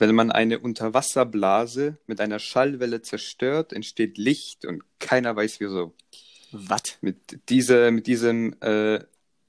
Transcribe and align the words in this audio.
Wenn 0.00 0.14
man 0.14 0.30
eine 0.30 0.60
Unterwasserblase 0.60 1.98
mit 2.06 2.20
einer 2.20 2.38
Schallwelle 2.38 3.02
zerstört, 3.02 3.72
entsteht 3.72 4.16
Licht 4.16 4.64
und 4.64 4.84
keiner 5.00 5.34
weiß 5.34 5.58
wieso. 5.58 5.92
Was? 6.52 6.98
Mit 7.00 7.48
dieser, 7.48 7.90
mit 7.90 8.06
diesem, 8.06 8.54
äh, 8.60 9.00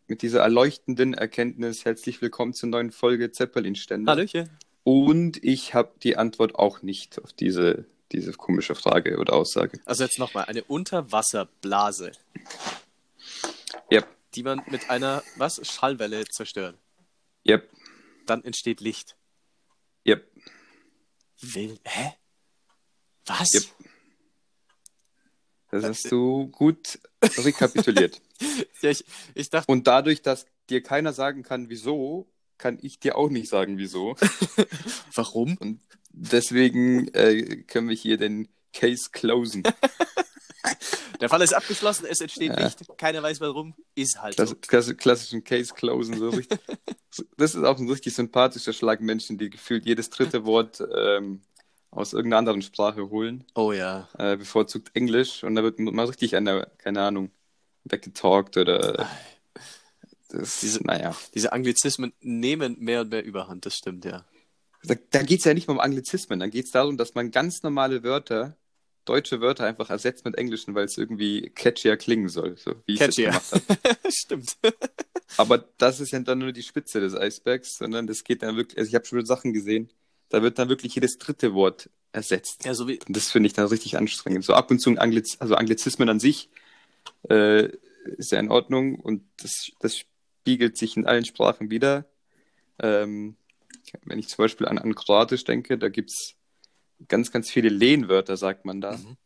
mit 0.07 0.23
dieser 0.23 0.41
erleuchtenden 0.41 1.13
Erkenntnis 1.13 1.85
herzlich 1.85 2.21
willkommen 2.23 2.53
zur 2.53 2.69
neuen 2.69 2.91
Folge 2.91 3.31
Zeppelin-Stände. 3.31 4.09
Hallöchen. 4.11 4.49
Und 4.83 5.43
ich 5.43 5.75
habe 5.75 5.91
die 6.01 6.17
Antwort 6.17 6.55
auch 6.55 6.81
nicht 6.81 7.21
auf 7.21 7.31
diese, 7.31 7.85
diese 8.11 8.31
komische 8.31 8.73
Frage 8.73 9.17
oder 9.19 9.33
Aussage. 9.33 9.79
Also 9.85 10.03
jetzt 10.03 10.17
nochmal, 10.17 10.45
eine 10.45 10.63
Unterwasserblase, 10.63 12.11
Yep, 13.91 14.07
die 14.33 14.41
man 14.43 14.63
mit 14.71 14.89
einer, 14.89 15.21
was, 15.37 15.61
Schallwelle 15.63 16.25
zerstört. 16.25 16.75
yep, 17.47 17.69
Dann 18.25 18.43
entsteht 18.43 18.81
Licht. 18.81 19.15
yep. 20.07 20.25
Will, 21.41 21.79
hä? 21.83 22.13
Was? 23.25 23.53
Yep. 23.53 23.63
Das 25.71 25.83
hast 25.83 26.11
du 26.11 26.47
gut 26.47 26.99
rekapituliert. 27.37 28.21
Ja, 28.81 28.91
ich, 28.91 29.03
ich 29.35 29.49
dachte, 29.49 29.69
Und 29.69 29.85
dadurch, 29.85 30.21
dass 30.21 30.45
dir 30.69 30.81
keiner 30.81 31.11
sagen 31.11 31.43
kann, 31.43 31.67
wieso, 31.67 32.31
kann 32.57 32.77
ich 32.81 32.97
dir 32.97 33.17
auch 33.17 33.29
nicht 33.29 33.49
sagen, 33.49 33.77
wieso. 33.77 34.15
warum? 35.13 35.57
Und 35.57 35.81
deswegen 36.11 37.09
äh, 37.09 37.63
können 37.63 37.89
wir 37.89 37.95
hier 37.97 38.17
den 38.17 38.47
Case 38.71 39.09
closen. 39.11 39.63
Der 41.21 41.29
Fall 41.29 41.41
ist 41.41 41.53
abgeschlossen, 41.53 42.05
es 42.09 42.21
entsteht 42.21 42.51
Ja. 42.57 42.63
Licht, 42.65 42.79
keiner 42.97 43.21
weiß 43.23 43.39
warum, 43.41 43.75
ist 43.95 44.21
halt 44.21 44.35
Klasse, 44.35 44.53
so. 44.53 44.55
klasse, 44.67 44.95
klassischen 44.95 45.43
Case 45.43 45.73
closen. 45.73 46.17
So 46.17 46.29
richtig. 46.29 46.59
Das 47.37 47.55
ist 47.55 47.63
auch 47.63 47.79
ein 47.79 47.89
richtig 47.89 48.13
sympathischer 48.13 48.71
Schlag 48.71 49.01
Menschen, 49.01 49.37
die 49.39 49.49
gefühlt 49.49 49.83
jedes 49.85 50.11
dritte 50.11 50.45
Wort 50.45 50.81
ähm, 50.95 51.41
aus 51.89 52.13
irgendeiner 52.13 52.37
anderen 52.37 52.61
Sprache 52.61 53.09
holen. 53.09 53.45
Oh 53.55 53.71
ja. 53.71 54.07
Äh, 54.17 54.37
bevorzugt 54.37 54.91
Englisch. 54.93 55.43
Und 55.43 55.55
da 55.55 55.63
wird 55.63 55.79
mal 55.79 56.05
richtig 56.05 56.35
einer, 56.35 56.67
keine 56.77 57.01
Ahnung, 57.01 57.31
weggetalkt 57.83 58.57
oder. 58.57 59.09
Das, 60.29 60.59
Diese- 60.59 60.83
naja. 60.85 61.15
Diese 61.33 61.51
Anglizismen 61.51 62.13
nehmen 62.21 62.77
mehr 62.79 63.01
und 63.01 63.09
mehr 63.09 63.23
Überhand, 63.23 63.65
das 63.65 63.75
stimmt, 63.75 64.05
ja. 64.05 64.23
Da, 64.83 64.93
da 65.09 65.23
geht 65.23 65.39
es 65.39 65.45
ja 65.45 65.53
nicht 65.55 65.67
mal 65.67 65.73
um 65.73 65.79
Anglizismen. 65.79 66.39
Da 66.39 66.47
geht 66.47 66.65
es 66.65 66.71
darum, 66.71 66.95
dass 66.95 67.15
man 67.15 67.31
ganz 67.31 67.63
normale 67.63 68.03
Wörter, 68.03 68.55
deutsche 69.09 69.41
Wörter 69.41 69.65
einfach 69.65 69.89
ersetzt 69.89 70.23
mit 70.23 70.37
englischen, 70.37 70.75
weil 70.75 70.85
es 70.85 70.97
irgendwie 70.97 71.49
catchier 71.49 71.97
klingen 71.97 72.29
soll. 72.29 72.55
So, 72.57 72.75
wie 72.85 72.95
Catchier. 72.95 73.29
gemacht 73.29 73.51
habe. 73.51 73.97
stimmt. 74.11 74.55
Aber 75.37 75.57
das 75.77 75.99
ist 75.99 76.11
ja 76.11 76.19
dann 76.19 76.37
nur 76.37 76.51
die 76.51 76.61
Spitze 76.61 76.99
des 76.99 77.15
Eisbergs, 77.15 77.77
sondern 77.77 78.05
das 78.05 78.23
geht 78.23 78.43
dann 78.43 78.55
wirklich, 78.55 78.77
also 78.77 78.89
ich 78.89 78.95
habe 78.95 79.05
schon 79.05 79.25
Sachen 79.25 79.51
gesehen, 79.51 79.89
da 80.29 80.43
wird 80.43 80.59
dann 80.59 80.69
wirklich 80.69 80.93
jedes 80.93 81.17
dritte 81.17 81.55
Wort 81.55 81.89
ersetzt. 82.11 82.65
Ja, 82.65 82.75
so 82.75 82.87
wie, 82.87 82.99
Und 83.07 83.15
das 83.15 83.31
finde 83.31 83.47
ich 83.47 83.53
dann 83.53 83.65
richtig 83.65 83.97
anstrengend. 83.97 84.45
So 84.45 84.53
ab 84.53 84.69
und 84.69 84.79
zu 84.79 84.91
Angliz 84.97 85.37
also 85.39 85.55
Anglizismen 85.55 86.07
an 86.07 86.19
sich 86.19 86.49
äh, 87.29 87.69
ist 88.17 88.31
ja 88.31 88.39
in 88.39 88.49
Ordnung 88.51 88.99
und 88.99 89.23
das, 89.41 89.71
das 89.79 89.97
spiegelt 89.97 90.77
sich 90.77 90.97
in 90.97 91.07
allen 91.07 91.25
Sprachen 91.25 91.71
wieder. 91.71 92.05
Ähm, 92.77 93.37
wenn 94.05 94.19
ich 94.19 94.27
zum 94.27 94.43
Beispiel 94.43 94.67
an, 94.67 94.77
an 94.77 94.93
Kroatisch 94.93 95.45
denke, 95.45 95.79
da 95.79 95.89
gibt 95.89 96.11
es 96.11 96.35
ganz, 97.07 97.31
ganz 97.31 97.49
viele 97.49 97.69
Lehnwörter, 97.69 98.37
sagt 98.37 98.65
man 98.65 98.81
da. 98.81 98.97
Mhm. 98.97 99.17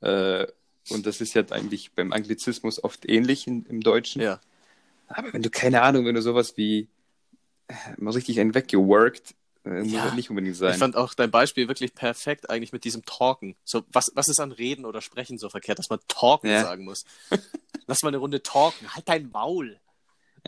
Äh, 0.00 0.46
und 0.90 1.06
das 1.06 1.20
ist 1.20 1.34
ja 1.34 1.42
eigentlich 1.50 1.92
beim 1.92 2.12
Anglizismus 2.12 2.82
oft 2.82 3.08
ähnlich 3.08 3.46
in, 3.46 3.64
im 3.66 3.80
Deutschen. 3.80 4.22
ja. 4.22 4.40
Aber 5.12 5.32
wenn 5.32 5.42
du 5.42 5.50
keine 5.50 5.82
Ahnung, 5.82 6.06
wenn 6.06 6.14
du 6.14 6.22
sowas 6.22 6.56
wie 6.56 6.86
äh, 7.66 7.74
mal 7.98 8.12
richtig 8.12 8.38
einen 8.38 8.54
weggeworkt, 8.54 9.34
äh, 9.64 9.82
muss 9.82 9.92
Ja. 9.92 10.04
das 10.04 10.14
nicht 10.14 10.30
unbedingt 10.30 10.54
Ich 10.54 10.58
sein. 10.60 10.78
fand 10.78 10.94
auch 10.96 11.14
dein 11.14 11.32
Beispiel 11.32 11.66
wirklich 11.66 11.94
perfekt 11.94 12.48
eigentlich 12.48 12.72
mit 12.72 12.84
diesem 12.84 13.04
Talken. 13.04 13.56
So, 13.64 13.82
was, 13.92 14.12
was 14.14 14.28
ist 14.28 14.38
an 14.38 14.52
Reden 14.52 14.84
oder 14.84 15.00
Sprechen 15.00 15.36
so 15.36 15.48
verkehrt, 15.50 15.80
dass 15.80 15.90
man 15.90 15.98
Talken 16.06 16.48
Ja. 16.48 16.62
sagen 16.62 16.84
muss? 16.84 17.04
Lass 17.88 18.02
mal 18.02 18.08
eine 18.10 18.18
Runde 18.18 18.40
talken. 18.42 18.94
Halt 18.94 19.08
dein 19.08 19.30
Maul. 19.32 19.80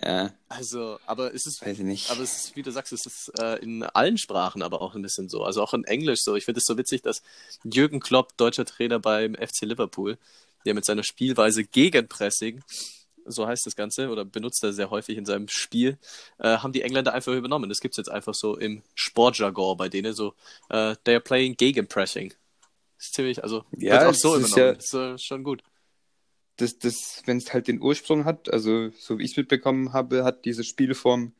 Ja, 0.02 0.32
Also, 0.48 0.98
aber 1.06 1.34
es 1.34 1.46
ist, 1.46 1.60
weiß 1.64 1.78
ich 1.78 1.84
nicht. 1.84 2.10
aber 2.10 2.22
es 2.22 2.32
ist, 2.44 2.56
wie 2.56 2.62
du 2.62 2.70
sagst, 2.72 2.92
es 2.92 3.04
ist 3.06 3.32
äh, 3.38 3.56
in 3.62 3.82
allen 3.82 4.16
Sprachen 4.16 4.62
aber 4.62 4.80
auch 4.80 4.94
ein 4.94 5.02
bisschen 5.02 5.28
so. 5.28 5.42
Also 5.44 5.62
auch 5.62 5.74
in 5.74 5.84
Englisch 5.84 6.20
so. 6.22 6.34
Ich 6.36 6.44
finde 6.44 6.58
es 6.58 6.64
so 6.64 6.78
witzig, 6.78 7.02
dass 7.02 7.22
Jürgen 7.64 8.00
Klopp, 8.00 8.36
deutscher 8.36 8.64
Trainer 8.64 8.98
beim 8.98 9.34
FC 9.34 9.62
Liverpool, 9.62 10.18
der 10.64 10.74
mit 10.74 10.84
seiner 10.84 11.02
Spielweise 11.02 11.64
Gegenpressing, 11.64 12.62
so 13.26 13.46
heißt 13.46 13.66
das 13.66 13.76
Ganze, 13.76 14.08
oder 14.08 14.24
benutzt 14.24 14.64
er 14.64 14.72
sehr 14.72 14.90
häufig 14.90 15.16
in 15.16 15.26
seinem 15.26 15.48
Spiel, 15.48 15.98
äh, 16.38 16.56
haben 16.58 16.72
die 16.72 16.82
Engländer 16.82 17.12
einfach 17.12 17.32
übernommen. 17.34 17.68
Das 17.68 17.80
gibt 17.80 17.92
es 17.94 17.98
jetzt 17.98 18.10
einfach 18.10 18.34
so 18.34 18.56
im 18.56 18.82
Sportjargon 18.94 19.76
bei 19.76 19.88
denen, 19.88 20.14
so, 20.14 20.34
äh, 20.70 20.96
they 21.04 21.14
are 21.14 21.20
playing 21.20 21.56
Gegenpressing. 21.56 22.30
Das 22.96 23.06
ist 23.08 23.14
ziemlich, 23.14 23.42
also, 23.42 23.64
Ja, 23.76 23.92
wird 24.00 24.04
auch 24.04 24.14
so 24.14 24.36
übernommen. 24.36 24.56
ja- 24.56 24.72
Das 24.74 24.92
ist 25.20 25.24
schon 25.24 25.44
gut. 25.44 25.62
Das, 26.62 26.78
das, 26.78 27.22
wenn 27.26 27.38
es 27.38 27.52
halt 27.52 27.68
den 27.68 27.80
Ursprung 27.82 28.24
hat, 28.24 28.52
also 28.52 28.90
so 28.90 29.18
wie 29.18 29.24
ich 29.24 29.32
es 29.32 29.36
mitbekommen 29.36 29.92
habe, 29.92 30.24
hat 30.24 30.44
diese 30.44 30.64
Spielform, 30.64 31.32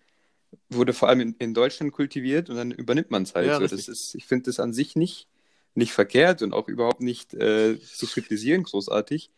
wurde 0.68 0.92
vor 0.92 1.08
allem 1.08 1.20
in, 1.20 1.34
in 1.38 1.54
Deutschland 1.54 1.92
kultiviert 1.92 2.50
und 2.50 2.56
dann 2.56 2.72
übernimmt 2.72 3.10
man 3.10 3.22
es 3.22 3.34
halt. 3.34 3.46
Ja, 3.46 3.56
so. 3.56 3.66
Das 3.66 3.88
ist, 3.88 4.14
ich 4.14 4.26
finde 4.26 4.44
das 4.46 4.60
an 4.60 4.72
sich 4.72 4.96
nicht, 4.96 5.28
nicht 5.74 5.92
verkehrt 5.92 6.42
und 6.42 6.52
auch 6.52 6.68
überhaupt 6.68 7.00
nicht 7.00 7.34
äh, 7.34 7.80
zu 7.80 8.06
kritisieren, 8.06 8.64
großartig. 8.64 9.30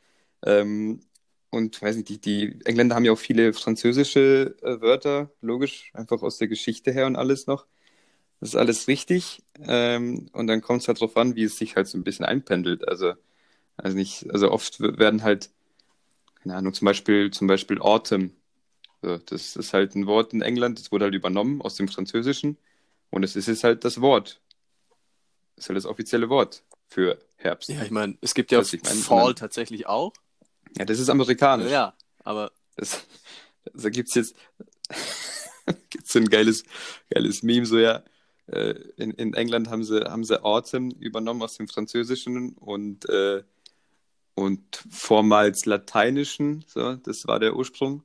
Ähm, 0.44 1.00
und 1.50 1.80
weiß 1.80 1.96
nicht, 1.96 2.08
die, 2.08 2.18
die 2.18 2.58
Engländer 2.64 2.96
haben 2.96 3.04
ja 3.04 3.12
auch 3.12 3.18
viele 3.18 3.52
französische 3.52 4.56
äh, 4.62 4.80
Wörter, 4.80 5.30
logisch, 5.40 5.90
einfach 5.92 6.22
aus 6.22 6.38
der 6.38 6.48
Geschichte 6.48 6.90
her 6.92 7.06
und 7.06 7.14
alles 7.16 7.46
noch. 7.46 7.66
Das 8.40 8.50
ist 8.50 8.56
alles 8.56 8.88
richtig. 8.88 9.42
Ähm, 9.60 10.28
und 10.32 10.48
dann 10.48 10.60
kommt 10.62 10.82
es 10.82 10.88
halt 10.88 11.00
drauf 11.00 11.16
an, 11.16 11.36
wie 11.36 11.44
es 11.44 11.56
sich 11.56 11.76
halt 11.76 11.86
so 11.86 11.96
ein 11.96 12.04
bisschen 12.04 12.24
einpendelt. 12.24 12.88
Also, 12.88 13.14
also 13.76 13.96
nicht, 13.96 14.30
also 14.30 14.50
oft 14.50 14.80
werden 14.80 15.22
halt, 15.22 15.50
keine 16.44 16.56
Ahnung, 16.56 16.72
zum 16.74 16.84
Beispiel, 16.86 17.30
zum 17.30 17.46
Beispiel 17.48 17.80
Autumn. 17.80 18.30
So, 19.02 19.16
das 19.18 19.56
ist 19.56 19.72
halt 19.72 19.94
ein 19.96 20.06
Wort 20.06 20.32
in 20.32 20.42
England, 20.42 20.78
das 20.78 20.92
wurde 20.92 21.06
halt 21.06 21.14
übernommen 21.14 21.60
aus 21.62 21.74
dem 21.74 21.88
Französischen. 21.88 22.56
Und 23.10 23.22
es 23.22 23.34
ist 23.36 23.48
jetzt 23.48 23.64
halt 23.64 23.84
das 23.84 24.00
Wort. 24.00 24.40
Das 25.56 25.64
ist 25.64 25.68
halt 25.70 25.76
das 25.78 25.86
offizielle 25.86 26.28
Wort 26.28 26.62
für 26.86 27.18
Herbst. 27.36 27.68
Ja, 27.70 27.82
ich 27.82 27.90
meine, 27.90 28.16
es 28.20 28.34
gibt 28.34 28.52
ja 28.52 28.58
Was 28.58 28.72
ich 28.72 28.82
mein, 28.82 28.92
Fall 28.94 29.18
sondern- 29.18 29.36
tatsächlich 29.36 29.86
auch. 29.86 30.12
Ja, 30.76 30.84
das 30.84 30.98
ist 30.98 31.08
amerikanisch. 31.08 31.70
Ja, 31.70 31.94
aber 32.24 32.52
Das, 32.76 33.06
da 33.72 33.88
gibt's 33.90 34.14
jetzt 34.14 34.34
gibt's 35.90 36.12
so 36.12 36.18
ein 36.18 36.28
geiles, 36.28 36.64
geiles 37.10 37.42
Meme, 37.42 37.64
so 37.66 37.78
ja. 37.78 38.02
äh, 38.48 38.70
In, 38.96 39.12
in 39.12 39.32
England 39.34 39.68
haben 39.70 39.84
sie, 39.84 40.00
haben 40.04 40.24
sie 40.24 40.42
Autumn 40.44 40.90
übernommen 40.90 41.42
aus 41.42 41.56
dem 41.56 41.68
Französischen 41.68 42.50
und, 42.54 43.08
äh, 43.08 43.42
und 44.34 44.84
vormals 44.90 45.66
Lateinischen, 45.66 46.64
so, 46.66 46.94
das 46.96 47.26
war 47.26 47.38
der 47.38 47.56
Ursprung. 47.56 48.02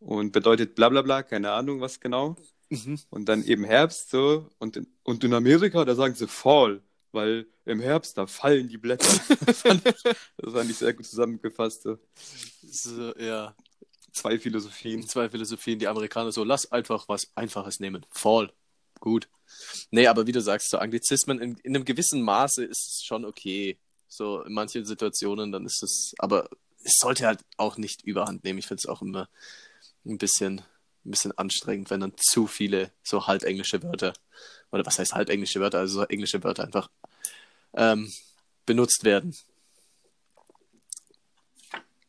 Und 0.00 0.32
bedeutet 0.32 0.74
bla 0.74 0.88
bla 0.88 1.02
bla, 1.02 1.22
keine 1.22 1.52
Ahnung 1.52 1.80
was 1.80 2.00
genau. 2.00 2.36
mhm. 2.70 2.98
Und 3.10 3.28
dann 3.28 3.44
eben 3.44 3.64
Herbst 3.64 4.10
so. 4.10 4.48
Und 4.58 4.76
in, 4.76 4.86
und 5.04 5.22
in 5.22 5.32
Amerika, 5.32 5.84
da 5.84 5.94
sagen 5.94 6.14
sie 6.14 6.26
Fall, 6.26 6.82
weil 7.12 7.46
im 7.64 7.80
Herbst, 7.80 8.18
da 8.18 8.26
fallen 8.26 8.68
die 8.68 8.78
Blätter. 8.78 9.08
das, 9.46 9.60
fand 9.60 9.86
ich, 9.86 10.02
das 10.02 10.52
fand 10.52 10.70
ich 10.70 10.76
sehr 10.76 10.92
gut 10.92 11.06
zusammengefasst. 11.06 11.82
So. 11.82 11.98
so, 12.62 13.14
ja, 13.16 13.54
Zwei 14.12 14.38
Philosophien. 14.38 15.06
zwei 15.06 15.30
Philosophien, 15.30 15.78
die 15.78 15.88
Amerikaner 15.88 16.32
so, 16.32 16.44
lass 16.44 16.70
einfach 16.70 17.08
was 17.08 17.30
Einfaches 17.34 17.80
nehmen. 17.80 18.04
Fall. 18.10 18.52
Gut. 19.00 19.28
Nee, 19.90 20.06
aber 20.06 20.26
wie 20.26 20.32
du 20.32 20.40
sagst, 20.40 20.70
so 20.70 20.78
Anglizismen 20.78 21.40
in, 21.40 21.56
in 21.62 21.74
einem 21.74 21.84
gewissen 21.84 22.22
Maße 22.22 22.64
ist 22.64 22.88
es 22.88 23.02
schon 23.04 23.24
okay. 23.24 23.78
So 24.12 24.42
in 24.42 24.52
manchen 24.52 24.84
Situationen, 24.84 25.52
dann 25.52 25.64
ist 25.64 25.82
es, 25.82 26.14
aber 26.18 26.50
es 26.84 26.96
sollte 26.98 27.26
halt 27.26 27.40
auch 27.56 27.78
nicht 27.78 28.02
überhand 28.02 28.44
nehmen. 28.44 28.58
Ich 28.58 28.66
finde 28.66 28.80
es 28.80 28.86
auch 28.86 29.00
immer 29.00 29.28
ein 30.04 30.18
bisschen, 30.18 30.60
ein 31.04 31.10
bisschen 31.10 31.36
anstrengend, 31.38 31.90
wenn 31.90 32.00
dann 32.00 32.12
zu 32.16 32.46
viele 32.46 32.92
so 33.02 33.26
halbenglische 33.26 33.82
Wörter, 33.82 34.12
oder 34.70 34.84
was 34.84 34.98
heißt 34.98 35.14
halbenglische 35.14 35.60
Wörter, 35.60 35.78
also 35.78 36.00
so 36.00 36.04
englische 36.04 36.42
Wörter 36.44 36.64
einfach 36.64 36.90
ähm, 37.74 38.12
benutzt 38.66 39.04
werden. 39.04 39.34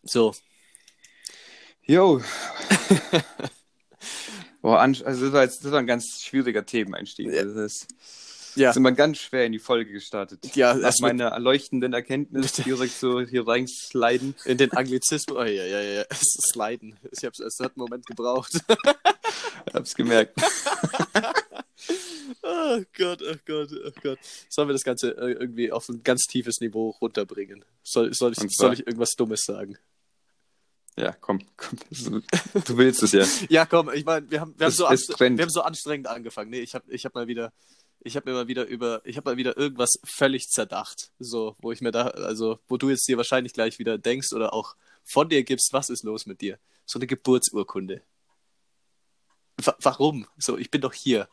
So, 0.03 0.33
Jo. 1.85 2.21
Boah, 4.61 4.79
also 4.79 5.03
das 5.03 5.33
war, 5.33 5.44
jetzt, 5.44 5.65
das 5.65 5.71
war 5.71 5.79
ein 5.79 5.88
ganz 5.88 6.21
schwieriger 6.21 6.65
Themeneinstieg. 6.65 7.27
Ja. 7.27 7.44
Das 7.44 7.85
ja. 8.55 8.73
sind 8.73 8.83
wir 8.83 8.91
ganz 8.91 9.17
schwer 9.19 9.45
in 9.45 9.51
die 9.51 9.59
Folge 9.59 9.91
gestartet. 9.91 10.55
Ja, 10.55 10.73
Nach 10.73 10.94
meiner 11.00 11.27
erleuchtenden 11.29 11.94
Erkenntnis 11.94 12.53
direkt 12.53 12.94
so 12.94 13.21
hier 13.21 13.47
reinsliden. 13.47 14.35
In 14.45 14.57
den 14.57 14.71
Anglizismus. 14.71 15.38
Oh, 15.38 15.44
ja, 15.44 15.65
ja, 15.65 15.81
ja. 15.81 16.05
Es 16.09 16.19
ist 16.21 16.51
Sliden. 16.51 16.97
Ich 17.11 17.23
hab's, 17.25 17.39
es 17.39 17.59
hat 17.59 17.73
einen 17.75 17.83
Moment 17.83 18.05
gebraucht. 18.05 18.53
Hab's 19.73 19.95
gemerkt. 19.95 20.39
oh 22.44 22.81
Gott, 22.97 23.21
oh 23.21 23.35
Gott, 23.45 23.69
oh 23.71 23.91
Gott. 24.01 24.19
Sollen 24.50 24.67
wir 24.67 24.73
das 24.73 24.83
Ganze 24.83 25.17
äh, 25.17 25.31
irgendwie 25.31 25.71
auf 25.71 25.88
ein 25.89 26.03
ganz 26.03 26.23
tiefes 26.23 26.59
Niveau 26.59 26.89
runterbringen? 27.01 27.63
Soll, 27.81 28.13
soll, 28.13 28.33
ich, 28.33 28.57
soll 28.57 28.73
ich 28.73 28.85
irgendwas 28.85 29.11
Dummes 29.11 29.41
sagen? 29.45 29.77
Ja, 30.95 31.11
komm, 31.19 31.39
komm. 31.57 31.79
Du 32.65 32.77
willst 32.77 33.01
es 33.03 33.13
ja. 33.13 33.25
Ja, 33.50 33.65
komm, 33.65 33.89
ich 33.94 34.05
meine, 34.05 34.29
wir 34.29 34.41
haben, 34.41 34.53
wir, 34.57 34.65
haben 34.65 34.71
Es- 34.71 34.77
so 34.77 34.88
es 34.88 35.09
wir 35.19 35.27
haben 35.27 35.50
so 35.50 35.61
anstrengend 35.61 36.07
angefangen. 36.07 36.51
Nee, 36.51 36.59
ich 36.59 36.75
habe 36.75 36.85
ich 36.91 37.05
hab 37.05 37.15
mal 37.15 37.27
wieder. 37.27 37.51
Ich 38.03 38.15
habe 38.15 38.29
mir 38.29 38.35
mal 38.35 38.47
wieder 38.47 38.65
über, 38.65 39.01
ich 39.05 39.17
habe 39.17 39.31
mal 39.31 39.38
wieder 39.38 39.57
irgendwas 39.57 40.00
völlig 40.03 40.50
zerdacht. 40.50 41.11
So, 41.19 41.55
wo 41.59 41.71
ich 41.71 41.81
mir 41.81 41.91
da, 41.91 42.07
also, 42.07 42.59
wo 42.67 42.77
du 42.77 42.89
jetzt 42.89 43.07
dir 43.07 43.17
wahrscheinlich 43.17 43.53
gleich 43.53 43.79
wieder 43.79 43.97
denkst 43.97 44.33
oder 44.33 44.53
auch 44.53 44.75
von 45.03 45.29
dir 45.29 45.44
gibst, 45.44 45.73
was 45.73 45.89
ist 45.89 46.03
los 46.03 46.25
mit 46.25 46.41
dir? 46.41 46.59
So 46.85 47.00
eine 47.00 47.07
Geburtsurkunde. 47.07 48.01
W 49.57 49.71
warum? 49.79 50.27
So, 50.38 50.57
ich 50.57 50.69
bin 50.69 50.81
doch 50.81 50.94
hier. 50.94 51.29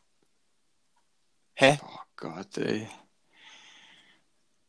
Hä? 1.55 1.79
Oh 1.83 2.01
Gott, 2.17 2.57
ey. 2.59 2.89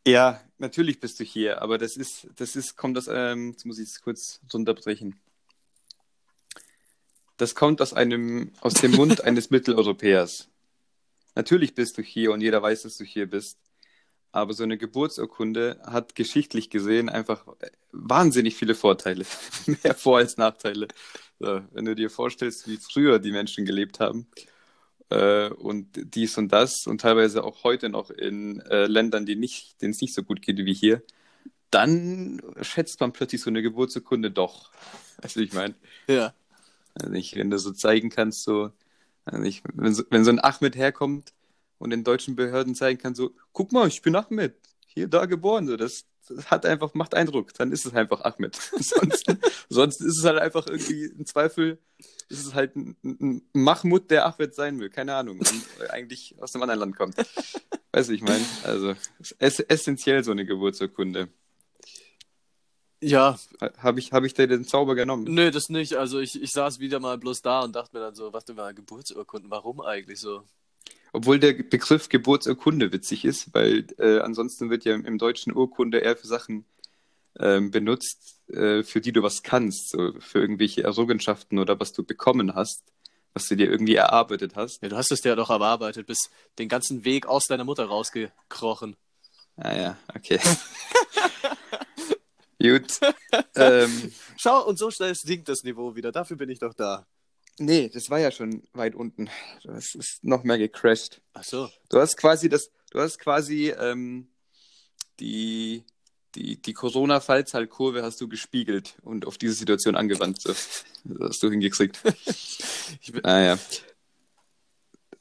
Ja, 0.05 0.41
natürlich 0.57 0.99
bist 0.99 1.19
du 1.19 1.23
hier, 1.23 1.61
aber 1.61 1.77
das 1.77 1.95
ist, 1.95 2.27
das 2.35 2.55
ist, 2.55 2.75
kommt 2.75 2.97
aus, 2.97 3.07
ähm, 3.07 3.51
jetzt 3.51 3.65
muss 3.65 3.77
ich 3.77 3.89
es 3.89 4.01
kurz 4.01 4.39
unterbrechen. 4.51 5.19
Das 7.37 7.53
kommt 7.53 7.81
aus 7.81 7.93
einem, 7.93 8.51
aus 8.61 8.73
dem 8.73 8.91
Mund 8.91 9.21
eines 9.23 9.49
Mitteleuropäers. 9.51 10.50
Natürlich 11.35 11.75
bist 11.75 11.97
du 11.97 12.01
hier 12.01 12.31
und 12.31 12.41
jeder 12.41 12.61
weiß, 12.61 12.83
dass 12.83 12.97
du 12.97 13.03
hier 13.03 13.29
bist. 13.29 13.57
Aber 14.33 14.53
so 14.53 14.63
eine 14.63 14.77
Geburtsurkunde 14.77 15.81
hat 15.85 16.15
geschichtlich 16.15 16.69
gesehen 16.69 17.09
einfach 17.09 17.45
wahnsinnig 17.91 18.55
viele 18.55 18.75
Vorteile. 18.75 19.25
Mehr 19.83 19.93
Vor- 19.93 20.19
als 20.19 20.37
Nachteile. 20.37 20.87
So, 21.39 21.61
wenn 21.71 21.85
du 21.85 21.95
dir 21.95 22.09
vorstellst, 22.09 22.67
wie 22.67 22.77
früher 22.77 23.19
die 23.19 23.31
Menschen 23.31 23.65
gelebt 23.65 23.99
haben 23.99 24.27
äh, 25.09 25.49
und 25.49 25.87
dies 26.15 26.37
und 26.37 26.49
das 26.49 26.87
und 26.87 27.01
teilweise 27.01 27.43
auch 27.43 27.63
heute 27.63 27.89
noch 27.89 28.09
in 28.09 28.61
äh, 28.61 28.85
Ländern, 28.85 29.25
die 29.25 29.35
nicht, 29.35 29.81
denen 29.81 29.91
es 29.91 30.01
nicht 30.01 30.13
so 30.13 30.23
gut 30.23 30.41
geht 30.41 30.57
wie 30.57 30.73
hier, 30.73 31.01
dann 31.71 32.41
schätzt 32.61 32.99
man 32.99 33.13
plötzlich 33.13 33.41
so 33.41 33.49
eine 33.49 33.61
Geburtsurkunde 33.61 34.31
doch. 34.31 34.71
Weißt 35.21 35.35
du, 35.35 35.39
wie 35.39 35.45
ich 35.45 35.53
meine? 35.53 35.75
Ja. 36.07 36.33
Also 36.93 37.11
wenn 37.35 37.49
du 37.49 37.57
so 37.57 37.71
zeigen 37.71 38.09
kannst, 38.09 38.43
so, 38.43 38.71
also 39.25 39.39
nicht, 39.39 39.63
wenn, 39.73 39.93
so, 39.93 40.03
wenn 40.09 40.23
so 40.23 40.31
ein 40.31 40.43
Ahmed 40.43 40.75
herkommt 40.75 41.33
und 41.77 41.89
den 41.89 42.03
deutschen 42.03 42.35
Behörden 42.35 42.75
zeigen 42.75 42.99
kann, 42.99 43.15
so, 43.15 43.31
guck 43.53 43.71
mal, 43.71 43.87
ich 43.87 44.01
bin 44.01 44.15
Ahmed, 44.15 44.55
hier, 44.87 45.07
da 45.07 45.25
geboren, 45.25 45.67
so, 45.67 45.77
das, 45.77 46.05
das 46.27 46.49
hat 46.49 46.65
einfach, 46.65 46.93
macht 46.93 47.13
Eindruck, 47.13 47.53
dann 47.53 47.71
ist 47.71 47.85
es 47.85 47.93
einfach 47.93 48.21
Ahmed. 48.21 48.55
sonst, 48.79 49.25
sonst 49.69 50.01
ist 50.01 50.17
es 50.17 50.25
halt 50.25 50.39
einfach 50.39 50.67
irgendwie 50.67 51.05
im 51.05 51.25
Zweifel, 51.25 51.79
ist 52.29 52.45
es 52.45 52.53
halt 52.53 52.75
ein, 52.75 52.97
ein 53.03 53.41
Mahmoud, 53.53 54.09
der 54.09 54.25
Ahmed 54.25 54.53
sein 54.55 54.79
will, 54.79 54.89
keine 54.89 55.15
Ahnung, 55.15 55.39
und 55.39 55.89
eigentlich 55.89 56.35
aus 56.39 56.55
einem 56.55 56.63
anderen 56.63 56.79
Land 56.79 56.95
kommt. 56.95 57.15
Weißt 57.91 58.09
du, 58.09 58.13
ich 58.13 58.21
meine, 58.21 58.43
also, 58.63 58.95
es 59.19 59.59
ist 59.59 59.69
essentiell 59.69 60.23
so 60.23 60.31
eine 60.31 60.45
Geburtsurkunde. 60.45 61.29
Ja. 63.01 63.37
Habe 63.77 63.99
ich, 63.99 64.11
hab 64.11 64.23
ich 64.23 64.33
dir 64.33 64.47
den 64.47 64.63
Zauber 64.63 64.95
genommen? 64.95 65.25
Nö, 65.27 65.49
das 65.51 65.69
nicht. 65.69 65.95
Also 65.95 66.19
ich, 66.19 66.41
ich 66.41 66.51
saß 66.51 66.79
wieder 66.79 66.99
mal 66.99 67.17
bloß 67.17 67.41
da 67.41 67.61
und 67.61 67.75
dachte 67.75 67.97
mir 67.97 68.03
dann 68.03 68.15
so, 68.15 68.31
was 68.31 68.45
denn 68.45 68.55
mal 68.55 68.73
Geburtsurkunden, 68.73 69.49
warum 69.49 69.81
eigentlich 69.81 70.19
so? 70.19 70.43
Obwohl 71.11 71.39
der 71.39 71.53
Begriff 71.53 72.09
Geburtsurkunde 72.09 72.93
witzig 72.93 73.25
ist, 73.25 73.53
weil 73.53 73.87
äh, 73.97 74.19
ansonsten 74.19 74.69
wird 74.69 74.85
ja 74.85 74.93
im 74.95 75.17
Deutschen 75.17 75.53
Urkunde 75.53 75.97
eher 75.97 76.15
für 76.15 76.27
Sachen 76.27 76.65
ähm, 77.39 77.71
benutzt, 77.71 78.39
äh, 78.49 78.83
für 78.83 79.01
die 79.01 79.11
du 79.11 79.23
was 79.23 79.43
kannst, 79.43 79.89
so 79.89 80.13
für 80.19 80.39
irgendwelche 80.39 80.83
Errungenschaften 80.83 81.59
oder 81.59 81.79
was 81.79 81.91
du 81.91 82.03
bekommen 82.03 82.55
hast, 82.55 82.83
was 83.33 83.47
du 83.47 83.55
dir 83.55 83.69
irgendwie 83.69 83.95
erarbeitet 83.95 84.55
hast. 84.55 84.81
Ja, 84.81 84.89
du 84.89 84.95
hast 84.95 85.11
es 85.11 85.21
dir 85.21 85.29
ja 85.29 85.35
doch 85.35 85.49
erarbeitet, 85.49 86.07
bis 86.07 86.29
den 86.59 86.69
ganzen 86.69 87.03
Weg 87.03 87.25
aus 87.25 87.47
deiner 87.47 87.63
Mutter 87.65 87.85
rausgekrochen. 87.85 88.95
Ah 89.57 89.75
ja, 89.75 89.97
okay. 90.15 90.39
Gut. 92.61 92.99
ähm, 93.55 94.11
Schau, 94.37 94.65
und 94.67 94.77
so 94.77 94.91
schnell 94.91 95.15
sinkt 95.15 95.49
das 95.49 95.63
Niveau 95.63 95.95
wieder. 95.95 96.11
Dafür 96.11 96.37
bin 96.37 96.49
ich 96.49 96.59
doch 96.59 96.73
da. 96.73 97.05
nee, 97.57 97.89
das 97.89 98.09
war 98.09 98.19
ja 98.19 98.31
schon 98.31 98.63
weit 98.73 98.95
unten. 98.95 99.29
Das 99.63 99.95
ist 99.95 100.23
noch 100.23 100.43
mehr 100.43 100.57
gecrashed. 100.57 101.21
Ach 101.33 101.43
so. 101.43 101.69
Du 101.89 101.99
hast 101.99 102.17
quasi 102.17 102.49
das, 102.49 102.69
du 102.91 102.99
hast 102.99 103.19
quasi 103.19 103.69
ähm, 103.69 104.27
die, 105.19 105.83
die, 106.35 106.61
die 106.61 106.73
Corona-Fallzahlkurve 106.73 108.03
hast 108.03 108.21
du 108.21 108.27
gespiegelt 108.27 108.95
und 109.01 109.25
auf 109.25 109.37
diese 109.37 109.53
Situation 109.53 109.95
angewandt. 109.95 110.45
Das 110.45 110.85
hast 111.19 111.43
du 111.43 111.49
hingekriegt. 111.49 111.99
Ich 113.03 113.13
bin, 113.13 113.23
Ah 113.23 113.41
ja. 113.41 113.59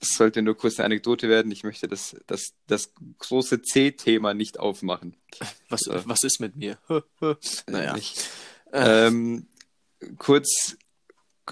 Es 0.01 0.17
sollte 0.17 0.41
nur 0.43 0.57
kurz 0.57 0.79
eine 0.79 0.87
Anekdote 0.87 1.29
werden. 1.29 1.53
Ich 1.53 1.63
möchte 1.63 1.87
das, 1.87 2.17
das, 2.27 2.55
das 2.67 2.93
große 3.19 3.61
C-Thema 3.63 4.33
nicht 4.35 4.59
aufmachen. 4.59 5.15
was, 5.69 5.81
So. 5.81 5.93
was 6.09 6.23
ist 6.23 6.41
mit 6.41 6.57
mir? 6.57 6.79
naja. 7.67 7.95
Nicht. 7.95 8.29
Ähm, 8.73 9.47
kurz, 10.17 10.77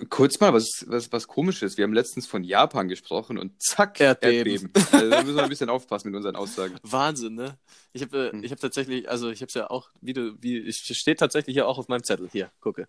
kurz 0.08 0.38
mal 0.40 0.52
was, 0.52 0.84
was, 0.86 1.10
was 1.12 1.26
komisches. 1.26 1.76
Wir 1.76 1.84
haben 1.84 1.92
letztens 1.92 2.26
von 2.26 2.44
Japan 2.44 2.88
gesprochen 2.88 3.38
und 3.38 3.60
zack, 3.62 4.00
Erdbeben. 4.00 4.72
Also, 4.92 5.10
da 5.10 5.22
müssen 5.22 5.36
wir 5.36 5.42
ein 5.42 5.48
bisschen 5.48 5.68
aufpassen 5.70 6.08
mit 6.08 6.16
unseren 6.16 6.36
Aussagen. 6.36 6.76
Wahnsinn, 6.82 7.34
ne? 7.34 7.58
Ich 7.92 8.02
habe 8.02 8.28
äh, 8.28 8.32
Hm. 8.32 8.44
ich 8.44 8.50
hab 8.52 8.60
tatsächlich, 8.60 9.08
also 9.10 9.30
ich 9.30 9.40
habe 9.40 9.48
es 9.48 9.54
ja 9.54 9.70
auch, 9.70 9.90
wie 10.00 10.12
du, 10.12 10.36
wie, 10.40 10.58
es 10.66 10.76
steht 10.76 11.18
tatsächlich 11.18 11.56
ja 11.56 11.66
auch 11.66 11.78
auf 11.78 11.88
meinem 11.88 12.04
Zettel. 12.04 12.28
Hier, 12.30 12.50
gucke. 12.60 12.86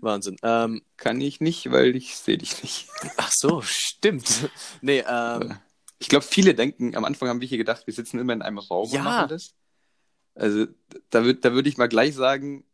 Wahnsinn. 0.00 0.36
Ähm, 0.42 0.82
Kann 0.96 1.20
ich 1.20 1.40
nicht, 1.40 1.70
weil 1.70 1.94
ich 1.96 2.16
sehe 2.16 2.38
dich 2.38 2.62
nicht. 2.62 2.88
ach 3.16 3.30
so, 3.34 3.60
stimmt. 3.62 4.50
Nee, 4.80 5.04
ähm, 5.08 5.56
Ich 5.98 6.08
glaube, 6.08 6.24
viele 6.24 6.54
denken, 6.54 6.96
am 6.96 7.04
Anfang 7.04 7.28
haben 7.28 7.40
wir 7.40 7.48
hier 7.48 7.58
gedacht, 7.58 7.86
wir 7.86 7.94
sitzen 7.94 8.18
immer 8.18 8.32
in 8.32 8.42
einem 8.42 8.58
Raum 8.58 8.88
Ja. 8.90 8.98
und 9.00 9.04
machen 9.04 9.28
das. 9.28 9.54
Also 10.34 10.66
da, 11.10 11.24
würd, 11.24 11.44
da 11.44 11.52
würde 11.52 11.68
ich 11.68 11.78
mal 11.78 11.88
gleich 11.88 12.14
sagen, 12.14 12.64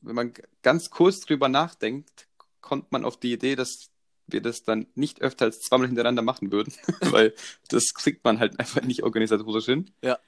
wenn 0.00 0.14
man 0.14 0.32
ganz 0.62 0.90
kurz 0.90 1.20
drüber 1.20 1.48
nachdenkt, 1.48 2.23
kommt 2.64 2.90
man 2.92 3.04
auf 3.04 3.18
die 3.18 3.32
Idee, 3.32 3.56
dass 3.56 3.90
wir 4.26 4.40
das 4.40 4.64
dann 4.64 4.86
nicht 4.94 5.20
öfter 5.20 5.44
als 5.44 5.60
zweimal 5.60 5.86
hintereinander 5.86 6.22
machen 6.22 6.50
würden, 6.50 6.72
weil 7.12 7.34
das 7.68 7.92
kriegt 7.92 8.24
man 8.24 8.38
halt 8.38 8.58
einfach 8.58 8.82
nicht 8.82 9.02
organisatorisch 9.02 9.66
hin. 9.66 9.90
Ja. 10.02 10.18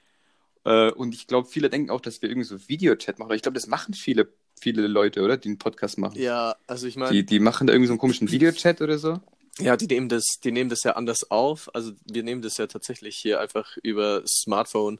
Äh, 0.63 0.91
und 0.91 1.15
ich 1.15 1.25
glaube, 1.25 1.47
viele 1.47 1.71
denken 1.71 1.89
auch, 1.89 1.99
dass 1.99 2.21
wir 2.21 2.29
irgendwie 2.29 2.47
so 2.47 2.69
Videochat 2.69 3.17
machen. 3.17 3.33
Ich 3.33 3.41
glaube, 3.41 3.55
das 3.55 3.65
machen 3.65 3.95
viele, 3.95 4.31
viele 4.59 4.85
Leute, 4.85 5.23
oder? 5.23 5.35
Die 5.35 5.49
einen 5.49 5.57
Podcast 5.57 5.97
machen. 5.97 6.19
ja, 6.19 6.55
also 6.67 6.85
ich 6.85 6.95
meine, 6.95 7.11
Die, 7.11 7.25
die 7.25 7.39
machen 7.39 7.65
da 7.65 7.73
irgendwie 7.73 7.87
so 7.87 7.93
einen 7.93 7.99
komischen 7.99 8.29
Videochat 8.29 8.81
oder 8.81 8.99
so. 8.99 9.19
Ja, 9.59 9.75
die 9.75 9.87
nehmen 9.87 10.07
das, 10.07 10.23
die 10.43 10.51
nehmen 10.51 10.69
das 10.69 10.83
ja 10.83 10.91
anders 10.91 11.31
auf. 11.31 11.73
Also 11.73 11.93
wir 12.05 12.21
nehmen 12.21 12.43
das 12.43 12.57
ja 12.57 12.67
tatsächlich 12.67 13.17
hier 13.17 13.39
einfach 13.39 13.77
über 13.81 14.21
Smartphone, 14.27 14.99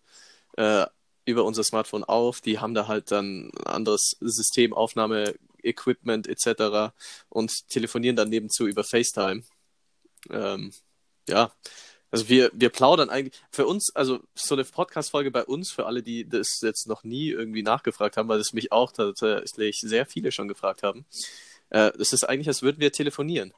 äh, 0.54 0.88
über 1.26 1.44
unser 1.44 1.64
Smartphone 1.64 2.04
auf. 2.04 2.42
Die 2.42 2.58
haben 2.58 2.74
da 2.74 2.88
halt 2.88 3.12
dann 3.12 3.52
ein 3.52 3.68
anderes 3.68 4.16
System, 4.20 4.74
Aufnahme, 4.74 5.36
Equipment 5.68 6.28
etc. 6.28 6.94
und 7.30 7.68
telefonieren 7.70 8.16
dann 8.16 8.30
nebenzu 8.30 8.68
über 8.68 8.84
FaceTime. 8.84 9.44
Ähm, 10.30 10.74
ja, 11.28 11.52
also 12.10 12.30
wir, 12.30 12.52
wir 12.54 12.70
plaudern 12.70 13.10
eigentlich 13.10 13.42
für 13.52 13.68
uns, 13.68 13.94
also 13.94 14.22
so 14.34 14.56
eine 14.56 14.64
Podcast-Folge 14.64 15.30
bei 15.30 15.44
uns, 15.44 15.72
für 15.72 15.86
alle, 15.86 16.02
die 16.02 16.28
das 16.28 16.62
jetzt 16.62 16.88
noch 16.88 17.04
nie 17.04 17.30
irgendwie 17.30 17.64
nachgefragt 17.64 18.16
haben, 18.16 18.30
weil 18.30 18.38
das 18.38 18.54
mich 18.54 18.72
auch 18.72 18.92
tatsächlich 18.92 19.80
sehr 19.82 20.06
viele 20.06 20.32
schon 20.32 20.48
gefragt 20.48 20.84
haben. 20.84 21.06
Äh, 21.70 21.92
das 21.98 22.14
ist 22.14 22.24
eigentlich, 22.24 22.48
als 22.48 22.62
würden 22.62 22.80
wir 22.80 22.92
telefonieren. 22.92 23.54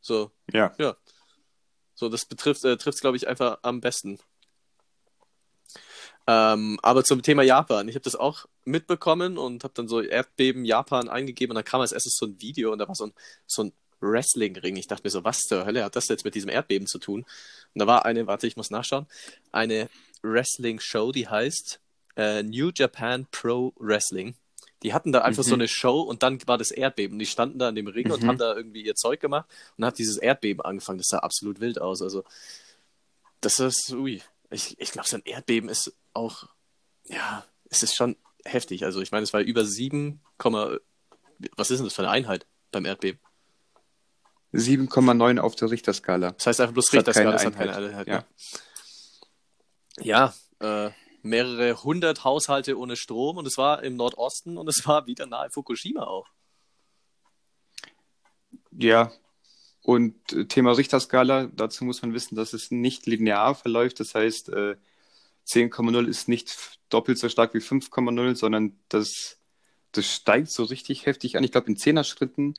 So, 0.00 0.30
Ja. 0.52 0.74
ja. 0.78 0.96
So, 1.96 2.08
das 2.08 2.26
betrifft, 2.26 2.64
äh, 2.64 2.76
trifft 2.76 2.96
es, 2.96 3.00
glaube 3.00 3.16
ich, 3.16 3.28
einfach 3.28 3.58
am 3.62 3.80
besten. 3.80 4.18
Ähm, 6.26 6.78
aber 6.82 7.04
zum 7.04 7.22
Thema 7.22 7.42
Japan. 7.42 7.86
Ich 7.88 7.94
habe 7.96 8.04
das 8.04 8.16
auch 8.16 8.46
mitbekommen 8.64 9.36
und 9.36 9.62
habe 9.62 9.74
dann 9.74 9.88
so 9.88 10.00
Erdbeben 10.00 10.64
Japan 10.64 11.08
eingegeben 11.08 11.52
und 11.52 11.56
dann 11.56 11.64
kam 11.64 11.80
als 11.82 11.92
erstes 11.92 12.16
so 12.16 12.26
ein 12.26 12.40
Video 12.40 12.72
und 12.72 12.78
da 12.78 12.88
war 12.88 12.94
so 12.94 13.06
ein, 13.06 13.12
so 13.46 13.64
ein 13.64 13.72
Wrestling-Ring. 14.00 14.76
Ich 14.76 14.86
dachte 14.86 15.02
mir 15.04 15.10
so, 15.10 15.24
was 15.24 15.40
zur 15.40 15.66
Hölle 15.66 15.84
hat 15.84 15.96
das 15.96 16.08
jetzt 16.08 16.24
mit 16.24 16.34
diesem 16.34 16.48
Erdbeben 16.50 16.86
zu 16.86 16.98
tun? 16.98 17.20
Und 17.74 17.78
da 17.78 17.86
war 17.86 18.04
eine, 18.06 18.26
warte, 18.26 18.46
ich 18.46 18.56
muss 18.56 18.70
nachschauen, 18.70 19.06
eine 19.52 19.88
Wrestling-Show, 20.22 21.12
die 21.12 21.28
heißt 21.28 21.80
äh, 22.16 22.42
New 22.42 22.70
Japan 22.74 23.26
Pro 23.30 23.72
Wrestling. 23.76 24.34
Die 24.82 24.92
hatten 24.94 25.12
da 25.12 25.22
einfach 25.22 25.42
Mhm. 25.44 25.48
so 25.48 25.54
eine 25.54 25.68
Show 25.68 26.00
und 26.00 26.22
dann 26.22 26.38
war 26.46 26.58
das 26.58 26.70
Erdbeben. 26.70 27.18
Die 27.18 27.26
standen 27.26 27.58
da 27.58 27.68
in 27.70 27.74
dem 27.74 27.86
Ring 27.86 28.10
und 28.10 28.22
Mhm. 28.22 28.28
haben 28.28 28.38
da 28.38 28.54
irgendwie 28.54 28.84
ihr 28.84 28.94
Zeug 28.94 29.20
gemacht 29.20 29.46
und 29.76 29.84
hat 29.84 29.98
dieses 29.98 30.16
Erdbeben 30.18 30.62
angefangen. 30.62 30.98
Das 30.98 31.08
sah 31.08 31.18
absolut 31.18 31.60
wild 31.60 31.80
aus. 31.80 32.02
Also, 32.02 32.22
das 33.40 33.58
ist, 33.58 33.92
ui. 33.92 34.22
Ich, 34.50 34.78
ich 34.78 34.92
glaube, 34.92 35.08
so 35.08 35.16
ein 35.16 35.22
Erdbeben 35.24 35.68
ist 35.68 35.96
auch, 36.12 36.48
ja, 37.04 37.44
es 37.70 37.82
ist 37.82 37.94
schon 37.94 38.16
heftig. 38.44 38.84
Also, 38.84 39.00
ich 39.00 39.10
meine, 39.12 39.24
es 39.24 39.32
war 39.32 39.40
über 39.40 39.64
7, 39.64 40.20
was 41.56 41.70
ist 41.70 41.78
denn 41.78 41.86
das 41.86 41.94
für 41.94 42.02
eine 42.02 42.10
Einheit 42.10 42.46
beim 42.70 42.84
Erdbeben? 42.84 43.20
7,9 44.52 45.40
auf 45.40 45.56
der 45.56 45.70
Richterskala. 45.70 46.32
Das 46.32 46.46
heißt 46.46 46.60
einfach 46.60 46.74
bloß 46.74 46.86
Das 46.86 46.94
Richterskala, 46.94 47.32
das 47.32 47.44
hat 47.44 47.56
keine 47.56 47.76
Einheit. 47.76 48.06
Einheit. 48.06 48.26
Ja, 49.98 50.32
ja 50.60 50.86
äh, 50.86 50.92
mehrere 51.22 51.82
hundert 51.82 52.22
Haushalte 52.22 52.78
ohne 52.78 52.96
Strom 52.96 53.38
und 53.38 53.46
es 53.46 53.58
war 53.58 53.82
im 53.82 53.96
Nordosten 53.96 54.56
und 54.56 54.68
es 54.68 54.86
war 54.86 55.06
wieder 55.06 55.26
nahe 55.26 55.50
Fukushima 55.50 56.04
auch. 56.04 56.28
Ja, 58.70 59.12
und 59.84 60.32
äh, 60.32 60.46
Thema 60.46 60.72
Richterskala, 60.72 61.50
dazu 61.54 61.84
muss 61.84 62.00
man 62.00 62.14
wissen, 62.14 62.36
dass 62.36 62.54
es 62.54 62.70
nicht 62.70 63.06
linear 63.06 63.54
verläuft. 63.54 64.00
Das 64.00 64.14
heißt, 64.14 64.48
äh, 64.48 64.76
10,0 65.46 66.08
ist 66.08 66.26
nicht 66.26 66.56
doppelt 66.88 67.18
so 67.18 67.28
stark 67.28 67.52
wie 67.52 67.58
5,0, 67.58 68.34
sondern 68.34 68.78
das, 68.88 69.36
das 69.92 70.06
steigt 70.06 70.50
so 70.50 70.64
richtig 70.64 71.04
heftig 71.04 71.36
an. 71.36 71.44
Ich 71.44 71.52
glaube, 71.52 71.66
in 71.66 71.76
10er 71.76 72.02
Schritten. 72.02 72.54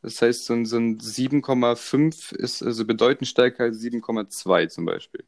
Das 0.00 0.22
heißt, 0.22 0.46
so 0.46 0.54
ein, 0.54 0.64
so 0.64 0.78
ein 0.78 0.98
7,5 0.98 2.34
ist 2.34 2.62
also 2.62 2.86
bedeutend 2.86 3.28
stärker 3.28 3.64
als 3.64 3.76
7,2 3.82 4.68
zum 4.68 4.86
Beispiel. 4.86 5.24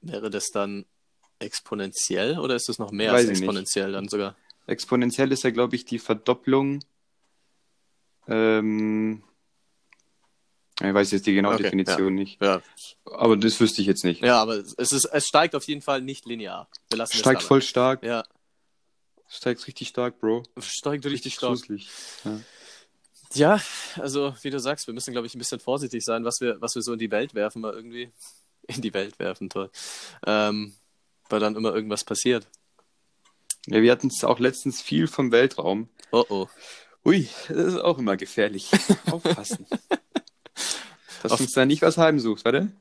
wäre 0.00 0.30
das 0.30 0.48
dann 0.50 0.84
exponentiell 1.38 2.40
oder 2.40 2.56
ist 2.56 2.68
das 2.68 2.80
noch 2.80 2.90
mehr 2.90 3.12
Weiß 3.12 3.20
als 3.20 3.24
ich 3.24 3.30
nicht. 3.30 3.42
exponentiell 3.42 3.92
dann 3.92 4.08
sogar? 4.08 4.34
Exponentiell 4.66 5.30
ist 5.30 5.44
ja, 5.44 5.50
glaube 5.50 5.76
ich, 5.76 5.84
die 5.84 6.00
Verdopplung. 6.00 6.80
Ähm, 8.26 9.22
ich 10.88 10.94
weiß 10.94 11.10
jetzt 11.10 11.26
die 11.26 11.34
genaue 11.34 11.54
Okay, 11.54 11.64
Definition 11.64 12.14
nicht. 12.14 12.42
Ja. 12.42 12.62
Aber 13.04 13.36
das 13.36 13.60
wüsste 13.60 13.80
ich 13.80 13.86
jetzt 13.86 14.04
nicht. 14.04 14.22
Ja, 14.22 14.40
aber 14.40 14.54
es, 14.56 14.74
ist, 14.74 15.04
es 15.04 15.26
steigt 15.26 15.54
auf 15.54 15.64
jeden 15.64 15.82
Fall 15.82 16.00
nicht 16.02 16.26
linear. 16.26 16.68
Wir 16.90 16.98
lassen 16.98 17.16
Steigt 17.16 17.42
voll 17.42 17.62
stark. 17.62 18.02
Ja, 18.02 18.24
Steigt 19.34 19.66
richtig 19.66 19.88
stark, 19.88 20.20
Bro. 20.20 20.42
steigt 20.60 21.06
richtig 21.06 21.34
stark. 21.34 21.52
gruselig. 21.52 21.88
Ja. 22.24 22.40
Ja, 23.34 23.60
also 23.96 24.34
wie 24.42 24.50
du 24.50 24.60
sagst, 24.60 24.86
wir 24.86 24.92
müssen, 24.92 25.12
glaube 25.12 25.26
ich, 25.26 25.34
ein 25.34 25.38
bisschen 25.38 25.58
vorsichtig 25.58 26.04
sein, 26.04 26.22
was 26.22 26.42
wir, 26.42 26.60
was 26.60 26.74
wir 26.74 26.82
so 26.82 26.92
in 26.92 26.98
die 26.98 27.10
Welt 27.10 27.34
werfen, 27.34 27.62
mal 27.62 27.72
irgendwie. 27.72 28.10
In 28.66 28.82
die 28.82 28.92
Welt 28.92 29.18
werfen, 29.18 29.48
toll. 29.48 29.70
Ähm, 30.26 30.74
weil 31.30 31.40
dann 31.40 31.56
immer 31.56 31.74
irgendwas 31.74 32.04
passiert. 32.04 32.46
ja, 33.66 33.80
wir 33.80 33.90
hatten 33.90 34.08
es 34.08 34.22
auch 34.22 34.38
letztens 34.38 34.82
viel 34.82 35.06
vom 35.06 35.32
Weltraum. 35.32 35.88
Oh 36.10 36.24
oh. 36.28 36.46
Ui, 37.06 37.26
das 37.48 37.56
ist 37.56 37.80
auch 37.80 37.98
immer 37.98 38.18
gefährlich. 38.18 38.70
Aufpassen. 39.10 39.66
Dass 41.22 41.32
Auf- 41.32 41.40
uns 41.40 41.52
da 41.52 41.64
nicht 41.64 41.82
was 41.82 41.96
heimsucht, 41.98 42.44
warte? 42.44 42.72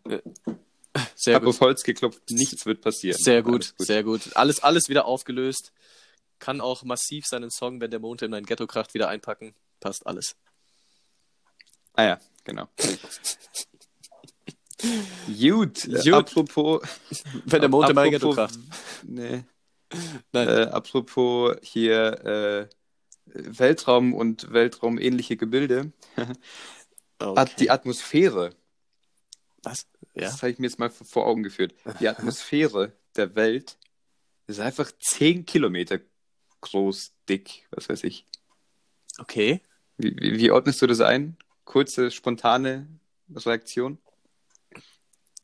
Sehr 1.15 1.35
Hab 1.35 1.43
gut. 1.43 1.49
auf 1.49 1.61
Holz 1.61 1.83
geklopft, 1.83 2.21
nichts 2.31 2.65
wird 2.65 2.81
passieren. 2.81 3.17
Sehr 3.17 3.43
gut, 3.43 3.73
Alles 3.77 3.87
sehr 3.87 4.03
gut. 4.03 4.21
Alles, 4.35 4.61
alles 4.63 4.89
wieder 4.89 5.05
aufgelöst. 5.05 5.71
Kann 6.39 6.59
auch 6.59 6.83
massiv 6.83 7.25
seinen 7.27 7.51
Song, 7.51 7.79
wenn 7.79 7.91
der 7.91 7.99
Mond 7.99 8.21
in 8.23 8.31
mein 8.31 8.45
Ghetto 8.45 8.65
kracht, 8.67 8.93
wieder 8.93 9.07
einpacken. 9.07 9.53
Passt 9.79 10.05
alles. 10.07 10.35
Ah 11.93 12.03
ja, 12.03 12.19
genau. 12.43 12.67
Gut, 15.27 15.85
äh, 15.85 16.01
Gut. 16.03 16.13
apropos. 16.13 16.81
Wenn 17.45 17.61
der 17.61 17.69
Mond 17.69 17.89
in 17.89 17.95
mein 17.95 18.09
Ghetto 18.11 18.31
kracht. 18.31 18.57
Nee. 19.03 19.43
Nein. 20.31 20.47
Äh, 20.47 20.61
apropos 20.71 21.55
hier 21.61 22.25
äh, 22.25 22.69
Weltraum 23.25 24.13
und 24.13 24.51
weltraumähnliche 24.51 25.37
Gebilde. 25.37 25.91
Okay. 27.29 27.39
Hat 27.39 27.59
die 27.59 27.69
Atmosphäre, 27.69 28.55
Was? 29.63 29.87
Ja. 30.13 30.23
das 30.23 30.41
habe 30.41 30.51
ich 30.51 30.59
mir 30.59 30.67
jetzt 30.67 30.79
mal 30.79 30.89
vor- 30.89 31.05
vor 31.07 31.27
Augen 31.27 31.43
geführt. 31.43 31.73
Die 31.99 32.07
Atmosphäre 32.09 32.93
der 33.15 33.35
Welt 33.35 33.77
ist 34.47 34.59
einfach 34.59 34.91
10 34.99 35.45
Kilometer 35.45 35.99
groß, 36.61 37.13
dick, 37.29 37.67
was 37.71 37.89
weiß 37.89 38.03
ich. 38.03 38.25
Okay. 39.17 39.61
Wie, 39.97 40.15
wie, 40.19 40.37
wie 40.39 40.51
ordnest 40.51 40.81
du 40.81 40.87
das 40.87 41.01
ein? 41.01 41.37
Kurze, 41.65 42.11
spontane 42.11 42.87
Reaktion? 43.33 43.97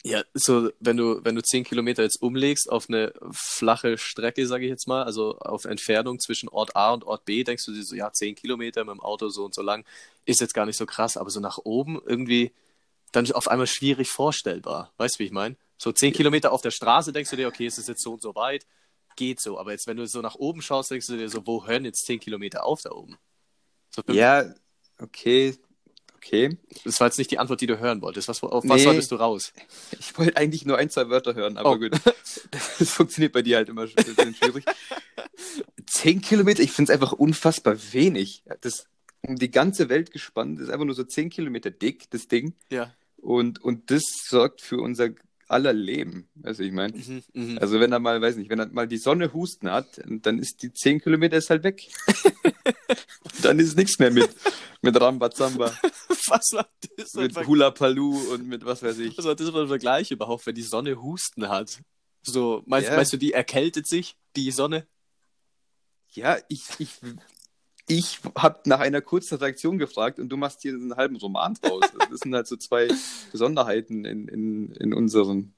Ja, 0.03 0.23
so, 0.33 0.69
wenn 0.79 0.95
du, 0.95 1.23
wenn 1.23 1.35
du 1.35 1.41
10 1.41 1.63
Kilometer 1.63 2.03
jetzt 2.03 2.21
umlegst 2.21 2.69
auf 2.71 2.87
eine 2.87 3.13
flache 3.31 3.97
Strecke, 3.97 4.47
sage 4.47 4.65
ich 4.65 4.69
jetzt 4.69 4.87
mal, 4.87 5.03
also 5.03 5.37
auf 5.39 5.65
Entfernung 5.65 6.19
zwischen 6.19 6.49
Ort 6.49 6.75
A 6.75 6.93
und 6.93 7.03
Ort 7.03 7.25
B, 7.25 7.43
denkst 7.43 7.65
du 7.65 7.73
dir 7.73 7.83
so, 7.83 7.95
ja, 7.95 8.11
10 8.11 8.35
Kilometer 8.35 8.85
mit 8.85 8.93
dem 8.93 9.01
Auto 9.01 9.29
so 9.29 9.43
und 9.43 9.53
so 9.53 9.61
lang, 9.61 9.85
ist 10.25 10.39
jetzt 10.39 10.53
gar 10.53 10.65
nicht 10.65 10.77
so 10.77 10.85
krass, 10.85 11.17
aber 11.17 11.29
so 11.29 11.39
nach 11.39 11.57
oben 11.57 11.99
irgendwie 12.05 12.53
dann 13.11 13.29
auf 13.31 13.47
einmal 13.47 13.67
schwierig 13.67 14.09
vorstellbar. 14.09 14.93
Weißt 14.97 15.15
du, 15.15 15.19
wie 15.19 15.25
ich 15.25 15.31
meine? 15.31 15.55
So 15.77 15.91
10 15.91 16.13
Kilometer 16.13 16.51
auf 16.51 16.61
der 16.61 16.71
Straße 16.71 17.11
denkst 17.11 17.31
du 17.31 17.35
dir, 17.35 17.47
okay, 17.47 17.65
es 17.65 17.77
ist 17.77 17.87
jetzt 17.87 18.01
so 18.01 18.13
und 18.13 18.21
so 18.21 18.35
weit, 18.35 18.65
geht 19.15 19.41
so. 19.41 19.59
Aber 19.59 19.71
jetzt, 19.71 19.87
wenn 19.87 19.97
du 19.97 20.07
so 20.07 20.21
nach 20.21 20.35
oben 20.35 20.61
schaust, 20.61 20.91
denkst 20.91 21.07
du 21.07 21.17
dir 21.17 21.29
so, 21.29 21.45
wo 21.45 21.65
hören 21.65 21.85
jetzt 21.85 22.05
10 22.05 22.19
Kilometer 22.19 22.63
auf 22.65 22.81
da 22.81 22.91
oben? 22.91 23.17
So, 23.89 24.01
Ja, 24.09 24.53
okay, 24.99 25.55
okay. 26.27 26.57
Das 26.83 26.99
war 26.99 27.07
jetzt 27.07 27.17
nicht 27.17 27.31
die 27.31 27.39
Antwort, 27.39 27.61
die 27.61 27.67
du 27.67 27.79
hören 27.79 28.01
wolltest. 28.01 28.27
Was, 28.27 28.43
auf 28.43 28.63
was 28.67 28.77
Nee. 28.77 28.83
solltest 28.83 29.11
du 29.11 29.15
raus? 29.15 29.53
Ich 29.99 30.17
wollte 30.17 30.37
eigentlich 30.37 30.65
nur 30.65 30.77
ein, 30.77 30.89
zwei 30.89 31.09
Wörter 31.09 31.33
hören, 31.35 31.57
aber 31.57 31.71
Oh. 31.71 31.77
gut. 31.77 31.91
Das 32.79 32.91
funktioniert 32.91 33.33
bei 33.33 33.41
dir 33.41 33.57
halt 33.57 33.69
immer 33.69 33.83
ein 33.83 33.93
bisschen 33.93 34.35
schwierig. 34.35 34.63
Zehn 35.85 36.21
Kilometer, 36.21 36.61
ich 36.63 36.71
finde 36.71 36.91
es 36.91 36.93
einfach 36.93 37.13
unfassbar 37.13 37.75
wenig. 37.93 38.43
Das 38.61 38.85
um 39.21 39.35
die 39.35 39.49
ganze 39.51 39.89
Welt 39.89 40.11
gespannt, 40.11 40.59
ist 40.59 40.69
einfach 40.69 40.85
nur 40.85 40.95
so 40.95 41.03
zehn 41.03 41.29
Kilometer 41.29 41.71
dick, 41.71 42.09
das 42.11 42.27
Ding. 42.27 42.53
Ja. 42.69 42.93
Und, 43.17 43.61
und 43.63 43.89
das 43.91 44.03
sorgt 44.27 44.61
für 44.61 44.77
unser 44.79 45.09
aller 45.49 45.73
Leben. 45.73 46.29
Also 46.43 46.63
ich 46.63 46.71
meine, 46.71 46.97
Mhm, 46.97 47.23
mhm. 47.33 47.57
also 47.59 47.79
wenn 47.79 47.91
er 47.91 47.99
mal, 47.99 48.21
weiß 48.21 48.35
nicht, 48.37 48.49
wenn 48.49 48.59
er 48.59 48.67
mal 48.67 48.87
die 48.87 48.97
Sonne 48.97 49.33
Husten 49.33 49.69
hat, 49.71 50.01
dann 50.05 50.39
ist 50.39 50.61
die 50.63 50.71
zehn 50.73 50.99
Kilometer 51.01 51.37
ist 51.37 51.49
halt 51.49 51.63
weg. 51.63 51.87
dann 53.41 53.59
ist 53.59 53.77
nichts 53.77 53.99
mehr 53.99 54.11
mit, 54.11 54.29
mit 54.81 54.99
Rambazamba, 54.99 55.71
Was 56.29 56.51
war 56.51 56.67
das 56.97 57.13
mit 57.13 57.35
Hula 57.47 57.71
Palu 57.71 58.33
und 58.33 58.47
mit 58.47 58.65
was 58.65 58.83
weiß 58.83 58.97
ich. 58.99 59.17
was 59.17 59.23
war 59.25 59.35
das 59.35 59.49
für 59.49 59.61
ein 59.61 59.67
Vergleich 59.69 60.11
überhaupt, 60.11 60.45
wenn 60.45 60.55
die 60.55 60.61
Sonne 60.61 61.01
Husten 61.01 61.47
hat? 61.47 61.79
So, 62.23 62.63
meinst, 62.65 62.89
Ja. 62.89 62.95
meinst 62.97 63.13
du, 63.13 63.17
die 63.17 63.31
erkältet 63.31 63.87
sich, 63.87 64.17
die 64.35 64.51
Sonne? 64.51 64.85
Ja, 66.11 66.37
ich, 66.49 66.63
ich, 66.79 66.89
ich 67.87 68.19
habe 68.35 68.59
nach 68.65 68.79
einer 68.79 69.01
kurzen 69.01 69.37
Reaktion 69.37 69.77
gefragt 69.77 70.19
und 70.19 70.29
du 70.29 70.37
machst 70.37 70.61
hier 70.61 70.73
einen 70.73 70.95
halben 70.95 71.15
Roman 71.15 71.53
draus. 71.55 71.85
Das 72.09 72.19
sind 72.19 72.35
halt 72.35 72.47
so 72.47 72.57
zwei 72.57 72.89
Besonderheiten 73.31 74.05
in, 74.05 74.27
in, 74.27 74.71
in 74.73 74.93
unseren 74.93 75.53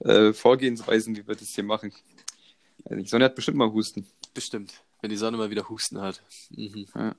äh, 0.00 0.32
Vorgehensweisen, 0.32 1.16
wie 1.16 1.26
wir 1.26 1.34
das 1.34 1.48
hier 1.48 1.64
machen. 1.64 1.92
Also 2.84 3.02
die 3.02 3.08
Sonne 3.08 3.24
hat 3.24 3.34
bestimmt 3.34 3.56
mal 3.56 3.72
Husten. 3.72 4.06
Bestimmt, 4.34 4.84
wenn 5.00 5.10
die 5.10 5.16
Sonne 5.16 5.36
mal 5.36 5.50
wieder 5.50 5.68
Husten 5.68 6.00
hat. 6.00 6.22
Mhm. 6.50 6.86
Ja. 6.94 7.16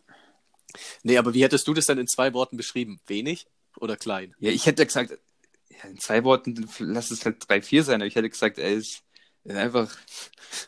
Nee, 1.04 1.18
aber 1.18 1.34
wie 1.34 1.44
hättest 1.44 1.68
du 1.68 1.74
das 1.74 1.88
denn 1.88 1.98
in 1.98 2.08
zwei 2.08 2.34
Worten 2.34 2.56
beschrieben? 2.56 3.00
Wenig 3.08 3.48
oder 3.78 3.98
klein? 3.98 4.36
Ja, 4.40 4.52
ich 4.52 4.66
hätte 4.66 4.86
gesagt, 4.86 5.18
in 5.84 5.98
zwei 6.00 6.24
Worten, 6.24 6.70
lass 6.80 7.12
es 7.12 7.26
halt 7.26 7.48
drei, 7.48 7.62
vier 7.62 7.84
sein, 7.84 8.02
aber 8.02 8.08
ich 8.08 8.16
hätte 8.16 8.30
gesagt, 8.30 8.58
er 8.58 8.72
ist, 8.72 9.04
ist 9.44 9.56
einfach, 9.56 9.98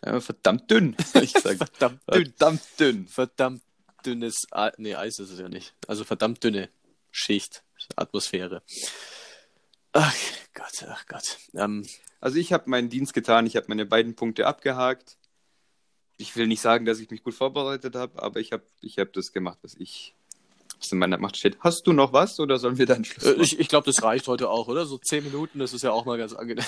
einfach 0.02 0.24
verdammt 0.26 0.70
dünn. 0.72 0.96
Ich 1.22 1.34
gesagt. 1.34 1.58
Verdammt 1.58 2.02
dünn. 2.14 2.26
verdammt 2.26 2.62
dünn. 2.80 3.08
Verdammt 3.08 3.62
dünnes, 4.06 4.48
nee, 4.78 4.96
Eis 4.96 5.20
ist 5.20 5.30
es 5.32 5.40
ja 5.40 5.50
nicht. 5.50 5.74
Also 5.88 6.04
verdammt 6.04 6.44
dünne 6.44 6.70
Schicht, 7.12 7.64
Atmosphäre. 7.96 8.64
Ach 9.94 10.16
Gott, 10.54 10.86
ach 10.88 11.06
Gott. 11.08 11.38
Ähm, 11.54 11.86
Also 12.20 12.38
ich 12.38 12.54
habe 12.54 12.70
meinen 12.70 12.90
Dienst 12.90 13.14
getan, 13.14 13.46
ich 13.46 13.56
habe 13.56 13.66
meine 13.70 13.86
beiden 13.86 14.16
Punkte 14.16 14.48
abgehakt. 14.48 15.18
Ich 16.18 16.36
will 16.36 16.48
nicht 16.48 16.62
sagen, 16.62 16.86
dass 16.86 17.00
ich 17.00 17.10
mich 17.10 17.24
gut 17.24 17.34
vorbereitet 17.34 17.96
habe, 17.96 18.22
aber 18.22 18.40
ich 18.40 18.52
habe 18.52 18.64
ich 18.82 19.00
hab 19.00 19.12
das 19.14 19.32
gemacht, 19.34 19.58
was 19.64 19.76
ich 19.78 20.14
was 20.80 20.92
in 20.92 20.98
meiner 20.98 21.18
Macht 21.20 21.38
steht. 21.38 21.60
Hast 21.60 21.86
du 21.86 21.94
noch 21.94 22.12
was 22.14 22.40
oder 22.40 22.58
sollen 22.58 22.78
wir 22.80 22.86
dann 22.88 23.06
Schluss 23.06 23.24
äh, 23.24 23.30
machen? 23.32 23.42
ich 23.42 23.60
ich 23.60 23.68
glaube, 23.68 23.86
das 23.92 24.02
reicht 24.02 24.28
heute 24.28 24.50
auch, 24.50 24.68
oder? 24.68 24.86
So 24.86 24.98
zehn 24.98 25.24
Minuten, 25.24 25.60
das 25.60 25.74
ist 25.74 25.84
ja 25.84 25.92
auch 25.92 26.06
mal 26.06 26.18
ganz 26.18 26.34
angenehm. 26.34 26.66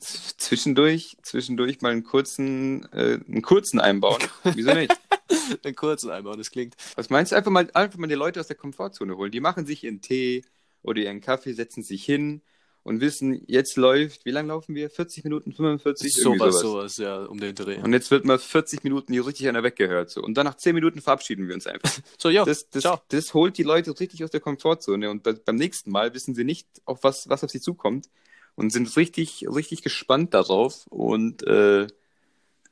Z- 0.00 0.35
Zwischendurch, 0.46 1.16
zwischendurch 1.22 1.80
mal 1.80 1.90
einen 1.90 2.04
kurzen, 2.04 2.84
äh, 2.92 3.18
einen 3.26 3.42
kurzen 3.42 3.80
einbauen. 3.80 4.22
Wieso 4.44 4.74
nicht? 4.74 4.96
Einen 5.64 5.74
kurzen 5.74 6.10
einmal, 6.10 6.36
das 6.36 6.52
klingt. 6.52 6.74
Was 6.94 7.10
meinst 7.10 7.32
du? 7.32 7.36
Einfach 7.36 7.50
mal, 7.50 7.68
einfach 7.74 7.98
mal 7.98 8.06
die 8.06 8.14
Leute 8.14 8.38
aus 8.38 8.46
der 8.46 8.56
Komfortzone 8.56 9.16
holen. 9.16 9.32
Die 9.32 9.40
machen 9.40 9.66
sich 9.66 9.82
ihren 9.82 10.00
Tee 10.00 10.44
oder 10.82 11.00
ihren 11.00 11.20
Kaffee, 11.20 11.52
setzen 11.52 11.82
sich 11.82 12.04
hin 12.04 12.42
und 12.84 13.00
wissen, 13.00 13.42
jetzt 13.48 13.76
läuft, 13.76 14.24
wie 14.24 14.30
lange 14.30 14.48
laufen 14.48 14.76
wir? 14.76 14.88
40 14.88 15.24
Minuten, 15.24 15.52
45? 15.52 16.16
Irgendwie 16.16 16.38
Sowas, 16.38 16.60
sowas, 16.60 16.96
ja, 16.98 17.24
um 17.24 17.40
den 17.40 17.56
Dreh. 17.56 17.78
Und 17.78 17.92
jetzt 17.92 18.12
wird 18.12 18.24
mal 18.24 18.38
40 18.38 18.84
Minuten 18.84 19.12
hier 19.12 19.26
richtig 19.26 19.48
einer 19.48 19.64
weggehört. 19.64 20.10
So. 20.10 20.22
Und 20.22 20.34
dann 20.34 20.46
nach 20.46 20.56
10 20.56 20.76
Minuten 20.76 21.00
verabschieden 21.00 21.48
wir 21.48 21.54
uns 21.56 21.66
einfach. 21.66 21.90
So, 22.18 22.30
ja, 22.30 22.44
Das, 22.44 22.70
das, 22.70 22.82
ciao. 22.82 23.00
das 23.08 23.34
holt 23.34 23.58
die 23.58 23.64
Leute 23.64 23.98
richtig 23.98 24.22
aus 24.22 24.30
der 24.30 24.40
Komfortzone. 24.40 25.10
Und 25.10 25.24
bei, 25.24 25.32
beim 25.32 25.56
nächsten 25.56 25.90
Mal 25.90 26.14
wissen 26.14 26.36
sie 26.36 26.44
nicht, 26.44 26.68
auf 26.84 27.02
was, 27.02 27.28
was 27.28 27.42
auf 27.42 27.50
sie 27.50 27.60
zukommt. 27.60 28.08
Und 28.56 28.70
sind 28.70 28.94
richtig, 28.96 29.46
richtig 29.48 29.82
gespannt 29.82 30.34
darauf. 30.34 30.86
Und 30.88 31.46
äh, 31.46 31.86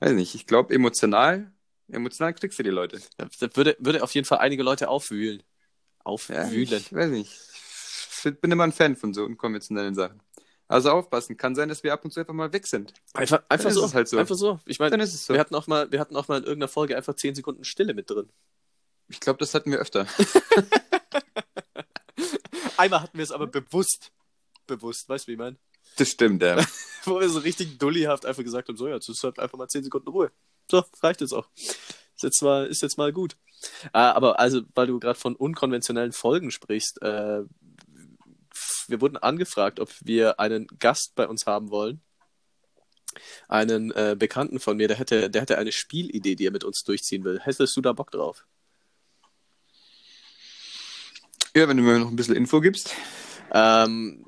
weiß 0.01 0.13
nicht, 0.13 0.35
ich 0.35 0.47
glaube, 0.47 0.75
emotional, 0.75 1.53
emotional 1.89 2.35
kriegst 2.35 2.59
du 2.59 2.63
die 2.63 2.71
Leute. 2.71 3.01
Das 3.19 3.57
würde, 3.57 3.77
würde 3.79 4.03
auf 4.03 4.15
jeden 4.15 4.27
Fall 4.27 4.39
einige 4.39 4.63
Leute 4.63 4.89
aufwühlen. 4.89 5.41
Ja, 5.41 6.05
Aufwühlen. 6.05 6.81
ich 6.81 6.93
weiß 6.93 7.11
nicht. 7.11 7.39
Ich 8.25 8.41
bin 8.41 8.51
immer 8.51 8.65
ein 8.65 8.73
Fan 8.73 8.97
von 8.97 9.13
so 9.13 9.25
unkonventionellen 9.25 9.95
Sachen. 9.95 10.21
Also 10.67 10.91
aufpassen, 10.91 11.37
kann 11.37 11.55
sein, 11.55 11.69
dass 11.69 11.83
wir 11.83 11.93
ab 11.93 12.05
und 12.05 12.11
zu 12.11 12.21
einfach 12.21 12.33
mal 12.33 12.53
weg 12.53 12.67
sind. 12.67 12.95
Einfach, 13.13 13.43
einfach 13.49 13.71
so. 13.71 13.85
es 13.85 13.95
halt 13.95 14.09
so. 14.09 14.19
Einfach 14.19 14.35
so. 14.35 14.61
Ich 14.65 14.79
meine, 14.79 14.93
Dann 14.93 15.01
ist 15.01 15.15
es 15.15 15.27
so. 15.27 15.35
wir 15.35 15.41
hatten 15.41 15.55
auch 15.55 15.67
mal, 15.67 15.93
wir 15.93 16.01
hatten 16.01 16.17
auch 16.17 16.29
mal 16.29 16.39
in 16.39 16.45
irgendeiner 16.45 16.69
Folge 16.69 16.97
einfach 16.97 17.15
10 17.15 17.35
Sekunden 17.35 17.65
Stille 17.65 17.93
mit 17.93 18.09
drin. 18.09 18.31
Ich 19.09 19.21
glaube, 19.21 19.39
das 19.39 19.55
hatten 19.55 19.71
wir 19.71 19.79
öfter. 19.79 20.07
Einmal 22.79 23.03
hatten 23.03 23.19
wir 23.19 23.23
es 23.23 23.31
aber 23.31 23.47
bewusst. 23.47 24.11
Bewusst, 24.67 25.09
weißt 25.09 25.27
du, 25.27 25.29
wie 25.29 25.33
ich 25.33 25.39
meine? 25.39 25.59
Das 25.97 26.09
stimmt, 26.09 26.43
ja. 26.43 26.65
Wo 27.05 27.21
wir 27.21 27.29
so 27.29 27.41
richtig 27.41 27.79
dullihaft 27.79 28.25
einfach 28.27 28.43
gesagt 28.43 28.69
haben, 28.69 28.77
so, 28.77 28.89
ja, 28.89 28.95
jetzt 28.95 29.23
halt 29.23 29.39
einfach 29.39 29.59
mal 29.59 29.69
10 29.69 29.85
Sekunden 29.85 30.09
Ruhe. 30.09 30.33
So, 30.71 30.83
reicht 31.03 31.21
jetzt 31.21 31.33
auch. 31.33 31.49
Ist 31.55 32.23
jetzt 32.23 32.43
mal, 32.43 32.67
ist 32.67 32.83
jetzt 32.83 32.97
mal 32.97 33.13
gut. 33.13 33.37
Ah, 33.93 34.13
aber 34.13 34.39
also, 34.39 34.63
weil 34.75 34.87
du 34.87 34.99
gerade 34.99 35.19
von 35.19 35.37
unkonventionellen 35.37 36.13
Folgen 36.13 36.51
sprichst, 36.51 37.03
äh, 37.03 37.43
wir 38.89 39.01
wurden 39.01 39.17
angefragt, 39.17 39.81
ob 39.81 39.91
wir 40.03 40.41
einen 40.41 40.67
Gast 40.79 41.15
bei 41.15 41.27
uns 41.29 41.47
haben 41.47 41.71
wollen. 41.71 42.01
Einen 43.49 43.91
äh, 43.93 44.17
Bekannten 44.19 44.59
von 44.59 44.77
mir, 44.77 44.89
der 44.89 44.99
hätte, 44.99 45.31
der 45.31 45.43
hätte 45.43 45.59
eine 45.59 45.73
Spielidee, 45.73 46.35
die 46.35 46.47
er 46.47 46.51
mit 46.51 46.65
uns 46.65 46.83
durchziehen 46.83 47.25
will. 47.25 47.41
Hättest 47.41 47.77
du 47.77 47.81
da 47.81 47.93
Bock 47.93 48.11
drauf? 48.11 48.45
Ja, 51.57 51.69
wenn 51.69 51.77
du 51.77 51.85
mir 51.85 51.99
noch 52.01 52.09
ein 52.09 52.17
bisschen 52.17 52.35
Info 52.35 52.61
gibst. 52.61 52.95
Ähm, 53.53 54.25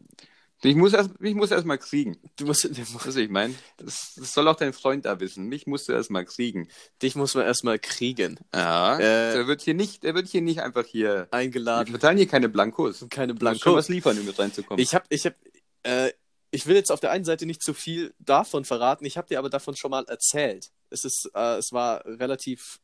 Ich 0.62 0.74
muss 0.74 0.94
erst, 0.94 1.10
ich 1.20 1.34
muss 1.34 1.50
erst 1.50 1.66
mal 1.66 1.76
kriegen. 1.76 2.16
Du 2.36 2.46
musst, 2.46 2.68
Was 3.04 3.16
ich 3.16 3.28
meine. 3.28 3.54
Das, 3.76 4.14
das 4.16 4.32
soll 4.32 4.48
auch 4.48 4.56
dein 4.56 4.72
Freund 4.72 5.04
da 5.04 5.20
wissen. 5.20 5.48
Mich 5.48 5.66
musst 5.66 5.88
du 5.88 5.92
erst 5.92 6.10
mal 6.10 6.24
kriegen. 6.24 6.68
dich 7.02 7.14
muss 7.14 7.34
man 7.34 7.44
erstmal 7.44 7.78
kriegen. 7.78 8.38
Ja. 8.54 8.96
Äh. 8.96 9.34
der 9.34 9.46
wird 9.46 9.60
hier 9.60 9.74
nicht, 9.74 10.02
wird 10.02 10.26
hier 10.26 10.42
nicht 10.42 10.60
einfach 10.62 10.86
hier. 10.86 11.28
Wir 11.30 11.32
Eingeladen. 11.32 11.90
verteilen 11.90 12.16
hier 12.16 12.26
keine 12.26 12.48
Blankos. 12.48 13.04
Keine 13.10 13.34
Du 13.34 13.44
musst 13.44 13.66
was 13.66 13.88
liefern, 13.88 14.18
um 14.18 14.24
mit 14.24 14.38
reinzukommen. 14.38 14.82
Ich 14.82 14.94
habe, 14.94 15.04
ich 15.10 15.26
habe, 15.26 15.36
äh, 15.82 16.10
ich 16.50 16.66
will 16.66 16.76
jetzt 16.76 16.90
auf 16.90 17.00
der 17.00 17.10
einen 17.10 17.24
Seite 17.24 17.44
nicht 17.44 17.62
zu 17.62 17.74
viel 17.74 18.14
davon 18.18 18.64
verraten. 18.64 19.04
Ich 19.04 19.18
habe 19.18 19.28
dir 19.28 19.38
aber 19.38 19.50
davon 19.50 19.76
schon 19.76 19.90
mal 19.90 20.04
erzählt. 20.08 20.70
Es 20.88 21.04
ist, 21.04 21.30
äh, 21.34 21.58
es 21.58 21.72
war 21.72 22.04
relativ 22.06 22.80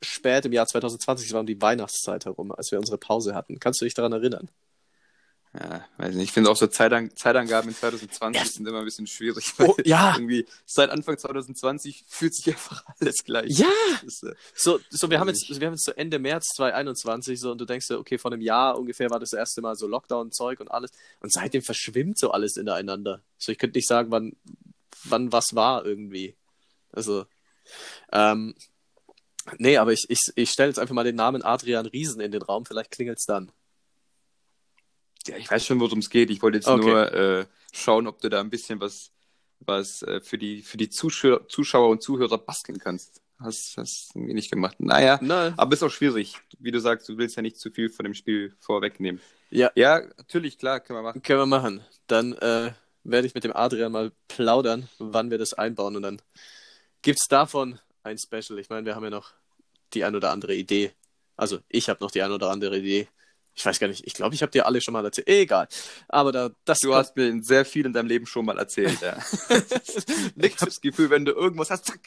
spät 0.00 0.44
im 0.44 0.52
Jahr 0.52 0.66
2020. 0.66 1.26
Es 1.26 1.32
war 1.32 1.40
um 1.40 1.46
die 1.46 1.60
Weihnachtszeit 1.60 2.26
herum, 2.26 2.52
als 2.52 2.70
wir 2.70 2.78
unsere 2.78 2.98
Pause 2.98 3.34
hatten. 3.34 3.58
Kannst 3.58 3.80
du 3.80 3.84
dich 3.84 3.94
daran 3.94 4.12
erinnern? 4.12 4.48
Ja, 5.54 5.84
weiß 5.98 6.14
nicht. 6.14 6.24
Ich 6.24 6.32
finde 6.32 6.50
auch 6.50 6.56
so 6.56 6.66
Zeitan 6.66 7.14
Zeitangaben 7.14 7.68
in 7.68 7.76
2020 7.76 8.52
sind 8.52 8.66
immer 8.66 8.78
ein 8.78 8.86
bisschen 8.86 9.06
schwierig. 9.06 9.52
Oh, 9.58 9.76
ja. 9.84 10.14
Irgendwie 10.16 10.46
seit 10.64 10.88
Anfang 10.88 11.18
2020 11.18 12.04
fühlt 12.08 12.34
sich 12.34 12.48
einfach 12.48 12.82
alles 12.98 13.22
gleich. 13.22 13.50
Ja. 13.50 13.68
Das 14.02 14.14
ist, 14.14 14.22
äh, 14.22 14.34
So, 14.54 14.80
so 14.88 15.10
wir 15.10 15.20
haben 15.20 15.28
jetzt, 15.28 15.48
wir 15.48 15.66
haben 15.66 15.74
jetzt 15.74 15.84
so 15.84 15.92
Ende 15.92 16.18
März 16.18 16.48
2021 16.56 17.38
so 17.38 17.52
und 17.52 17.60
du 17.60 17.66
denkst 17.66 17.90
okay, 17.90 18.16
vor 18.16 18.32
einem 18.32 18.40
Jahr 18.40 18.78
ungefähr 18.78 19.10
war 19.10 19.20
das 19.20 19.34
erste 19.34 19.60
Mal 19.60 19.76
so 19.76 19.86
Lockdown-Zeug 19.86 20.60
und 20.60 20.70
alles 20.70 20.90
und 21.20 21.30
seitdem 21.30 21.60
verschwimmt 21.60 22.18
so 22.18 22.30
alles 22.30 22.56
ineinander. 22.56 23.20
So, 23.36 23.52
ich 23.52 23.58
könnte 23.58 23.76
nicht 23.76 23.88
sagen, 23.88 24.10
wann, 24.10 24.34
wann 25.04 25.32
was 25.32 25.54
war 25.54 25.84
irgendwie. 25.84 26.34
Also, 26.92 27.26
ähm, 28.10 28.54
nee, 29.58 29.76
aber 29.76 29.92
ich, 29.92 30.06
ich, 30.08 30.18
ich 30.34 30.50
stelle 30.50 30.70
jetzt 30.70 30.78
einfach 30.78 30.94
mal 30.94 31.04
den 31.04 31.16
Namen 31.16 31.42
Adrian 31.42 31.84
Riesen 31.86 32.22
in 32.22 32.32
den 32.32 32.42
Raum, 32.42 32.64
vielleicht 32.64 32.90
klingelt 32.90 33.18
es 33.18 33.26
dann. 33.26 33.52
Ja, 35.28 35.36
ich 35.36 35.50
weiß 35.50 35.64
schon, 35.66 35.80
worum 35.80 35.98
es 36.00 36.10
geht. 36.10 36.30
Ich 36.30 36.42
wollte 36.42 36.58
jetzt 36.58 36.66
Okay. 36.68 36.80
nur 36.86 37.12
äh, 37.12 37.46
schauen, 37.72 38.06
ob 38.06 38.20
du 38.20 38.28
da 38.28 38.40
ein 38.40 38.50
bisschen 38.50 38.80
was, 38.80 39.10
was 39.60 40.02
äh, 40.02 40.20
für 40.20 40.38
die, 40.38 40.62
für 40.62 40.76
die 40.76 40.88
Zuschauer, 40.90 41.48
Zuschauer 41.48 41.88
und 41.90 42.02
Zuhörer 42.02 42.38
basteln 42.38 42.78
kannst. 42.78 43.20
Hast, 43.38 43.76
hast 43.76 44.14
irgendwie 44.14 44.34
nicht 44.34 44.52
gemacht. 44.52 44.76
Naja, 44.78 45.18
Nein. 45.20 45.54
aber 45.56 45.72
ist 45.74 45.82
auch 45.82 45.90
schwierig. 45.90 46.38
Wie 46.60 46.70
du 46.70 46.78
sagst, 46.80 47.08
du 47.08 47.18
willst 47.18 47.34
ja 47.36 47.42
nicht 47.42 47.58
zu 47.58 47.70
viel 47.72 47.88
von 47.90 48.04
dem 48.04 48.14
Spiel 48.14 48.54
vorwegnehmen. 48.60 49.20
Ja, 49.50 49.72
Ja, 49.74 50.00
natürlich, 50.16 50.58
klar, 50.58 50.78
können 50.78 50.98
wir 51.00 51.02
machen. 51.02 51.22
können 51.22 51.40
wir 51.40 51.46
machen. 51.46 51.80
Dann 52.06 52.34
äh, 52.34 52.72
werde 53.02 53.26
ich 53.26 53.34
mit 53.34 53.42
dem 53.42 53.54
Adrian 53.56 53.90
mal 53.90 54.12
plaudern, 54.28 54.88
wann 54.98 55.30
wir 55.32 55.38
das 55.38 55.54
einbauen 55.54 55.96
und 55.96 56.02
dann 56.02 56.22
gibt 57.02 57.18
es 57.20 57.26
davon 57.28 57.80
ein 58.04 58.16
Special. 58.16 58.58
Ich 58.60 58.68
meine, 58.70 58.86
wir 58.86 58.94
haben 58.94 59.02
ja 59.04 59.10
noch 59.10 59.32
die 59.92 60.04
ein 60.04 60.14
oder 60.14 60.30
andere 60.30 60.54
Idee. 60.54 60.92
Also 61.36 61.58
ich 61.68 61.88
habe 61.88 61.98
noch 62.04 62.12
die 62.12 62.22
ein 62.22 62.30
oder 62.30 62.48
andere 62.50 62.78
Idee. 62.78 63.08
Ich 63.54 63.66
weiß 63.66 63.78
gar 63.78 63.88
nicht, 63.88 64.06
ich 64.06 64.14
glaube, 64.14 64.34
ich 64.34 64.42
habe 64.42 64.50
dir 64.50 64.66
alle 64.66 64.80
schon 64.80 64.92
mal 64.92 65.04
erzählt. 65.04 65.28
Egal. 65.28 65.68
Aber 66.08 66.32
da, 66.32 66.50
das 66.64 66.80
Du 66.80 66.94
hast 66.94 67.16
mir 67.16 67.42
sehr 67.42 67.64
viel 67.64 67.84
in 67.84 67.92
deinem 67.92 68.08
Leben 68.08 68.26
schon 68.26 68.46
mal 68.46 68.58
erzählt, 68.58 69.00
ja. 69.00 69.18
ich 70.36 70.56
habe 70.56 70.66
das 70.66 70.80
Gefühl, 70.80 71.10
wenn 71.10 71.24
du 71.24 71.32
irgendwas 71.32 71.70
hast, 71.70 71.86
zack, 71.86 72.00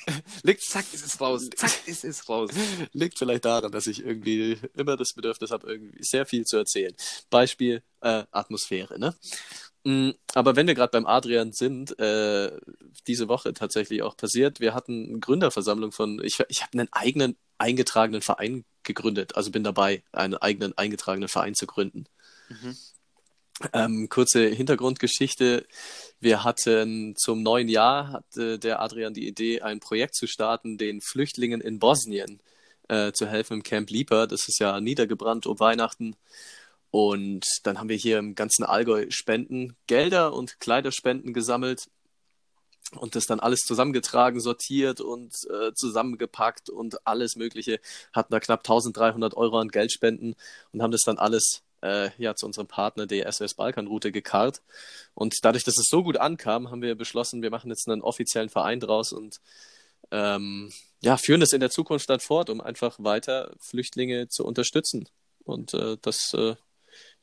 liegt, 0.44 0.64
zack, 0.64 0.86
ist 0.92 1.06
es 1.06 1.22
raus, 1.22 1.48
zack, 1.56 1.88
ist 1.88 2.04
es 2.04 2.28
raus. 2.28 2.50
liegt 2.94 3.20
vielleicht 3.20 3.46
daran, 3.46 3.72
dass 3.72 3.88
ich 3.88 4.04
irgendwie 4.04 4.58
immer 4.75 4.98
das 4.98 5.14
Bedürfnis 5.14 5.52
habe, 5.52 5.68
irgendwie 5.68 6.04
sehr 6.04 6.25
viel 6.25 6.46
zu 6.46 6.58
erzählen. 6.58 6.96
Beispiel 7.30 7.84
äh, 8.02 8.24
Atmosphäre, 8.32 9.00
ne? 9.00 9.16
Mm, 9.86 10.12
Aber 10.34 10.56
wenn 10.56 10.66
wir 10.68 10.74
gerade 10.74 10.92
beim 10.92 11.06
Adrian 11.06 11.52
sind, 11.54 11.98
äh, 12.00 12.52
diese 13.08 13.28
Woche 13.28 13.54
tatsächlich 13.54 14.02
auch 14.02 14.18
passiert, 14.18 14.60
wir 14.60 14.74
hatten 14.74 15.10
eine 15.10 15.20
Gründerversammlung 15.20 15.92
von, 15.92 16.20
ich, 16.24 16.40
ich 16.50 16.64
habe 16.64 16.80
einen 16.80 16.92
eigenen 16.92 17.38
eingetragenen 17.60 18.22
Verein 18.22 18.66
gegründet, 18.86 19.36
also 19.36 19.51
bin 19.51 19.63
dabei, 19.63 20.04
einen 20.12 20.36
eigenen 20.36 20.77
eingetragenen 20.77 21.30
Verein 21.30 21.56
zu 21.56 21.68
gründen. 21.68 22.06
Mhm. 22.50 22.77
Ähm, 23.72 24.10
kurze 24.10 24.48
Hintergrundgeschichte. 24.48 25.65
Wir 26.20 26.44
hatten 26.44 27.15
zum 27.15 27.42
neuen 27.42 27.70
Jahr, 27.70 28.12
hatte 28.12 28.60
der 28.60 28.82
Adrian 28.82 29.13
die 29.13 29.27
Idee, 29.27 29.62
ein 29.62 29.80
Projekt 29.80 30.15
zu 30.15 30.27
starten, 30.27 30.77
den 30.77 31.00
Flüchtlingen 31.01 31.62
in 31.62 31.79
Bosnien 31.79 32.42
äh, 32.90 33.14
zu 33.14 33.27
helfen 33.27 33.53
im 33.53 33.64
Camp 33.64 33.90
Lieper. 33.90 34.27
Das 34.27 34.48
ist 34.48 34.60
ja 34.60 34.81
niedergebrannt 34.81 35.48
um 35.48 35.60
Weihnachten. 35.60 36.16
Und 36.92 37.46
dann 37.64 37.79
haben 37.79 37.90
wir 37.90 37.98
hier 37.98 38.20
im 38.20 38.36
ganzen 38.36 38.64
Allgäu 38.64 39.07
Spenden, 39.10 39.75
Gelder 39.88 40.33
und 40.33 40.60
Kleiderspenden 40.60 41.33
gesammelt 41.33 41.88
und 42.92 43.16
das 43.16 43.26
dann 43.26 43.40
alles 43.40 43.62
zusammengetragen, 43.62 44.40
sortiert 44.40 45.02
und 45.02 45.34
äh, 45.50 45.74
zusammengepackt 45.74 46.70
und 46.70 47.06
alles 47.06 47.36
Mögliche. 47.36 47.80
Hatten 48.14 48.32
da 48.32 48.40
knapp 48.40 48.60
1300 48.60 49.36
Euro 49.36 49.60
an 49.60 49.70
Geldspenden 49.70 50.36
und 50.72 50.82
haben 50.82 50.92
das 50.92 51.02
dann 51.02 51.18
alles 51.18 51.64
äh, 51.82 52.10
ja, 52.18 52.36
zu 52.36 52.46
unserem 52.46 52.68
Partner 52.68 53.06
der 53.06 53.32
SOS 53.32 53.56
Balkanroute 53.56 54.12
gekarrt. 54.12 54.62
Und 55.14 55.36
dadurch, 55.42 55.64
dass 55.64 55.78
es 55.78 55.88
so 55.90 56.04
gut 56.04 56.18
ankam, 56.18 56.72
haben 56.72 56.82
wir 56.82 56.96
beschlossen, 56.96 57.42
wir 57.42 57.52
machen 57.52 57.70
jetzt 57.70 57.88
einen 57.88 58.02
offiziellen 58.02 58.50
Verein 58.50 58.80
draus 58.80 59.12
und 59.12 59.40
ähm, 60.12 60.72
ja, 61.02 61.18
führen 61.18 61.40
das 61.40 61.54
in 61.54 61.60
der 61.60 61.70
Zukunft 61.70 62.10
dann 62.10 62.20
fort, 62.20 62.50
um 62.50 62.62
einfach 62.62 62.98
weiter 63.00 63.54
Flüchtlinge 63.60 64.28
zu 64.28 64.46
unterstützen. 64.46 65.08
Und 65.44 65.74
äh, 65.74 65.98
das, 66.02 66.34
äh, 66.34 66.56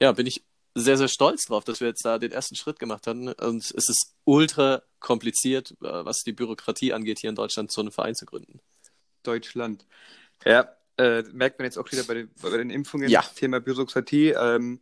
ja, 0.01 0.13
bin 0.13 0.27
ich 0.27 0.45
sehr, 0.75 0.97
sehr 0.97 1.09
stolz 1.09 1.45
drauf, 1.47 1.65
dass 1.65 1.81
wir 1.81 1.89
jetzt 1.89 2.05
da 2.05 2.19
den 2.19 2.33
ersten 2.33 2.57
Schritt 2.57 2.79
gemacht 2.79 3.07
haben. 3.07 3.29
Und 3.29 3.63
es 3.63 3.89
ist 3.89 4.15
ultra 4.25 4.83
kompliziert, 5.01 5.73
äh, 5.83 6.05
was 6.05 6.23
die 6.23 6.33
Bürokratie 6.33 6.93
angeht, 6.93 7.19
hier 7.19 7.31
in 7.31 7.37
Deutschland 7.37 7.71
so 7.71 7.81
einen 7.81 7.91
Verein 7.91 8.15
zu 8.15 8.25
gründen. 8.25 8.61
Deutschland. 9.23 9.87
Ja, 10.45 10.75
äh, 10.99 11.23
merkt 11.33 11.59
man 11.59 11.67
jetzt 11.67 11.79
auch 11.79 11.91
wieder 11.91 12.05
bei 12.05 12.15
den, 12.15 12.31
bei 12.41 12.57
den 12.57 12.71
Impfungen, 12.71 13.09
Ja. 13.09 13.23
Thema 13.23 13.61
Bürokratie. 13.61 14.31
Ähm, 14.31 14.81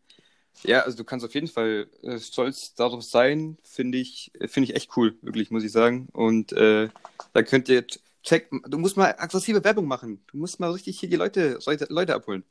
ja, 0.63 0.81
also 0.81 0.97
du 0.97 1.05
kannst 1.05 1.25
auf 1.25 1.35
jeden 1.35 1.49
Fall 1.49 1.89
äh, 2.03 2.19
stolz 2.19 2.75
darauf 2.75 3.03
sein, 3.03 3.57
finde 3.63 3.99
ich, 3.99 4.33
finde 4.47 4.71
ich 4.71 4.77
echt 4.77 4.97
cool, 4.97 5.17
wirklich, 5.23 5.51
muss 5.51 5.65
ich 5.65 5.73
sagen. 5.73 6.09
Und 6.13 6.53
äh, 6.53 6.89
da 7.33 7.43
könnt 7.43 7.69
ihr 7.69 7.87
check, 8.23 8.51
du 8.51 8.79
musst 8.79 8.97
mal 8.97 9.15
aggressive 9.19 9.65
Werbung 9.65 9.87
machen. 9.87 10.23
Du 10.31 10.37
musst 10.39 10.61
mal 10.61 10.71
richtig 10.71 10.99
hier 11.01 11.09
die 11.09 11.17
Leute, 11.17 11.59
Leute, 11.65 11.87
Leute 11.89 12.15
abholen. 12.15 12.45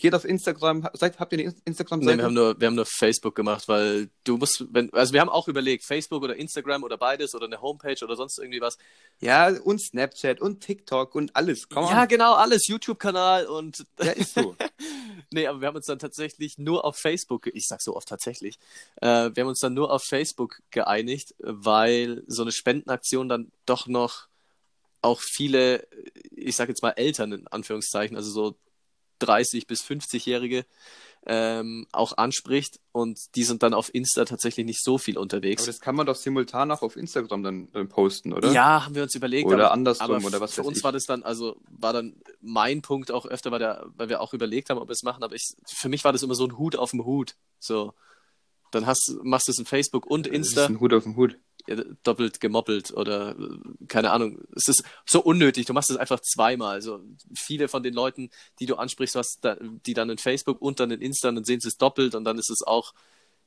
Geht 0.00 0.14
auf 0.14 0.24
Instagram, 0.24 0.88
seid, 0.94 1.18
habt 1.18 1.32
ihr 1.32 1.40
eine 1.40 1.48
Nee, 1.48 1.56
Instagram-Seite? 1.64 2.18
wir 2.18 2.24
haben 2.24 2.34
nur, 2.34 2.60
wir 2.60 2.66
haben 2.68 2.76
nur 2.76 2.86
Facebook 2.86 3.34
gemacht, 3.34 3.66
weil 3.66 4.08
du 4.24 4.36
musst, 4.36 4.64
wenn, 4.70 4.92
also 4.94 5.12
wir 5.12 5.20
haben 5.20 5.28
auch 5.28 5.48
überlegt, 5.48 5.84
Facebook 5.84 6.22
oder 6.22 6.36
Instagram 6.36 6.84
oder 6.84 6.96
beides 6.96 7.34
oder 7.34 7.46
eine 7.46 7.60
Homepage 7.60 7.96
oder 8.04 8.14
sonst 8.14 8.38
irgendwie 8.38 8.60
was. 8.60 8.78
ja, 9.20 9.48
und 9.48 9.80
Snapchat 9.82 10.40
und 10.40 10.60
TikTok 10.60 11.14
und 11.16 11.34
alles. 11.34 11.68
Komm 11.68 11.84
Ja, 11.86 12.02
on. 12.02 12.08
genau, 12.08 12.34
alles, 12.34 12.68
YouTube-Kanal 12.68 13.46
und 13.46 13.84
ja, 14.02 14.12
ist 14.12 14.34
so. 14.34 14.56
Nee, 15.30 15.46
aber 15.46 15.60
wir 15.60 15.68
haben 15.68 15.76
uns 15.76 15.84
dann 15.86 15.98
tatsächlich 15.98 16.56
nur 16.56 16.86
auf 16.86 16.96
Facebook, 16.96 17.48
ich 17.48 17.66
sag 17.66 17.82
so 17.82 17.94
oft 17.94 18.08
tatsächlich, 18.08 18.58
äh, 19.02 19.30
wir 19.34 19.42
haben 19.42 19.48
uns 19.48 19.58
dann 19.60 19.74
nur 19.74 19.92
auf 19.92 20.02
Facebook 20.08 20.62
geeinigt, 20.70 21.34
weil 21.40 22.22
so 22.28 22.42
eine 22.42 22.52
Spendenaktion 22.52 23.28
dann 23.28 23.52
doch 23.66 23.88
noch 23.88 24.28
auch 25.02 25.20
viele, 25.20 25.86
ich 26.30 26.56
sag 26.56 26.68
jetzt 26.70 26.82
mal 26.82 26.92
Eltern 26.92 27.32
in 27.32 27.46
Anführungszeichen, 27.48 28.16
also 28.16 28.30
so 28.30 28.56
30 29.18 29.66
bis 29.66 29.82
50-Jährige 29.82 30.64
ähm, 31.26 31.86
auch 31.92 32.16
anspricht 32.16 32.80
und 32.92 33.18
die 33.34 33.44
sind 33.44 33.62
dann 33.62 33.74
auf 33.74 33.94
Insta 33.94 34.24
tatsächlich 34.24 34.64
nicht 34.64 34.82
so 34.82 34.98
viel 34.98 35.18
unterwegs. 35.18 35.62
Aber 35.62 35.72
das 35.72 35.80
kann 35.80 35.94
man 35.94 36.06
doch 36.06 36.16
simultan 36.16 36.70
auch 36.70 36.82
auf 36.82 36.96
Instagram 36.96 37.42
dann, 37.42 37.72
dann 37.72 37.88
posten, 37.88 38.32
oder? 38.32 38.50
Ja, 38.52 38.84
haben 38.84 38.94
wir 38.94 39.02
uns 39.02 39.14
überlegt. 39.14 39.46
Oder 39.46 39.66
aber, 39.66 39.72
andersrum, 39.72 40.16
aber 40.16 40.26
oder 40.26 40.40
was 40.40 40.54
für 40.54 40.62
uns 40.62 40.78
ich. 40.78 40.84
war 40.84 40.92
das 40.92 41.04
dann, 41.04 41.22
also 41.22 41.56
war 41.68 41.92
dann 41.92 42.16
mein 42.40 42.82
Punkt 42.82 43.10
auch 43.10 43.26
öfter, 43.26 43.50
weil, 43.50 43.58
der, 43.58 43.86
weil 43.96 44.08
wir 44.08 44.20
auch 44.20 44.32
überlegt 44.32 44.70
haben, 44.70 44.78
ob 44.78 44.88
wir 44.88 44.94
es 44.94 45.02
machen, 45.02 45.22
aber 45.22 45.34
ich, 45.34 45.54
für 45.66 45.88
mich 45.88 46.04
war 46.04 46.12
das 46.12 46.22
immer 46.22 46.34
so 46.34 46.46
ein 46.46 46.56
Hut 46.56 46.76
auf 46.76 46.92
dem 46.92 47.04
Hut. 47.04 47.34
So, 47.58 47.92
dann 48.70 48.86
hast, 48.86 49.18
machst 49.22 49.48
du 49.48 49.52
es 49.52 49.58
in 49.58 49.66
Facebook 49.66 50.06
und 50.06 50.26
Das 50.26 50.32
ist 50.32 50.38
Insta, 50.38 50.66
ein 50.66 50.80
Hut 50.80 50.94
auf 50.94 51.02
dem 51.02 51.16
Hut. 51.16 51.36
Doppelt 52.02 52.40
gemoppelt 52.40 52.92
oder 52.92 53.36
keine 53.88 54.10
Ahnung. 54.10 54.40
Es 54.54 54.68
ist 54.68 54.84
so 55.06 55.22
unnötig, 55.22 55.66
du 55.66 55.72
machst 55.72 55.90
es 55.90 55.96
einfach 55.96 56.20
zweimal. 56.20 56.74
Also 56.74 57.00
viele 57.34 57.68
von 57.68 57.82
den 57.82 57.94
Leuten, 57.94 58.30
die 58.60 58.66
du 58.66 58.76
ansprichst, 58.76 59.14
was 59.14 59.38
da, 59.40 59.56
die 59.60 59.94
dann 59.94 60.10
in 60.10 60.18
Facebook 60.18 60.60
und 60.60 60.80
dann 60.80 60.90
in 60.90 61.00
Insta, 61.00 61.30
dann 61.30 61.44
sehen 61.44 61.60
sie 61.60 61.68
es 61.68 61.76
doppelt 61.76 62.14
und 62.14 62.24
dann 62.24 62.38
ist 62.38 62.50
es 62.50 62.62
auch 62.66 62.94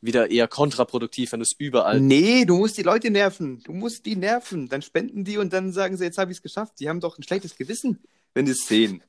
wieder 0.01 0.31
eher 0.31 0.47
kontraproduktiv, 0.47 1.31
wenn 1.31 1.39
du 1.39 1.43
es 1.43 1.55
überall 1.57 2.01
Nee, 2.01 2.45
du 2.45 2.57
musst 2.57 2.77
die 2.77 2.83
Leute 2.83 3.11
nerven. 3.11 3.61
Du 3.63 3.71
musst 3.71 4.05
die 4.05 4.15
nerven. 4.15 4.67
Dann 4.67 4.81
spenden 4.81 5.23
die 5.23 5.37
und 5.37 5.53
dann 5.53 5.71
sagen 5.71 5.95
sie, 5.95 6.03
jetzt 6.03 6.17
habe 6.17 6.31
ich 6.31 6.39
es 6.39 6.41
geschafft. 6.41 6.79
Die 6.79 6.89
haben 6.89 6.99
doch 6.99 7.17
ein 7.17 7.23
schlechtes 7.23 7.55
Gewissen, 7.55 7.99
wenn 8.33 8.45
die 8.45 8.51
es 8.51 8.67
sehen. 8.67 9.03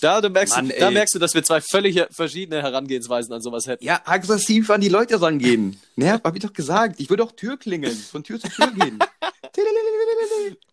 Da, 0.00 0.20
du 0.20 0.28
merkst, 0.30 0.56
Mann, 0.56 0.72
da 0.78 0.90
merkst 0.90 1.14
du, 1.14 1.18
dass 1.18 1.34
wir 1.34 1.42
zwei 1.42 1.60
völlig 1.60 2.02
verschiedene 2.10 2.62
Herangehensweisen 2.62 3.32
an 3.32 3.40
sowas 3.42 3.66
hätten. 3.66 3.84
ja, 3.84 4.00
aggressiv 4.04 4.70
an 4.70 4.80
die 4.80 4.88
Leute 4.88 5.20
rangehen. 5.20 5.80
Nerv, 5.96 6.22
hab 6.24 6.34
ich 6.36 6.42
doch 6.42 6.52
gesagt. 6.52 6.98
Ich 6.98 7.08
würde 7.10 7.22
auch 7.24 7.32
Tür 7.32 7.56
klingeln, 7.56 7.96
von 7.96 8.24
Tür 8.24 8.40
zu 8.40 8.48
Tür 8.48 8.70
gehen. 8.72 8.98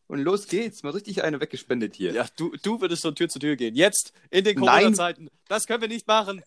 Und 0.08 0.20
los 0.20 0.48
geht's. 0.48 0.84
Mal 0.84 0.92
richtig 0.92 1.24
eine 1.24 1.40
weggespendet 1.42 1.96
hier. 1.96 2.14
Ja, 2.14 2.26
du, 2.38 2.56
du 2.64 2.80
würdest 2.80 3.02
von 3.02 3.14
Tür 3.16 3.28
zu 3.28 3.40
Tür 3.40 3.56
gehen. 3.56 3.76
Jetzt, 3.76 4.14
in 4.30 4.44
den. 4.46 4.58
Corona-Zeiten. 4.58 5.30
Das 5.48 5.68
können 5.68 5.82
wir 5.82 5.90
nicht 5.90 6.08
machen. 6.08 6.42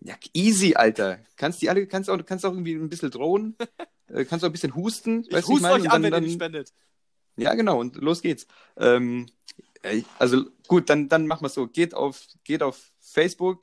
Ja, 0.00 0.14
easy, 0.32 0.74
Alter. 0.74 1.18
Kannst 1.36 1.60
die 1.62 1.68
alle, 1.68 1.86
kannst 1.86 2.08
auch, 2.08 2.18
kannst 2.24 2.46
auch 2.46 2.52
irgendwie 2.52 2.74
ein 2.74 2.88
bisschen 2.88 3.10
drohen. 3.10 3.56
Äh, 4.08 4.24
kannst 4.24 4.44
auch 4.44 4.48
ein 4.48 4.52
bisschen 4.52 4.74
husten. 4.74 5.24
Ich 5.26 5.32
weißt 5.32 5.48
huste 5.48 5.62
meine? 5.62 5.74
euch 5.74 5.80
Und 5.82 5.88
an, 5.90 6.02
dann- 6.02 6.12
wenn 6.12 6.22
ihr 6.22 6.26
nicht 6.26 6.34
spendet. 6.34 6.72
Ja, 7.36 7.54
genau, 7.54 7.80
und 7.80 7.96
los 7.96 8.22
geht's. 8.22 8.46
Ähm, 8.78 9.26
also 10.18 10.44
gut, 10.66 10.90
dann, 10.90 11.08
dann 11.08 11.26
machen 11.26 11.42
wir 11.42 11.48
es 11.48 11.54
so. 11.54 11.66
Geht 11.66 11.94
auf, 11.94 12.26
geht 12.44 12.62
auf 12.62 12.92
Facebook, 13.00 13.62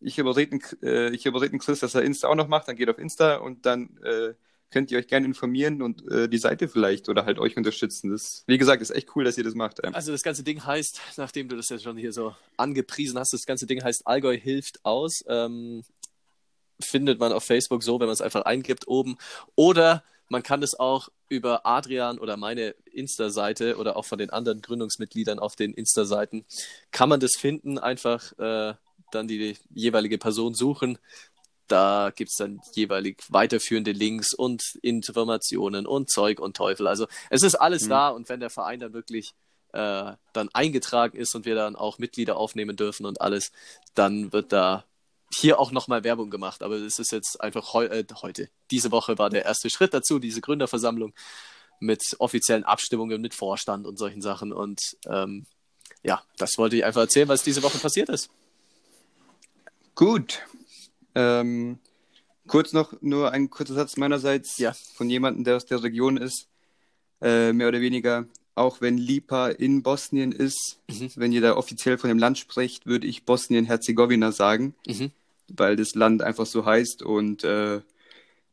ich 0.00 0.18
überrede 0.18 0.58
äh, 0.82 1.10
ich 1.14 1.26
überrede 1.26 1.56
Chris, 1.58 1.80
dass 1.80 1.94
er 1.94 2.02
Insta 2.02 2.28
auch 2.28 2.34
noch 2.34 2.48
macht, 2.48 2.68
dann 2.68 2.76
geht 2.76 2.88
auf 2.88 2.98
Insta 2.98 3.36
und 3.36 3.66
dann 3.66 3.96
äh, 4.04 4.34
könnt 4.70 4.90
ihr 4.90 4.98
euch 4.98 5.06
gerne 5.06 5.26
informieren 5.26 5.82
und 5.82 6.10
äh, 6.10 6.28
die 6.28 6.38
Seite 6.38 6.66
vielleicht 6.66 7.08
oder 7.08 7.24
halt 7.24 7.38
euch 7.38 7.56
unterstützen. 7.56 8.10
Das, 8.10 8.42
wie 8.46 8.58
gesagt, 8.58 8.82
ist 8.82 8.90
echt 8.90 9.14
cool, 9.14 9.24
dass 9.24 9.38
ihr 9.38 9.44
das 9.44 9.54
macht. 9.54 9.80
Ähm. 9.84 9.94
Also 9.94 10.10
das 10.10 10.22
ganze 10.22 10.42
Ding 10.42 10.64
heißt, 10.64 11.00
nachdem 11.16 11.48
du 11.48 11.56
das 11.56 11.68
ja 11.68 11.78
schon 11.78 11.96
hier 11.96 12.12
so 12.12 12.34
angepriesen 12.56 13.18
hast, 13.18 13.32
das 13.32 13.46
ganze 13.46 13.66
Ding 13.66 13.84
heißt 13.84 14.06
Allgäu 14.06 14.36
hilft 14.36 14.84
aus. 14.84 15.24
Ähm, 15.28 15.84
findet 16.80 17.20
man 17.20 17.32
auf 17.32 17.44
Facebook 17.44 17.82
so, 17.84 18.00
wenn 18.00 18.06
man 18.06 18.14
es 18.14 18.22
einfach 18.22 18.42
eingibt 18.42 18.88
oben. 18.88 19.16
Oder 19.54 20.02
man 20.32 20.42
kann 20.42 20.62
es 20.62 20.80
auch 20.80 21.10
über 21.28 21.66
Adrian 21.66 22.18
oder 22.18 22.38
meine 22.38 22.74
Insta-Seite 22.90 23.76
oder 23.76 23.96
auch 23.96 24.06
von 24.06 24.18
den 24.18 24.30
anderen 24.30 24.62
Gründungsmitgliedern 24.62 25.38
auf 25.38 25.56
den 25.56 25.74
Insta-Seiten, 25.74 26.46
kann 26.90 27.10
man 27.10 27.20
das 27.20 27.32
finden, 27.38 27.78
einfach 27.78 28.32
äh, 28.38 28.74
dann 29.12 29.28
die 29.28 29.56
jeweilige 29.74 30.16
Person 30.16 30.54
suchen. 30.54 30.98
Da 31.68 32.12
gibt 32.16 32.30
es 32.30 32.36
dann 32.38 32.60
jeweilig 32.72 33.22
weiterführende 33.28 33.92
Links 33.92 34.32
und 34.34 34.62
Informationen 34.80 35.86
und 35.86 36.10
Zeug 36.10 36.40
und 36.40 36.56
Teufel. 36.56 36.86
Also 36.86 37.06
es 37.28 37.42
ist 37.42 37.54
alles 37.54 37.84
mhm. 37.84 37.90
da 37.90 38.08
und 38.08 38.28
wenn 38.30 38.40
der 38.40 38.50
Verein 38.50 38.80
dann 38.80 38.94
wirklich 38.94 39.34
äh, 39.74 40.12
dann 40.32 40.48
eingetragen 40.54 41.16
ist 41.16 41.34
und 41.34 41.44
wir 41.44 41.54
dann 41.54 41.76
auch 41.76 41.98
Mitglieder 41.98 42.38
aufnehmen 42.38 42.76
dürfen 42.76 43.04
und 43.04 43.20
alles, 43.20 43.52
dann 43.94 44.32
wird 44.32 44.50
da 44.52 44.84
hier 45.34 45.58
auch 45.58 45.72
nochmal 45.72 46.04
Werbung 46.04 46.30
gemacht, 46.30 46.62
aber 46.62 46.76
es 46.76 46.98
ist 46.98 47.12
jetzt 47.12 47.40
einfach 47.40 47.72
heu 47.72 47.86
äh, 47.86 48.04
heute. 48.22 48.48
Diese 48.70 48.90
Woche 48.90 49.18
war 49.18 49.30
der 49.30 49.44
erste 49.44 49.70
Schritt 49.70 49.94
dazu, 49.94 50.18
diese 50.18 50.40
Gründerversammlung 50.40 51.12
mit 51.80 52.02
offiziellen 52.18 52.64
Abstimmungen 52.64 53.20
mit 53.20 53.34
Vorstand 53.34 53.86
und 53.86 53.98
solchen 53.98 54.22
Sachen. 54.22 54.52
Und 54.52 54.80
ähm, 55.06 55.46
ja, 56.02 56.22
das 56.36 56.52
wollte 56.56 56.76
ich 56.76 56.84
einfach 56.84 57.02
erzählen, 57.02 57.28
was 57.28 57.42
diese 57.42 57.62
Woche 57.62 57.78
passiert 57.78 58.08
ist. 58.08 58.30
Gut. 59.94 60.42
Ähm, 61.14 61.78
kurz 62.46 62.72
noch 62.72 62.94
nur 63.00 63.32
ein 63.32 63.50
kurzer 63.50 63.74
Satz 63.74 63.96
meinerseits 63.96 64.58
ja. 64.58 64.74
von 64.94 65.10
jemandem, 65.10 65.44
der 65.44 65.56
aus 65.56 65.66
der 65.66 65.82
Region 65.82 66.16
ist. 66.16 66.46
Äh, 67.20 67.52
mehr 67.52 67.68
oder 67.68 67.80
weniger, 67.80 68.26
auch 68.54 68.80
wenn 68.80 68.98
Lipa 68.98 69.48
in 69.48 69.82
Bosnien 69.82 70.32
ist, 70.32 70.80
mhm. 70.88 71.10
wenn 71.14 71.32
ihr 71.32 71.40
da 71.40 71.56
offiziell 71.56 71.98
von 71.98 72.08
dem 72.08 72.18
Land 72.18 72.38
spricht, 72.38 72.86
würde 72.86 73.06
ich 73.06 73.24
Bosnien-Herzegowina 73.24 74.32
sagen. 74.32 74.74
Mhm 74.86 75.12
weil 75.48 75.76
das 75.76 75.94
Land 75.94 76.22
einfach 76.22 76.46
so 76.46 76.64
heißt 76.64 77.02
und 77.02 77.44
äh, 77.44 77.80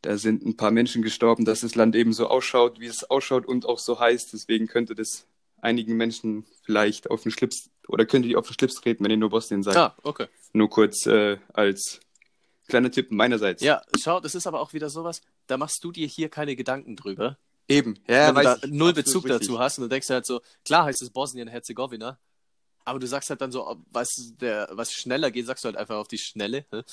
da 0.01 0.17
sind 0.17 0.45
ein 0.45 0.55
paar 0.55 0.71
Menschen 0.71 1.01
gestorben, 1.01 1.45
dass 1.45 1.61
das 1.61 1.75
Land 1.75 1.95
eben 1.95 2.13
so 2.13 2.27
ausschaut, 2.27 2.79
wie 2.79 2.87
es 2.87 3.09
ausschaut 3.09 3.45
und 3.45 3.65
auch 3.65 3.79
so 3.79 3.99
heißt. 3.99 4.31
Deswegen 4.31 4.67
könnte 4.67 4.95
das 4.95 5.25
einigen 5.57 5.97
Menschen 5.97 6.45
vielleicht 6.63 7.11
auf 7.11 7.23
den 7.23 7.31
Schlips 7.31 7.69
oder 7.87 8.05
könnte 8.05 8.27
die 8.29 8.35
auf 8.35 8.47
den 8.47 8.53
Schlips 8.53 8.75
treten, 8.75 9.03
wenn 9.03 9.11
ihr 9.11 9.17
nur 9.17 9.29
Bosnien 9.29 9.63
sagt. 9.63 9.77
Ah, 9.77 9.95
okay. 10.03 10.27
Nur 10.53 10.69
kurz 10.69 11.05
äh, 11.05 11.37
als 11.53 11.99
kleiner 12.67 12.91
Tipp 12.91 13.11
meinerseits. 13.11 13.61
Ja, 13.61 13.81
schau, 13.99 14.19
das 14.19 14.35
ist 14.35 14.47
aber 14.47 14.61
auch 14.61 14.73
wieder 14.73 14.89
sowas, 14.89 15.21
da 15.47 15.57
machst 15.57 15.83
du 15.83 15.91
dir 15.91 16.07
hier 16.07 16.29
keine 16.29 16.55
Gedanken 16.55 16.95
drüber. 16.95 17.37
Eben, 17.67 17.99
ja, 18.07 18.27
wenn 18.27 18.35
du 18.35 18.43
da 18.43 18.57
null 18.67 18.93
Bezug 18.93 19.27
dazu 19.27 19.59
hast 19.59 19.77
und 19.77 19.83
du 19.83 19.89
denkst 19.89 20.09
halt 20.09 20.25
so, 20.25 20.41
klar 20.65 20.85
heißt 20.85 21.01
es 21.01 21.11
Bosnien-Herzegowina, 21.11 22.17
aber 22.89 22.99
du 22.99 23.07
sagst 23.07 23.29
halt 23.29 23.41
dann 23.41 23.51
so, 23.51 23.77
was, 23.91 24.33
der, 24.41 24.67
was 24.71 24.91
schneller 24.91 25.31
geht, 25.31 25.45
sagst 25.45 25.63
du 25.63 25.67
halt 25.67 25.77
einfach 25.77 25.97
auf 25.97 26.07
die 26.07 26.17
Schnelle. 26.17 26.65
Ne? 26.71 26.83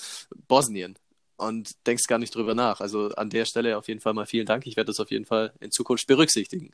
Bosnien. 0.46 0.98
Und 1.37 1.87
denkst 1.87 2.04
gar 2.06 2.18
nicht 2.18 2.35
drüber 2.35 2.54
nach. 2.54 2.80
Also 2.80 3.09
an 3.11 3.30
der 3.30 3.44
Stelle 3.44 3.76
auf 3.76 3.88
jeden 3.88 4.00
Fall 4.00 4.14
mal 4.14 4.26
vielen 4.26 4.46
Dank. 4.46 4.66
Ich 4.66 4.76
werde 4.76 4.88
das 4.88 5.00
auf 5.00 5.11
jeden 5.11 5.26
Fall 5.26 5.52
in 5.61 5.70
Zukunft 5.70 6.06
berücksichtigen. 6.06 6.72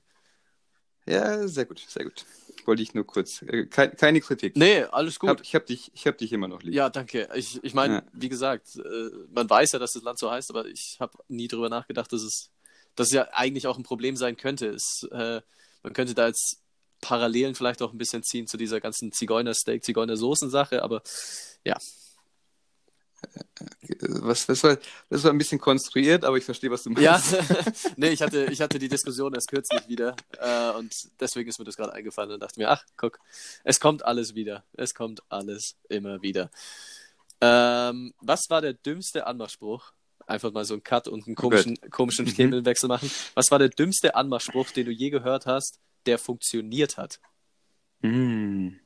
Ja, 1.07 1.49
sehr 1.49 1.65
gut, 1.65 1.85
sehr 1.89 2.05
gut. 2.05 2.25
Wollte 2.65 2.83
ich 2.83 2.95
nur 2.95 3.05
kurz. 3.05 3.43
Äh, 3.43 3.67
keine, 3.67 3.95
keine 3.95 4.21
Kritik. 4.21 4.57
Nee, 4.57 4.85
alles 4.85 5.19
gut. 5.19 5.31
Hab, 5.31 5.41
ich 5.41 5.55
habe 5.55 5.65
dich, 5.65 5.91
hab 6.05 6.19
dich 6.19 6.33
immer 6.33 6.47
noch 6.47 6.63
lieb. 6.63 6.75
Ja, 6.75 6.91
danke. 6.91 7.29
Ich, 7.35 7.63
ich 7.65 7.75
meine, 7.75 7.95
ja. 7.95 8.03
wie 8.13 8.29
gesagt, 8.29 8.77
äh, 8.77 9.11
man 9.33 9.51
weiß 9.51 9.73
ja, 9.73 9.79
dass 9.79 9.93
das 9.93 10.03
Land 10.03 10.19
so 10.19 10.31
heißt, 10.31 10.51
aber 10.51 10.67
ich 10.67 10.97
habe 11.01 11.19
nie 11.29 11.49
drüber 11.49 11.69
nachgedacht, 11.69 12.13
dass 12.13 12.23
es, 12.23 12.51
dass 12.95 13.09
es 13.09 13.15
ja 13.15 13.29
eigentlich 13.33 13.67
auch 13.67 13.79
ein 13.79 13.83
Problem 13.83 14.17
sein 14.17 14.37
könnte. 14.37 14.69
Es, 14.69 15.09
äh, 15.11 15.41
man 15.83 15.93
könnte 15.93 16.15
da 16.15 16.29
jetzt 16.29 16.63
Parallelen 17.03 17.55
vielleicht 17.55 17.83
auch 17.83 17.93
ein 17.93 17.99
bisschen 17.99 18.23
ziehen 18.23 18.47
zu 18.47 18.57
dieser 18.57 18.81
ganzen 18.81 19.13
Zigeuner-Steak, 19.13 19.85
Zigeuner-Soßen-Sache, 19.85 20.83
aber 20.83 21.03
ja. 21.65 21.77
Was, 24.01 24.47
das, 24.47 24.65
war, 24.65 24.79
das 25.11 25.23
war 25.23 25.31
ein 25.31 25.39
bisschen 25.39 25.61
konstruiert, 25.61 26.25
aber 26.25 26.37
ich 26.37 26.45
verstehe, 26.45 26.71
was 26.71 26.83
du 26.83 26.91
meinst. 26.91 27.05
Ja, 27.05 27.23
nee, 27.97 28.09
ich 28.09 28.23
hatte, 28.23 28.47
ich 28.51 28.61
hatte 28.61 28.79
die 28.79 28.89
Diskussion 28.89 29.35
erst 29.35 29.49
kürzlich 29.49 29.87
wieder 29.89 30.17
äh, 30.39 30.71
und 30.77 30.93
deswegen 31.21 31.49
ist 31.49 31.59
mir 31.59 31.65
das 31.65 31.77
gerade 31.77 31.93
eingefallen 31.93 32.33
und 32.33 32.41
dachte 32.41 32.59
mir, 32.59 32.71
ach, 32.71 32.85
guck, 32.97 33.19
es 33.65 33.79
kommt 33.79 34.05
alles 34.05 34.35
wieder. 34.35 34.65
Es 34.73 34.95
kommt 34.95 35.23
alles 35.29 35.77
immer 35.89 36.23
wieder. 36.23 36.51
Ähm, 37.41 38.15
was 38.21 38.49
war 38.49 38.61
der 38.61 38.75
dümmste 38.75 39.27
Anmachspruch? 39.27 39.93
Einfach 40.27 40.53
mal 40.53 40.65
so 40.65 40.75
einen 40.75 40.85
Cut 40.85 41.09
und 41.09 41.27
einen 41.27 41.35
komischen, 41.35 41.77
okay. 41.79 41.91
komischen 41.91 42.27
mhm. 42.27 42.35
Themenwechsel 42.35 42.89
machen. 42.89 43.11
Was 43.35 43.51
war 43.51 43.59
der 43.59 43.69
dümmste 43.69 44.15
Anmachspruch, 44.15 44.71
den 44.71 44.87
du 44.87 44.93
je 44.93 45.11
gehört 45.11 45.47
hast, 45.47 45.81
der 46.07 46.19
funktioniert 46.19 46.97
hat. 46.97 47.21
Hm. 48.03 48.79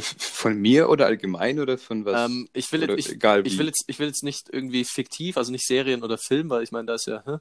Von 0.00 0.58
mir 0.58 0.88
oder 0.88 1.06
allgemein 1.06 1.60
oder 1.60 1.78
von 1.78 2.04
was? 2.04 2.28
Ähm, 2.28 2.48
ich, 2.52 2.70
will 2.72 2.82
jetzt, 2.82 2.98
ich, 2.98 3.12
egal 3.12 3.46
ich, 3.46 3.56
will 3.56 3.66
jetzt, 3.66 3.84
ich 3.86 3.98
will 3.98 4.08
jetzt 4.08 4.24
nicht 4.24 4.48
irgendwie 4.50 4.84
fiktiv, 4.84 5.36
also 5.36 5.52
nicht 5.52 5.64
Serien 5.64 6.02
oder 6.02 6.18
Film, 6.18 6.50
weil 6.50 6.64
ich 6.64 6.72
meine, 6.72 6.86
das 6.86 7.02
ist 7.02 7.06
ja, 7.06 7.24
hm? 7.24 7.40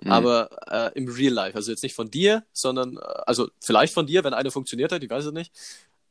mhm. 0.00 0.10
aber 0.10 0.50
äh, 0.66 0.98
im 0.98 1.08
Real 1.08 1.32
Life, 1.32 1.56
also 1.56 1.70
jetzt 1.70 1.84
nicht 1.84 1.94
von 1.94 2.10
dir, 2.10 2.44
sondern, 2.52 2.96
äh, 2.96 3.00
also 3.26 3.48
vielleicht 3.60 3.94
von 3.94 4.06
dir, 4.06 4.24
wenn 4.24 4.34
eine 4.34 4.50
funktioniert 4.50 4.90
hat, 4.90 5.04
ich 5.04 5.10
weiß 5.10 5.26
es 5.26 5.32
nicht, 5.32 5.52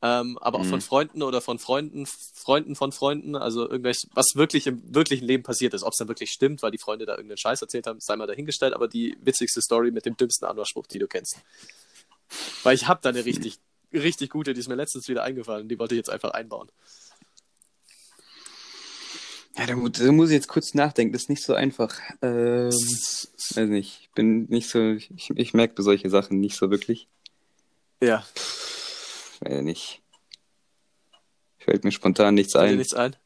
ähm, 0.04 0.36
aber 0.42 0.58
auch 0.58 0.64
mhm. 0.64 0.68
von 0.68 0.80
Freunden 0.82 1.22
oder 1.22 1.40
von 1.40 1.58
Freunden, 1.58 2.04
Freunden 2.04 2.76
von 2.76 2.92
Freunden, 2.92 3.36
also 3.36 3.70
irgendwas, 3.70 4.06
was 4.12 4.34
wirklich 4.34 4.66
im 4.66 4.82
wirklichen 4.94 5.24
Leben 5.24 5.42
passiert 5.42 5.72
ist. 5.72 5.82
Ob 5.82 5.92
es 5.92 5.96
dann 5.96 6.08
wirklich 6.08 6.30
stimmt, 6.30 6.62
weil 6.62 6.70
die 6.70 6.78
Freunde 6.78 7.06
da 7.06 7.12
irgendeinen 7.12 7.38
Scheiß 7.38 7.62
erzählt 7.62 7.86
haben, 7.86 8.00
sei 8.00 8.14
mal 8.16 8.26
dahingestellt, 8.26 8.74
aber 8.74 8.86
die 8.86 9.16
witzigste 9.22 9.62
Story 9.62 9.90
mit 9.92 10.04
dem 10.04 10.14
dümmsten 10.14 10.46
Anmachspruch, 10.46 10.86
die 10.88 10.98
du 10.98 11.08
kennst. 11.08 11.38
Weil 12.64 12.74
ich 12.74 12.86
habe 12.86 13.00
da 13.02 13.08
eine 13.08 13.24
richtig, 13.24 13.58
richtig 13.94 14.28
gute, 14.28 14.52
die 14.52 14.60
ist 14.60 14.68
mir 14.68 14.74
letztens 14.74 15.08
wieder 15.08 15.22
eingefallen, 15.22 15.70
die 15.70 15.78
wollte 15.78 15.94
ich 15.94 16.00
jetzt 16.00 16.10
einfach 16.10 16.32
einbauen. 16.32 16.68
Ja, 19.56 19.64
da, 19.64 19.74
da 19.74 20.12
muss 20.12 20.28
ich 20.28 20.34
jetzt 20.34 20.48
kurz 20.48 20.74
nachdenken, 20.74 21.14
das 21.14 21.22
ist 21.22 21.28
nicht 21.30 21.42
so 21.42 21.54
einfach. 21.54 21.98
Ähm, 22.20 22.68
weiß 22.68 23.68
nicht, 23.70 24.00
ich 24.02 24.10
bin 24.14 24.44
nicht 24.50 24.68
so, 24.68 24.80
ich, 24.80 25.30
ich 25.34 25.54
merke 25.54 25.82
solche 25.82 26.10
Sachen 26.10 26.40
nicht 26.40 26.56
so 26.56 26.70
wirklich. 26.70 27.08
Ja 28.02 28.22
äh, 29.44 29.62
nicht. 29.62 30.02
Fällt 31.58 31.84
mir 31.84 31.92
spontan 31.92 32.34
nichts 32.34 32.54
ein. 32.56 32.60
Fällt 32.60 32.72
dir 32.72 32.78
nichts 32.78 32.94
ein? 32.94 33.16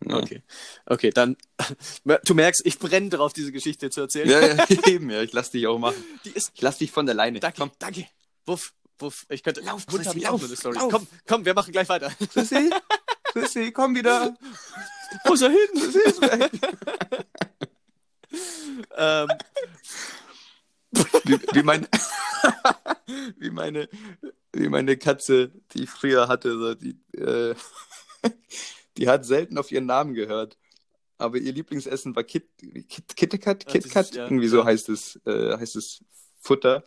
Nee. 0.00 0.14
Okay. 0.14 0.42
Okay, 0.86 1.10
dann, 1.10 1.36
du 2.24 2.34
merkst, 2.34 2.62
ich 2.66 2.78
brenne 2.78 3.08
darauf, 3.08 3.32
diese 3.32 3.52
Geschichte 3.52 3.90
zu 3.90 4.02
erzählen. 4.02 4.28
Ja, 4.28 4.54
ja 4.54 4.66
eben, 4.86 5.10
ja, 5.10 5.22
ich 5.22 5.32
lass 5.32 5.50
dich 5.50 5.66
auch 5.66 5.78
machen. 5.78 6.02
Ist, 6.34 6.52
ich 6.54 6.62
lass 6.62 6.78
dich 6.78 6.90
von 6.90 7.06
der 7.06 7.14
Leine. 7.14 7.40
Danke, 7.40 7.58
komm. 7.58 7.70
danke. 7.78 8.06
Wuff, 8.44 8.74
wuff, 8.98 9.26
ich 9.28 9.42
könnte, 9.42 9.62
lauf, 9.62 9.86
Chrissy, 9.86 10.20
lauf, 10.20 10.42
Story. 10.56 10.76
Lauf. 10.76 10.92
Komm, 10.92 11.06
komm, 11.26 11.44
wir 11.44 11.54
machen 11.54 11.72
gleich 11.72 11.88
weiter. 11.88 12.12
Chrissy, 12.32 12.70
Chrissy, 13.24 13.72
komm 13.72 13.94
wieder. 13.94 14.36
Wo 15.24 15.34
ist 15.34 15.42
er 15.42 15.50
hin? 15.50 15.68
Chrissy 15.72 16.00
ist 16.04 16.20
weg. 16.20 16.50
ähm, 18.96 19.28
wie, 21.24 21.38
wie, 21.52 21.62
mein, 21.62 21.88
wie, 23.38 23.50
meine, 23.50 23.88
wie 24.54 24.68
meine 24.68 24.96
Katze, 24.96 25.50
die 25.72 25.84
ich 25.84 25.90
früher 25.90 26.28
hatte, 26.28 26.58
so, 26.58 26.74
die, 26.74 26.98
äh, 27.16 27.54
die 28.96 29.08
hat 29.08 29.24
selten 29.24 29.58
auf 29.58 29.70
ihren 29.72 29.86
Namen 29.86 30.14
gehört. 30.14 30.56
Aber 31.18 31.38
ihr 31.38 31.52
Lieblingsessen 31.52 32.16
war 32.16 32.24
Kit, 32.24 32.48
Kit, 32.88 33.16
KitKat, 33.16 33.66
KitKat, 33.66 34.14
ja, 34.14 34.24
irgendwie 34.24 34.48
so 34.48 34.64
heißt 34.64 34.88
es, 34.88 35.20
äh, 35.26 35.56
heißt 35.56 35.76
es 35.76 36.04
Futter. 36.40 36.84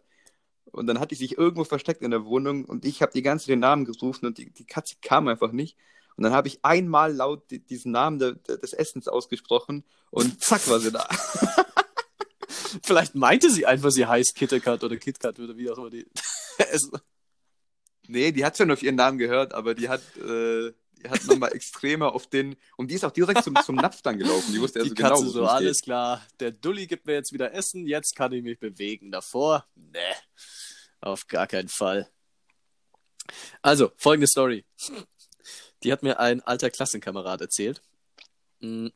Und 0.66 0.88
dann 0.88 1.00
hatte 1.00 1.14
ich 1.14 1.20
sich 1.20 1.38
irgendwo 1.38 1.64
versteckt 1.64 2.02
in 2.02 2.12
der 2.12 2.26
Wohnung 2.26 2.66
und 2.66 2.84
ich 2.86 3.02
habe 3.02 3.14
die 3.14 3.22
ganze 3.22 3.48
den 3.48 3.60
Namen 3.60 3.86
gerufen 3.86 4.26
und 4.26 4.38
die, 4.38 4.52
die 4.52 4.66
Katze 4.66 4.96
kam 5.02 5.28
einfach 5.28 5.52
nicht. 5.52 5.78
Und 6.18 6.24
dann 6.24 6.34
habe 6.34 6.48
ich 6.48 6.60
einmal 6.64 7.14
laut 7.14 7.50
die, 7.52 7.60
diesen 7.60 7.92
Namen 7.92 8.20
de, 8.20 8.36
de, 8.36 8.60
des 8.60 8.74
Essens 8.74 9.08
ausgesprochen 9.08 9.86
und 10.10 10.44
zack 10.44 10.68
war 10.68 10.80
sie 10.80 10.92
da. 10.92 11.08
Vielleicht 12.84 13.16
meinte 13.16 13.50
sie 13.50 13.66
einfach, 13.66 13.92
sie 13.92 14.06
heißt 14.06 14.36
KitKat 14.36 14.84
oder 14.84 14.98
KitKat 14.98 15.40
oder 15.40 15.56
wie 15.58 15.70
auch 15.70 15.78
immer 15.78 15.90
die 15.90 16.06
essen. 16.58 16.92
Nee, 18.08 18.32
die 18.32 18.46
hat 18.46 18.58
schon 18.58 18.72
auf 18.72 18.84
ihren 18.84 18.96
Namen 18.96 19.18
gehört, 19.18 19.54
aber 19.54 19.76
die 19.76 19.90
hat, 19.90 20.02
äh, 20.18 20.72
die 20.98 21.10
hat 21.10 21.26
nochmal 21.26 21.52
extremer 21.54 22.14
auf 22.14 22.28
den. 22.28 22.56
Und 22.76 22.92
die 22.92 22.96
ist 22.96 23.06
auch 23.06 23.12
direkt 23.12 23.44
zum, 23.44 23.56
zum 23.66 23.76
Napf 23.76 24.02
dann 24.02 24.18
gelaufen. 24.18 24.54
Die 24.54 24.62
wusste 24.62 24.80
also 24.80 24.94
die 24.94 25.02
genau, 25.02 25.18
so, 25.18 25.46
alles 25.46 25.78
geht. 25.78 25.86
klar. 25.86 26.26
Der 26.40 26.52
Dulli 26.52 26.88
gibt 26.88 27.06
mir 27.06 27.14
jetzt 27.14 27.34
wieder 27.34 27.54
Essen, 27.54 27.86
jetzt 27.86 28.16
kann 28.16 28.32
ich 28.32 28.44
mich 28.44 28.60
bewegen. 28.60 29.12
Davor? 29.12 29.66
Nee, 29.76 30.00
auf 31.02 31.28
gar 31.28 31.48
keinen 31.48 31.70
Fall. 31.70 32.10
Also, 33.62 33.92
folgende 33.98 34.28
Story. 34.28 34.66
Die 35.84 35.92
hat 35.92 36.02
mir 36.02 36.20
ein 36.20 36.42
alter 36.42 36.70
Klassenkamerad 36.70 37.42
erzählt. 37.42 37.82
Mm, 38.62 38.88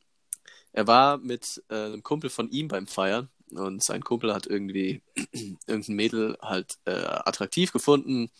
er 0.71 0.87
war 0.87 1.17
mit 1.17 1.61
äh, 1.69 1.75
einem 1.75 2.03
Kumpel 2.03 2.29
von 2.29 2.49
ihm 2.49 2.67
beim 2.67 2.87
Feiern 2.87 3.29
und 3.51 3.83
sein 3.83 4.03
Kumpel 4.03 4.33
hat 4.33 4.47
irgendwie 4.47 5.01
irgendein 5.67 5.95
Mädel 5.95 6.37
halt 6.41 6.75
äh, 6.85 6.91
attraktiv 6.91 7.71
gefunden. 7.71 8.31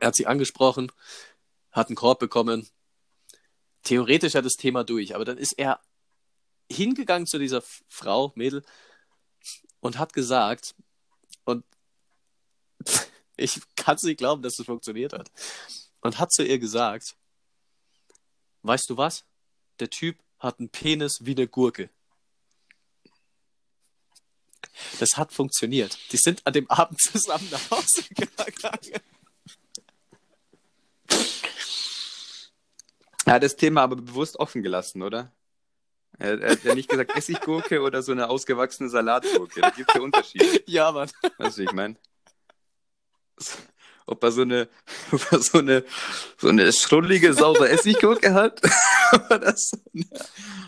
Er 0.00 0.08
hat 0.08 0.16
sie 0.16 0.26
angesprochen, 0.26 0.92
hat 1.70 1.88
einen 1.88 1.96
Korb 1.96 2.18
bekommen 2.18 2.68
theoretisch 3.82 4.34
ja 4.34 4.42
das 4.42 4.54
Thema 4.54 4.84
durch, 4.84 5.14
aber 5.14 5.24
dann 5.24 5.38
ist 5.38 5.54
er 5.58 5.80
hingegangen 6.70 7.26
zu 7.26 7.38
dieser 7.38 7.62
Frau, 7.88 8.32
Mädel, 8.34 8.62
und 9.80 9.98
hat 9.98 10.12
gesagt, 10.12 10.74
und 11.44 11.64
ich 13.36 13.60
kann 13.76 13.96
es 13.96 14.02
nicht 14.02 14.18
glauben, 14.18 14.42
dass 14.42 14.56
das 14.56 14.66
funktioniert 14.66 15.12
hat, 15.12 15.30
und 16.00 16.18
hat 16.18 16.32
zu 16.32 16.44
ihr 16.44 16.58
gesagt, 16.58 17.16
weißt 18.62 18.90
du 18.90 18.96
was? 18.96 19.24
Der 19.80 19.90
Typ 19.90 20.18
hat 20.38 20.58
einen 20.58 20.68
Penis 20.68 21.20
wie 21.22 21.32
eine 21.32 21.48
Gurke. 21.48 21.90
Das 25.00 25.16
hat 25.16 25.32
funktioniert. 25.32 25.98
Die 26.12 26.16
sind 26.16 26.46
an 26.46 26.52
dem 26.52 26.68
Abend 26.70 27.00
zusammen 27.00 27.48
nach 27.50 27.70
Hause 27.70 28.02
gegangen. 28.10 29.00
Er 33.28 33.34
hat 33.34 33.42
das 33.42 33.56
Thema 33.56 33.82
aber 33.82 33.96
bewusst 33.96 34.36
offen 34.38 34.62
gelassen, 34.62 35.02
oder? 35.02 35.32
Er, 36.18 36.40
er 36.40 36.52
hat 36.52 36.64
ja 36.64 36.74
nicht 36.74 36.88
gesagt 36.88 37.14
Essiggurke 37.16 37.82
oder 37.82 38.02
so 38.02 38.12
eine 38.12 38.28
ausgewachsene 38.28 38.88
Salatgurke. 38.88 39.60
Da 39.60 39.70
gibt 39.70 39.90
es 39.90 39.94
ja 39.94 40.00
Unterschiede. 40.00 40.62
Ja, 40.66 40.90
Mann. 40.92 41.10
Weißt 41.36 41.58
du, 41.58 41.62
wie 41.62 41.66
ich 41.66 41.72
meine? 41.72 41.96
Ob 44.06 44.24
er 44.24 44.32
so 44.32 44.42
eine, 44.42 44.68
ob 45.12 45.32
er 45.32 45.38
so 45.40 45.58
eine, 45.58 45.84
so 46.38 46.48
eine 46.48 46.72
schrullige, 46.72 47.34
saure 47.34 47.68
Essiggurke 47.68 48.32
hat 48.32 48.60
oder 49.30 49.54
so 49.56 49.76
eine 49.94 50.06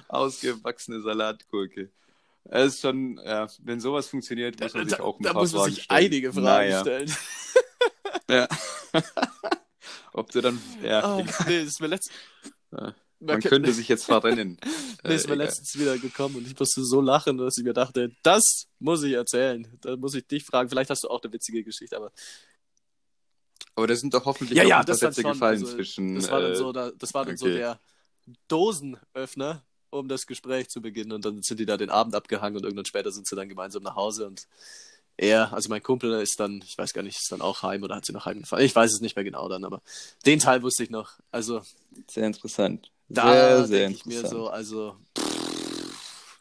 ausgewachsene 0.09 1.01
Salatgurke. 1.01 1.91
Es 2.45 2.75
ist 2.75 2.81
schon, 2.83 3.19
ja, 3.25 3.49
wenn 3.61 3.81
sowas 3.81 4.09
funktioniert, 4.09 4.61
muss 4.61 4.75
man 4.75 4.89
sich 4.89 5.01
auch 5.01 5.19
ein 5.19 5.23
da 5.23 5.33
paar 5.33 5.43
muss 5.43 5.53
man 5.53 5.63
Fragen 5.63 5.75
sich 5.75 5.85
stellen. 5.85 6.05
einige 6.05 6.33
Fragen 6.33 6.45
Naja, 6.45 6.81
stellen. 6.81 7.17
Ja. 8.29 8.49
Ob 10.13 10.31
du 10.33 10.41
dann, 10.41 10.61
ja, 10.83 11.17
Oh, 11.17 11.21
egal. 11.21 11.47
nee, 11.47 11.63
ist 11.63 11.81
mir 11.81 11.87
letzt... 11.89 12.11
Ja. 12.73 12.95
Man 13.23 13.41
könnte 13.43 13.71
sich 13.75 13.87
jetzt 13.89 14.07
verrennen. 14.07 14.59
Nee, 15.05 15.15
ist 15.15 15.27
mir 15.29 15.35
Äh, 15.35 15.39
letztens 15.39 15.79
wieder 15.79 15.97
gekommen 15.99 16.37
und 16.37 16.47
ich 16.47 16.59
musste 16.59 16.83
so 16.85 17.01
lachen, 17.01 17.37
dass 17.39 17.57
ich 17.59 17.65
mir 17.65 17.73
dachte, 17.75 18.13
das 18.23 18.67
muss 18.79 19.03
ich 19.03 19.13
erzählen. 19.15 19.67
Da 19.83 19.97
muss 19.97 20.15
ich 20.15 20.27
dich 20.27 20.45
fragen. 20.45 20.69
Vielleicht 20.71 20.91
hast 20.91 21.05
du 21.05 21.09
auch 21.09 21.23
eine 21.23 21.33
witzige 21.33 21.63
Geschichte, 21.65 21.97
aber 21.97 22.13
Aber 23.75 23.87
da 23.87 23.95
sind 23.97 24.13
doch 24.15 24.25
hoffentlich 24.27 24.57
Ja, 24.59 24.65
ja, 24.65 24.83
das 24.85 24.99
Sätze 24.99 25.23
schon, 25.23 25.33
gefallen 25.33 25.61
also, 25.63 25.75
zwischen. 25.75 26.15
das 26.17 26.31
war 26.31 26.41
dann 26.43 26.53
äh, 26.53 26.57
so, 26.57 26.73
da, 26.73 26.91
das 26.93 27.13
war 27.15 27.25
dann 27.25 27.37
so 27.39 27.47
okay. 27.47 27.57
der 27.57 27.81
Dosenöffner, 28.49 29.65
um 29.91 30.09
das 30.09 30.27
Gespräch 30.27 30.69
zu 30.69 30.81
beginnen. 30.83 31.13
Und 31.13 31.25
dann 31.25 31.43
sind 31.43 31.61
die 31.61 31.67
da 31.67 31.77
den 31.77 31.91
Abend 31.91 32.15
abgehangen 32.15 32.57
und 32.59 32.65
irgendwann 32.65 32.85
später 32.85 33.11
sind 33.11 33.27
sie 33.27 33.37
dann 33.37 33.49
gemeinsam 33.49 33.83
nach 33.83 33.97
Hause 33.97 34.27
und 34.27 34.47
er, 35.21 35.53
also 35.53 35.69
mein 35.69 35.83
Kumpel 35.83 36.15
ist 36.23 36.41
dann, 36.41 36.63
ich 36.65 36.79
weiß 36.79 36.95
gar 36.95 37.03
nicht, 37.03 37.19
ist 37.19 37.31
dann 37.31 37.43
auch 37.43 37.63
heim 37.63 37.83
oder 37.83 37.97
hat 37.97 38.07
sie 38.07 38.13
noch 38.13 38.25
heimgefahren. 38.25 38.65
Ich 38.65 38.75
weiß 38.75 38.91
es 38.91 39.01
nicht 39.01 39.17
mehr 39.17 39.25
genau 39.25 39.49
dann, 39.51 39.65
aber 39.65 39.83
den 40.25 40.39
Teil 40.39 40.63
wusste 40.63 40.83
ich 40.83 40.91
noch. 40.91 41.13
Also 41.31 41.61
Sehr 42.11 42.27
interessant. 42.27 42.91
da 43.09 43.67
sehr, 43.67 43.81
denke 43.81 43.97
ich 43.99 44.07
mir 44.07 44.27
so, 44.27 44.49
also 44.49 44.97
pff, 45.19 46.41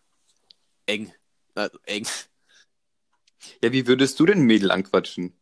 eng. 0.85 1.13
Also, 1.55 1.77
eng. 1.83 2.07
Ja, 3.61 3.73
wie 3.73 3.85
würdest 3.85 4.17
du 4.19 4.25
denn 4.25 4.43
Mädel 4.43 4.71
anquatschen, 4.71 5.33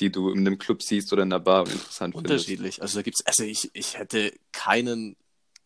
die 0.00 0.10
du 0.10 0.30
in 0.30 0.40
einem 0.40 0.58
Club 0.58 0.82
siehst 0.82 1.12
oder 1.12 1.22
in 1.22 1.32
einer 1.32 1.38
Bar 1.38 1.62
und 1.62 1.72
interessant 1.72 2.14
findest? 2.14 2.32
Unterschiedlich. 2.32 2.82
Also 2.82 2.98
da 2.98 3.02
gibt's, 3.02 3.24
also 3.24 3.44
ich, 3.44 3.70
ich 3.74 3.96
hätte 3.96 4.32
keinen 4.50 5.16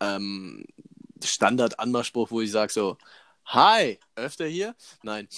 ähm, 0.00 0.66
Standard-Anmachspruch, 1.24 2.30
wo 2.30 2.42
ich 2.42 2.50
sage 2.50 2.70
so, 2.70 2.98
hi, 3.46 3.98
öfter 4.16 4.46
hier? 4.46 4.76
Nein. 5.02 5.28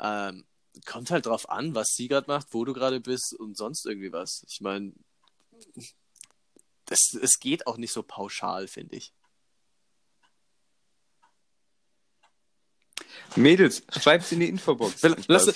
Ähm, 0.00 0.44
kommt 0.86 1.10
halt 1.10 1.26
drauf 1.26 1.48
an, 1.48 1.74
was 1.74 1.88
sie 1.94 2.08
gerade 2.08 2.26
macht, 2.28 2.48
wo 2.52 2.64
du 2.64 2.72
gerade 2.72 3.00
bist 3.00 3.34
und 3.38 3.56
sonst 3.56 3.86
irgendwie 3.86 4.12
was. 4.12 4.44
Ich 4.48 4.60
meine, 4.60 4.92
es 6.88 7.38
geht 7.40 7.66
auch 7.66 7.76
nicht 7.76 7.92
so 7.92 8.02
pauschal, 8.02 8.66
finde 8.66 8.96
ich. 8.96 9.12
Mädels, 13.36 13.82
schreibt's 14.00 14.32
in 14.32 14.40
die 14.40 14.48
Infobox. 14.48 15.02
Lass, 15.28 15.54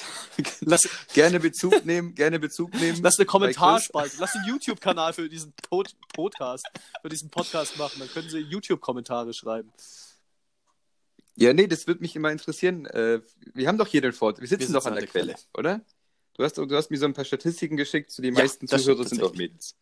lass, 0.60 0.88
gerne 1.12 1.40
Bezug 1.40 1.84
nehmen, 1.84 2.14
gerne 2.14 2.38
Bezug 2.38 2.72
nehmen. 2.74 3.00
lass 3.02 3.18
eine 3.18 3.26
Kommentarspalte, 3.26 4.16
lass 4.18 4.34
einen 4.34 4.46
YouTube-Kanal 4.46 5.12
für 5.12 5.28
diesen 5.28 5.52
Pod 5.68 5.94
Podcast, 6.12 6.66
für 7.02 7.08
diesen 7.08 7.30
Podcast 7.30 7.76
machen, 7.76 7.98
dann 7.98 8.08
können 8.08 8.28
sie 8.28 8.38
YouTube-Kommentare 8.38 9.34
schreiben. 9.34 9.72
Ja, 11.36 11.52
nee, 11.52 11.66
das 11.66 11.86
würde 11.86 12.00
mich 12.00 12.14
immer 12.16 12.30
interessieren. 12.30 12.86
Äh, 12.86 13.20
wir 13.54 13.66
haben 13.68 13.78
doch 13.78 13.88
hier 13.88 14.00
den 14.00 14.12
Vorteil. 14.12 14.42
Wir 14.42 14.48
sitzen 14.48 14.62
sitzen 14.62 14.72
doch 14.74 14.86
an 14.86 14.94
der, 14.94 15.06
Quelle, 15.06 15.34
oder? 15.56 15.80
Du 16.34 16.42
hast, 16.44 16.56
du 16.58 16.68
hast 16.70 16.90
mir 16.90 16.96
so 16.98 17.06
ein 17.06 17.12
paar 17.14 17.24
Statistiken 17.24 17.76
geschickt, 17.76 18.10
zu 18.10 18.22
den 18.22 18.34
Ja, 18.34 18.42
meisten 18.42 18.66
Zuhörer 18.68 19.04
sind 19.04 19.20
doch 19.20 19.34
Mädels. 19.34 19.76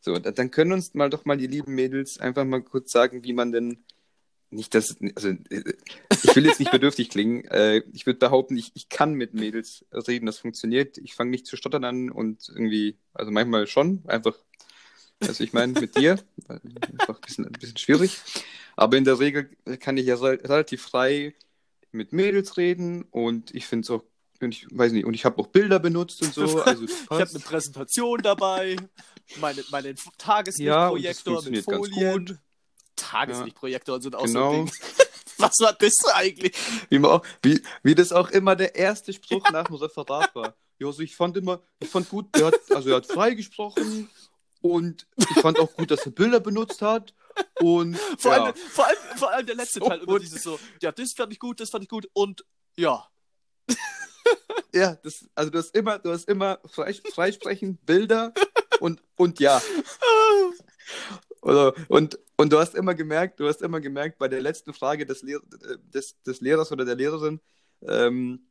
So, 0.00 0.18
da- 0.18 0.32
dann 0.32 0.50
können 0.50 0.72
uns 0.72 0.94
mal 0.94 1.10
doch 1.10 1.24
mal 1.24 1.36
die 1.36 1.46
lieben 1.46 1.74
Mädels 1.74 2.18
einfach 2.18 2.44
mal 2.44 2.62
kurz 2.62 2.90
sagen, 2.92 3.22
wie 3.24 3.32
man 3.32 3.52
denn 3.52 3.84
nicht 4.50 4.74
das, 4.74 4.96
also 5.14 5.28
äh, 5.28 5.74
ich 6.22 6.36
will 6.36 6.44
jetzt 6.44 6.58
nicht 6.60 6.70
bedürftig 6.72 7.08
klingen. 7.08 7.44
Äh, 7.46 7.82
ich 7.92 8.04
würde 8.06 8.18
behaupten, 8.18 8.56
ich, 8.56 8.72
ich 8.74 8.88
kann 8.88 9.14
mit 9.14 9.34
Mädels 9.34 9.84
reden, 9.92 10.26
das 10.26 10.38
funktioniert. 10.38 10.98
Ich 10.98 11.14
fange 11.14 11.30
nicht 11.30 11.46
zu 11.46 11.56
stottern 11.56 11.84
an 11.84 12.10
und 12.10 12.48
irgendwie, 12.48 12.96
also 13.14 13.30
manchmal 13.30 13.66
schon, 13.66 14.02
einfach, 14.06 14.36
also 15.22 15.44
ich 15.44 15.52
meine 15.52 15.78
mit 15.78 15.96
dir, 15.96 16.18
einfach 16.48 17.16
ein 17.16 17.20
bisschen, 17.24 17.46
ein 17.46 17.52
bisschen 17.52 17.76
schwierig. 17.76 18.18
Aber 18.76 18.96
in 18.96 19.04
der 19.04 19.18
Regel 19.18 19.50
kann 19.80 19.96
ich 19.96 20.06
ja 20.06 20.16
re 20.16 20.38
relativ 20.42 20.82
frei 20.82 21.34
mit 21.90 22.12
Mädels 22.12 22.56
reden 22.56 23.02
und 23.10 23.54
ich 23.54 23.66
finde 23.66 23.84
es 23.84 23.90
auch, 23.90 24.04
und 24.40 24.54
ich 24.54 24.66
weiß 24.70 24.92
nicht, 24.92 25.04
und 25.04 25.14
ich 25.14 25.24
habe 25.24 25.40
auch 25.40 25.48
Bilder 25.48 25.78
benutzt 25.78 26.22
und 26.22 26.34
so. 26.34 26.62
Also 26.62 26.84
Ich 26.84 27.10
habe 27.10 27.30
eine 27.30 27.38
Präsentation 27.38 28.22
dabei, 28.22 28.76
meine, 29.36 29.62
meinen 29.70 29.96
Ja, 29.96 30.88
und 30.88 30.98
Tageslichtprojektor 31.02 31.42
mit 31.50 31.64
funktioniert 31.64 31.66
ganz 31.66 31.88
Folien. 31.88 32.40
sind 34.02 34.16
auch 34.16 34.24
Genau. 34.24 34.52
so 34.52 34.58
ein 34.60 34.66
Ding. 34.66 34.74
Was 35.38 35.58
war 35.60 35.72
das 35.72 35.94
eigentlich? 36.14 36.54
Wie, 36.88 36.98
man 36.98 37.10
auch, 37.10 37.26
wie, 37.42 37.60
wie 37.82 37.94
das 37.94 38.12
auch 38.12 38.30
immer 38.30 38.54
der 38.54 38.76
erste 38.76 39.12
Spruch 39.12 39.50
nach 39.50 39.64
dem 39.64 39.76
Referat 39.76 40.34
war. 40.34 40.54
Ja, 40.78 40.86
also 40.86 41.02
ich 41.02 41.16
fand 41.16 41.36
immer, 41.36 41.60
ich 41.80 41.88
fand 41.88 42.08
gut, 42.08 42.34
der 42.34 42.46
hat, 42.46 42.54
also 42.70 42.90
er 42.90 42.96
hat 42.96 43.06
frei 43.06 43.34
gesprochen 43.34 44.08
und 44.62 45.06
ich 45.16 45.40
fand 45.40 45.58
auch 45.58 45.72
gut, 45.74 45.90
dass 45.90 46.06
er 46.06 46.12
Bilder 46.12 46.40
benutzt 46.40 46.80
hat. 46.82 47.14
Und 47.60 47.96
Vor, 48.18 48.32
ja, 48.32 48.44
allem, 48.44 48.54
vor, 48.54 48.86
allem, 48.86 48.98
vor 49.16 49.30
allem 49.30 49.46
der 49.46 49.56
letzte 49.56 49.80
So 49.80 49.88
Teil, 49.88 50.00
immer 50.00 50.18
dieses 50.18 50.42
so, 50.42 50.58
ja, 50.80 50.92
das 50.92 51.12
fand 51.12 51.32
ich 51.32 51.38
gut, 51.38 51.60
das 51.60 51.70
fand 51.70 51.84
ich 51.84 51.88
gut 51.90 52.08
und 52.12 52.44
ja. 52.76 53.06
ja 54.74 54.94
das, 55.02 55.28
also 55.34 55.50
du 55.50 55.58
hast 55.58 55.74
immer, 55.74 55.98
du 55.98 56.10
hast 56.12 56.28
immer 56.28 56.60
frei, 56.66 56.94
freisprechen, 56.94 57.76
Bilder 57.78 58.32
und, 58.80 59.02
und 59.16 59.40
ja. 59.40 59.60
Oder, 61.42 61.74
und, 61.88 62.18
und 62.36 62.52
du 62.52 62.58
hast 62.58 62.74
immer 62.74 62.94
gemerkt, 62.94 63.40
du 63.40 63.48
hast 63.48 63.62
immer 63.62 63.80
gemerkt, 63.80 64.18
bei 64.18 64.28
der 64.28 64.40
letzten 64.40 64.72
Frage 64.72 65.06
des, 65.06 65.22
Lehr 65.22 65.40
des, 65.92 66.20
des 66.22 66.40
Lehrers 66.40 66.70
oder 66.70 66.84
der 66.84 66.94
Lehrerin, 66.94 67.40
ähm, 67.82 68.46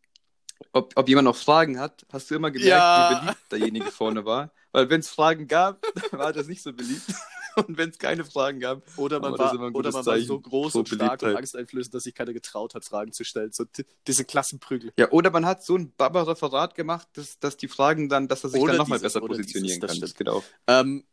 ob, 0.73 0.91
ob 0.95 1.07
jemand 1.07 1.25
noch 1.25 1.35
Fragen 1.35 1.79
hat, 1.79 2.05
hast 2.11 2.29
du 2.29 2.35
immer 2.35 2.51
gemerkt, 2.51 2.69
Ja. 2.69 3.09
wie 3.11 3.19
beliebt 3.25 3.51
derjenige 3.51 3.91
vorne 3.91 4.25
war. 4.25 4.51
Weil 4.71 4.89
wenn 4.89 5.01
es 5.01 5.09
Fragen 5.09 5.47
gab, 5.47 5.85
war 6.11 6.33
das 6.33 6.47
nicht 6.47 6.61
so 6.61 6.73
beliebt. 6.73 7.03
Und 7.55 7.77
wenn 7.77 7.89
es 7.89 7.97
keine 7.97 8.23
Fragen 8.23 8.61
gab, 8.61 8.81
Oder 8.97 9.19
man, 9.19 9.37
war, 9.37 9.53
oder 9.73 9.91
man 9.91 10.05
war 10.05 10.19
so 10.21 10.39
groß 10.39 10.73
und 10.75 10.87
stark 10.87 11.21
und 11.21 11.35
angsteinflößend, 11.35 11.93
dass 11.93 12.03
sich 12.03 12.15
keiner 12.15 12.31
getraut 12.31 12.75
hat, 12.75 12.85
Fragen 12.85 13.11
zu 13.11 13.25
stellen. 13.25 13.51
So 13.51 13.65
diese 14.07 14.23
Klassenprügel. 14.23 14.93
ja, 14.97 15.11
oder 15.11 15.31
man 15.31 15.45
hat 15.45 15.61
so 15.61 15.75
ein 15.75 15.91
Baba-Referat 15.97 16.75
gemacht, 16.75 17.09
dass, 17.11 17.39
dass 17.39 17.57
die 17.57 17.67
Fragen 17.67 18.07
dann, 18.07 18.29
dass 18.29 18.45
er 18.45 18.51
sich 18.51 18.61
Oder 18.61 18.71
dann 18.71 18.77
nochmal 18.77 18.99
besser 18.99 19.19
positionieren 19.19 19.67
dieses, 19.67 19.79
kann. 19.81 19.99
Das 19.99 20.11
stimmt. 20.11 20.17
geht 20.17 20.29
auch. 20.29 20.43
Ähm, 20.67 21.03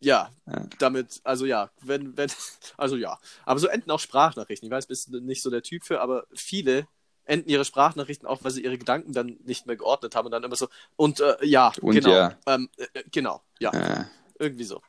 ja, 0.00 0.30
Ja. 0.46 0.66
damit, 0.78 1.20
also 1.24 1.44
ja, 1.44 1.70
wenn, 1.82 2.16
wenn, 2.16 2.30
also 2.76 2.94
ja. 2.94 3.18
Aber 3.44 3.58
so 3.58 3.66
enden 3.66 3.90
auch 3.90 4.00
Sprachnachrichten. 4.00 4.66
Ich 4.66 4.72
weiß, 4.72 4.86
bist 4.86 5.12
du 5.12 5.20
nicht 5.20 5.42
so 5.42 5.50
der 5.50 5.62
Typ 5.62 5.84
für, 5.84 6.00
aber 6.00 6.26
viele 6.34 6.86
enden 7.28 7.48
ihre 7.48 7.64
Sprachnachrichten 7.64 8.26
auch, 8.26 8.42
weil 8.42 8.50
sie 8.50 8.64
ihre 8.64 8.78
Gedanken 8.78 9.12
dann 9.12 9.38
nicht 9.44 9.66
mehr 9.66 9.76
geordnet 9.76 10.14
haben 10.14 10.26
und 10.26 10.32
dann 10.32 10.44
immer 10.44 10.56
so, 10.56 10.68
und 10.96 11.20
äh, 11.20 11.36
ja, 11.44 11.72
Und 11.80 11.94
genau. 11.94 12.10
ja. 12.10 12.38
Ähm, 12.46 12.70
äh, 12.76 13.02
genau, 13.10 13.42
ja, 13.60 13.70
Äh, 13.70 14.04
irgendwie 14.38 14.64
so. 14.64 14.82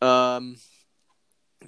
Ähm, 0.00 0.58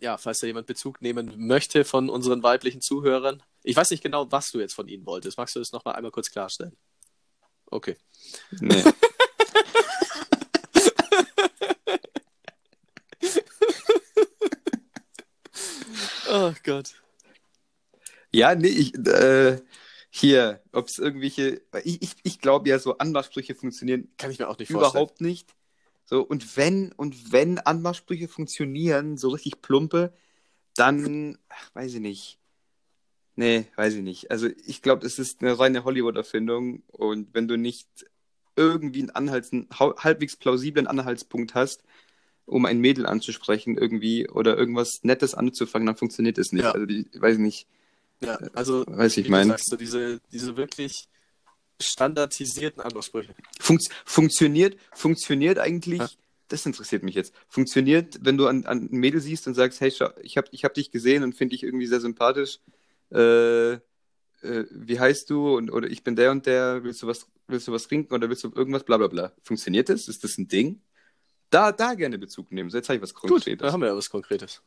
ja, 0.00 0.18
falls 0.18 0.40
da 0.40 0.46
jemand 0.46 0.66
Bezug 0.66 1.00
nehmen 1.00 1.46
möchte 1.46 1.84
von 1.84 2.10
unseren 2.10 2.42
weiblichen 2.42 2.80
Zuhörern. 2.80 3.42
Ich 3.62 3.76
weiß 3.76 3.90
nicht 3.90 4.02
genau, 4.02 4.30
was 4.30 4.50
du 4.50 4.60
jetzt 4.60 4.74
von 4.74 4.88
ihnen 4.88 5.06
wolltest. 5.06 5.38
Magst 5.38 5.54
du 5.54 5.60
das 5.60 5.72
nochmal 5.72 5.94
einmal 5.94 6.10
kurz 6.10 6.30
klarstellen? 6.30 6.76
Okay. 7.70 7.96
nee. 8.60 8.82
Oh 16.28 16.52
Gott. 16.64 16.92
Ja, 18.32 18.54
nee, 18.54 18.68
ich, 18.68 18.94
äh, 18.94 19.60
hier, 20.10 20.62
ob 20.72 20.88
es 20.88 20.98
irgendwelche, 20.98 21.62
ich, 21.84 22.02
ich, 22.02 22.14
ich 22.22 22.38
glaube 22.40 22.68
ja, 22.68 22.78
so 22.78 22.98
Anmachsprüche 22.98 23.54
funktionieren 23.54 24.08
Kann 24.16 24.30
ich 24.30 24.38
mir 24.38 24.48
auch 24.48 24.58
nicht 24.58 24.70
vorstellen. 24.70 24.90
überhaupt 24.90 25.20
nicht. 25.20 25.54
So, 26.04 26.22
und 26.22 26.56
wenn, 26.56 26.92
und 26.92 27.32
wenn 27.32 27.58
Anmachsprüche 27.58 28.28
funktionieren, 28.28 29.16
so 29.16 29.30
richtig 29.30 29.60
plumpe, 29.60 30.12
dann, 30.76 31.38
ach, 31.48 31.74
weiß 31.74 31.94
ich 31.94 32.00
nicht. 32.00 32.38
Nee, 33.34 33.66
weiß 33.76 33.94
ich 33.94 34.02
nicht. 34.02 34.30
Also 34.30 34.48
ich 34.66 34.80
glaube, 34.82 35.06
es 35.06 35.18
ist 35.18 35.42
eine 35.42 35.58
reine 35.58 35.84
Hollywood-Erfindung 35.84 36.82
und 36.86 37.34
wenn 37.34 37.48
du 37.48 37.58
nicht 37.58 37.88
irgendwie 38.56 39.00
einen 39.00 39.10
Anhalts, 39.10 39.52
einen 39.52 39.68
halbwegs 39.70 40.36
plausiblen 40.36 40.86
Anhaltspunkt 40.86 41.54
hast, 41.54 41.84
um 42.46 42.64
ein 42.64 42.80
Mädel 42.80 43.04
anzusprechen 43.04 43.76
irgendwie 43.76 44.28
oder 44.30 44.56
irgendwas 44.56 45.02
Nettes 45.02 45.34
anzufangen, 45.34 45.86
dann 45.86 45.96
funktioniert 45.96 46.38
es 46.38 46.52
nicht. 46.52 46.64
Ja. 46.64 46.72
Also 46.72 46.86
die, 46.86 47.06
weiß 47.12 47.38
nicht, 47.38 47.66
Ja, 48.22 48.36
also, 48.54 48.84
weiß 48.86 49.12
ich 49.18 49.24
wie 49.24 49.28
du 49.28 49.30
mein. 49.32 49.48
sagst, 49.48 49.68
so 49.70 49.76
diese, 49.76 50.20
diese 50.32 50.56
wirklich 50.56 51.08
standardisierten 51.80 52.82
Anmachsprüche. 52.82 53.34
Funkt, 53.60 53.88
funktioniert, 54.04 54.76
funktioniert 54.92 55.58
eigentlich, 55.58 55.98
Ja. 56.00 56.08
das 56.48 56.64
interessiert 56.64 57.02
mich 57.02 57.14
jetzt. 57.14 57.34
Funktioniert, 57.48 58.18
wenn 58.22 58.38
du 58.38 58.46
an, 58.46 58.64
an 58.64 58.88
ein 58.90 58.96
Mädel 58.98 59.20
siehst 59.20 59.46
und 59.46 59.54
sagst, 59.54 59.80
hey, 59.80 59.88
ich 60.22 60.36
habe 60.36 60.48
ich 60.52 60.64
hab 60.64 60.74
dich 60.74 60.90
gesehen 60.90 61.22
und 61.22 61.34
finde 61.34 61.52
dich 61.54 61.62
irgendwie 61.62 61.86
sehr 61.86 62.00
sympathisch. 62.00 62.60
Äh, 63.12 63.72
äh, 63.72 63.78
wie 64.70 64.98
heißt 64.98 65.28
du? 65.30 65.56
Und, 65.56 65.70
oder 65.70 65.88
ich 65.88 66.02
bin 66.02 66.16
der 66.16 66.30
und 66.30 66.46
der, 66.46 66.82
willst 66.84 67.02
du 67.02 67.06
was, 67.06 67.26
willst 67.46 67.68
du 67.68 67.72
was 67.72 67.86
trinken 67.86 68.14
oder 68.14 68.28
willst 68.30 68.44
du 68.44 68.50
irgendwas, 68.54 68.84
bla 68.84 68.96
bla 68.96 69.08
bla. 69.08 69.32
Funktioniert 69.42 69.88
das? 69.90 70.08
Ist 70.08 70.24
das 70.24 70.38
ein 70.38 70.48
Ding? 70.48 70.80
Da, 71.50 71.72
da 71.72 71.94
gerne 71.94 72.18
Bezug 72.18 72.50
nehmen. 72.52 72.70
So, 72.70 72.78
jetzt 72.78 72.88
habe 72.88 72.96
ich 72.96 73.02
was 73.02 73.14
Gut, 73.14 73.30
Konkretes. 73.30 73.58
da 73.64 73.72
haben 73.72 73.80
wir 73.80 73.88
ja 73.88 73.96
was 73.96 74.08
Konkretes. 74.10 74.62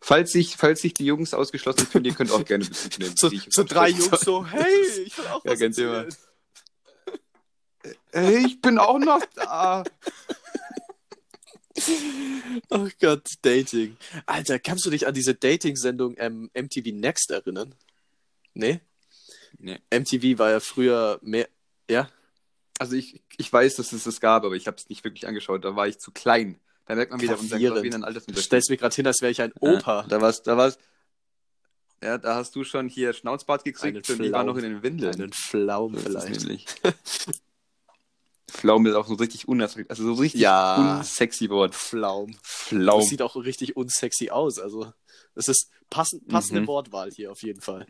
Falls 0.00 0.32
sich, 0.32 0.56
falls 0.56 0.82
sich 0.82 0.94
die 0.94 1.06
Jungs 1.06 1.34
ausgeschlossen 1.34 1.86
fühlen, 1.86 2.04
ihr 2.04 2.14
könnt 2.14 2.30
auch 2.30 2.44
gerne 2.44 2.64
Bezug 2.64 2.98
nehmen. 2.98 3.14
So, 3.18 3.30
so 3.48 3.64
drei 3.64 3.90
Jungs 3.90 4.20
so, 4.20 4.46
hey, 4.50 5.02
ich 5.04 5.16
will 5.16 5.26
auch 5.26 5.44
Ja, 5.44 5.60
was 5.60 5.76
soll. 5.76 6.08
Hey, 8.12 8.46
ich 8.46 8.60
bin 8.60 8.78
auch 8.78 8.98
noch 8.98 9.24
da. 9.34 9.84
Oh 12.68 12.88
Gott, 13.00 13.26
Dating. 13.40 13.96
Alter, 14.26 14.58
kannst 14.58 14.84
du 14.84 14.90
dich 14.90 15.06
an 15.06 15.14
diese 15.14 15.34
Dating-Sendung 15.34 16.14
ähm, 16.18 16.50
MTV 16.54 16.92
Next 16.92 17.30
erinnern? 17.30 17.74
Nee? 18.52 18.80
Nee. 19.58 19.78
MTV 19.90 20.38
war 20.38 20.50
ja 20.50 20.60
früher 20.60 21.18
mehr. 21.22 21.48
Ja? 21.88 22.10
Also 22.78 22.96
ich, 22.96 23.22
ich 23.38 23.50
weiß, 23.52 23.76
dass 23.76 23.92
es 23.92 24.04
das 24.04 24.20
gab, 24.20 24.44
aber 24.44 24.56
ich 24.56 24.66
habe 24.66 24.76
es 24.76 24.88
nicht 24.88 25.04
wirklich 25.04 25.26
angeschaut. 25.26 25.64
Da 25.64 25.76
war 25.76 25.88
ich 25.88 25.98
zu 25.98 26.10
klein. 26.10 26.60
Da 26.90 26.96
merkt 26.96 27.12
man 27.12 27.20
wieder 27.20 27.34
unseren 27.34 27.50
Gravierend. 27.50 27.74
gravierenden 27.76 28.00
Du 28.02 28.06
Altersunterschied. 28.08 28.46
stellst 28.46 28.68
mir 28.70 28.76
gerade 28.78 28.94
hin, 28.96 29.06
als 29.06 29.20
wäre 29.20 29.30
ich 29.30 29.40
ein 29.40 29.52
Ja, 29.62 29.70
Opa. 29.70 30.02
da 30.08 30.20
war's, 30.20 30.42
da 30.42 30.56
war's. 30.56 30.76
Ja, 32.02 32.18
da 32.18 32.34
hast 32.34 32.56
du 32.56 32.64
schon 32.64 32.88
hier 32.88 33.12
Schnauzbart 33.12 33.60
Einen 33.64 33.72
gekriegt 33.74 34.10
und 34.10 34.18
die 34.18 34.32
war 34.32 34.42
Flaum. 34.42 34.46
noch 34.46 34.56
in 34.56 34.62
den 34.64 34.82
Windeln. 34.82 35.14
Einen 35.14 35.32
Pflaum 35.32 35.94
So 35.96 36.00
vielleicht. 36.00 36.80
Pflaume 38.50 38.88
ist 38.88 38.96
auch 38.96 39.06
so 39.06 39.14
richtig 39.14 39.46
unattraktiv, 39.46 39.86
also 39.88 40.02
so 40.02 40.14
richtig 40.14 40.40
Ja. 40.40 40.98
unsexy 40.98 41.48
Wort. 41.50 41.76
Pflaum. 41.76 42.34
Pflaum. 42.42 42.98
Das 43.00 43.08
sieht 43.08 43.22
auch 43.22 43.36
richtig 43.36 43.76
unsexy 43.76 44.30
aus. 44.30 44.58
Also, 44.58 44.92
das 45.36 45.46
ist 45.46 45.70
passend, 45.90 46.26
passende 46.26 46.62
Mhm. 46.62 46.66
Wortwahl 46.66 47.12
hier 47.12 47.30
auf 47.30 47.42
jeden 47.44 47.60
Fall. 47.60 47.86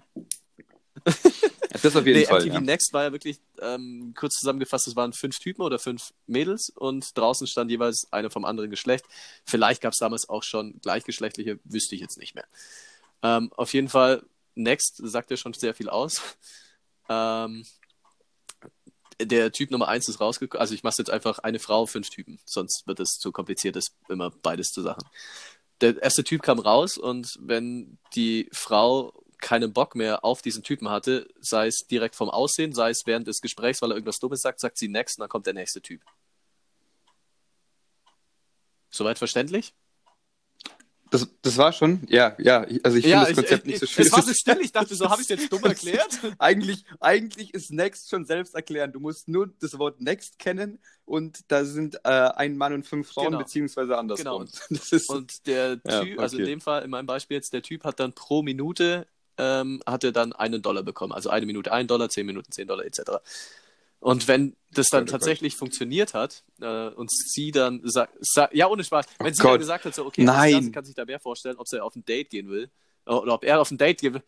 Das 1.83 1.97
auf 1.97 2.07
jeden 2.07 2.21
nee, 2.21 2.27
Fall. 2.27 2.41
MTV 2.41 2.55
Ja. 2.55 2.61
Next 2.61 2.93
war 2.93 3.05
ja 3.05 3.13
wirklich, 3.13 3.39
ähm, 3.61 4.15
kurz 4.17 4.35
zusammengefasst, 4.35 4.89
es 4.89 4.97
waren 4.97 5.13
fünf 5.13 5.39
Typen 5.39 5.63
oder 5.63 5.79
fünf 5.79 6.13
Mädels 6.27 6.71
und 6.75 7.17
draußen 7.17 7.47
stand 7.47 7.71
jeweils 7.71 8.09
eine 8.11 8.31
vom 8.31 8.45
anderen 8.45 8.71
Geschlecht. 8.71 9.05
Vielleicht 9.45 9.81
gab 9.83 9.93
es 9.93 9.99
damals 9.99 10.29
auch 10.29 10.43
schon 10.43 10.81
gleichgeschlechtliche, 10.81 11.59
wüsste 11.65 11.95
ich 11.95 12.01
jetzt 12.01 12.19
nicht 12.19 12.35
mehr. 12.35 12.47
Ähm, 13.23 13.53
auf 13.57 13.73
jeden 13.73 13.89
Fall, 13.89 14.23
Next 14.55 14.97
sagt 14.97 15.31
ja 15.31 15.37
schon 15.37 15.53
sehr 15.55 15.75
viel 15.75 15.89
aus. 15.89 16.23
Ähm, 17.13 17.65
der 19.21 19.51
Typ 19.51 19.73
Nummer 19.73 19.89
eins 19.89 20.09
ist 20.09 20.21
rausgekommen. 20.21 20.61
Also 20.61 20.75
ich 20.75 20.85
mache 20.85 20.95
jetzt 20.99 21.11
einfach 21.11 21.41
eine 21.41 21.59
Frau, 21.59 21.87
fünf 21.87 22.09
Typen, 22.09 22.39
sonst 22.45 22.87
wird 22.87 23.01
es 23.01 23.19
zu 23.19 23.33
kompliziert, 23.33 23.75
ist 23.75 23.97
immer 24.09 24.31
beides 24.31 24.69
zu 24.69 24.83
Sachen. 24.83 25.03
Der 25.81 26.01
erste 26.01 26.25
Typ 26.25 26.43
kam 26.43 26.59
raus 26.59 26.99
und 26.99 27.35
wenn 27.41 27.99
die 28.15 28.49
Frau 28.53 29.20
keinen 29.41 29.73
Bock 29.73 29.95
mehr 29.95 30.25
auf 30.25 30.43
diesen 30.43 30.63
Typen 30.63 30.89
hatte, 30.91 31.29
sei 31.41 31.67
es 31.69 31.87
direkt 31.91 32.15
vom 32.17 32.31
Aussehen, 32.31 32.73
sei 32.73 32.91
es 32.91 33.03
während 33.07 33.27
des 33.27 33.41
Gesprächs, 33.41 33.81
weil 33.83 33.91
er 33.93 33.95
irgendwas 33.97 34.19
Dummes 34.19 34.41
sagt, 34.41 34.61
sagt 34.61 34.79
sie 34.79 34.89
next 34.89 35.19
und 35.19 35.23
dann 35.23 35.29
kommt 35.29 35.47
der 35.47 35.55
nächste 35.55 35.81
Typ. 35.81 36.03
Soweit 38.91 39.19
verständlich? 39.19 39.75
Das, 41.13 41.27
das 41.43 41.57
war 41.57 41.73
schon, 41.73 42.07
ja, 42.09 42.37
ja. 42.39 42.65
ich- 42.69 42.85
Also 42.85 42.97
ich 42.99 43.05
finde 43.05 43.27
das 43.27 43.35
Konzept 43.35 43.67
nicht 43.67 43.81
so 43.81 43.87
schön. 43.87 44.07
Es 44.07 44.13
war 44.13 44.23
so 44.23 44.33
still, 44.33 44.61
ich 44.61 44.71
dachte 44.71 44.95
so, 44.95 45.11
habe 45.11 45.21
ich 45.21 45.29
es 45.29 45.41
jetzt 45.41 45.53
dumm 45.53 45.65
erklärt? 45.65 46.21
eigentlich, 46.39 46.85
eigentlich 47.01 47.53
ist 47.53 47.73
Next 47.73 48.11
schon 48.11 48.25
selbst 48.25 48.55
erklären. 48.55 48.93
Du 48.93 49.01
musst 49.01 49.27
nur 49.27 49.53
das 49.61 49.77
Wort 49.79 50.01
Next 50.01 50.39
kennen 50.39 50.79
und 51.07 51.41
da 51.49 51.65
sind 51.65 51.97
äh, 52.05 52.09
ein 52.09 52.57
Mann 52.57 52.73
und 52.75 52.87
fünf 52.87 53.09
Frauen, 53.09 53.27
Genau. 53.33 53.39
beziehungsweise 53.39 53.99
andersrum. 53.99 54.45
Genau. 54.47 54.59
Das 54.71 54.93
ist, 54.93 55.11
Und 55.11 55.47
der 55.49 55.81
Ja, 55.85 56.05
Typ, 56.05 56.21
also 56.21 56.37
in 56.37 56.45
okay. 56.45 56.51
dem 56.53 56.61
Fall, 56.61 56.85
in 56.85 56.91
meinem 56.91 57.07
Beispiel 57.07 57.37
jetzt, 57.37 57.53
der 57.53 57.63
Typ 57.63 57.83
hat 57.83 57.99
dann 57.99 58.13
pro 58.13 58.43
Minute, 58.45 59.09
ähm, 59.41 59.83
hat 59.87 60.05
er 60.05 60.13
dann 60.13 60.33
einen 60.35 60.63
Dollar 60.63 60.83
bekommen. 60.83 61.13
Also 61.13 61.31
eine 61.31 61.47
Minute 61.47 61.73
ein 61.73 61.87
Dollar, 61.89 62.11
zehn 62.11 62.27
Minuten 62.27 62.53
zehn 62.53 62.69
Dollar 62.69 62.85
etc. 62.85 63.01
Und 64.01 64.29
wenn 64.29 64.57
das 64.73 64.89
dann 64.89 65.07
Gott, 65.07 65.15
oh 65.15 65.19
Gott. 65.19 65.21
tatsächlich 65.21 65.57
funktioniert 65.57 66.15
hat 66.15 66.45
äh, 66.61 66.89
und 66.89 67.11
sie 67.11 67.53
dann 67.53 67.81
sagt, 67.85 68.15
sa 68.21 68.49
ja 68.53 68.67
ohne 68.69 68.85
Spaß, 68.85 69.07
wenn 69.21 69.35
Oh 69.35 69.35
sie 69.35 69.43
dann 69.43 69.53
Gott. 69.53 69.61
gesagt 69.61 69.85
hat, 69.87 69.95
so 69.95 70.07
okay, 70.07 70.25
Nein. 70.25 70.65
das 70.67 70.73
kann 70.73 70.85
sich 70.85 70.95
da 70.95 71.05
mehr 71.05 71.21
vorstellen, 71.21 71.57
ob 71.59 71.69
sie 71.69 71.83
auf 71.83 71.97
ein 71.97 72.05
Date 72.05 72.31
gehen 72.31 72.49
will 72.51 72.71
oder 73.07 73.35
ob 73.35 73.45
er 73.45 73.61
auf 73.61 73.71
ein 73.71 73.79
Date 73.79 74.01
gehen 74.01 74.15
will. 74.15 74.23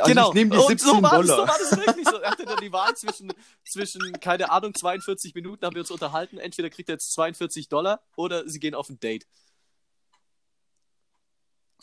also 0.00 0.06
genau. 0.06 0.28
ich 0.30 0.34
nehme 0.34 0.50
die 0.52 0.56
Und 0.58 0.66
17 0.68 0.88
so 0.88 1.02
war 1.02 1.18
Das, 1.18 1.26
Dollar. 1.26 1.36
so 1.36 1.48
war 1.48 1.58
das 1.58 1.76
wirklich 1.86 2.08
so. 2.08 2.18
Er 2.18 2.30
hatte 2.30 2.44
dann 2.46 2.58
die 2.58 2.72
Wahl 2.72 2.94
zwischen, 2.96 3.32
zwischen, 3.70 4.12
keine 4.20 4.50
Ahnung, 4.50 4.74
42 4.74 5.34
Minuten 5.34 5.64
haben 5.66 5.74
wir 5.74 5.82
uns 5.82 5.90
unterhalten. 5.90 6.38
Entweder 6.38 6.70
kriegt 6.70 6.88
er 6.88 6.94
jetzt 6.94 7.12
42 7.14 7.68
Dollar 7.68 8.02
oder 8.16 8.48
sie 8.48 8.60
gehen 8.60 8.74
auf 8.74 8.88
ein 8.88 9.00
Date. 9.00 9.26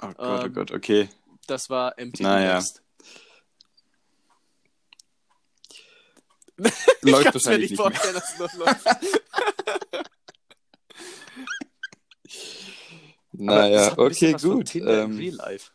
oh 0.02 0.13
Gott, 0.17 0.43
oh 0.43 0.47
Ähm, 0.47 0.54
Gott, 0.54 0.71
okay. 0.71 1.10
Das 1.52 1.70
war 1.70 1.96
MTV 1.98 2.24
Naja. 2.24 2.54
Next. 2.56 2.82
Läuft 7.02 7.26
ich 7.26 7.32
kann's 7.34 7.46
mir 7.46 7.58
nicht 7.58 7.76
vorstellen, 7.76 8.14
dass 8.14 8.32
es 8.32 8.40
noch 8.40 8.54
läuft. 8.54 8.86
Naja, 13.34 13.98
okay, 13.98 14.34
gut. 14.34 14.76
Ähm, 14.76 15.18
Real 15.18 15.36
Life. 15.36 15.72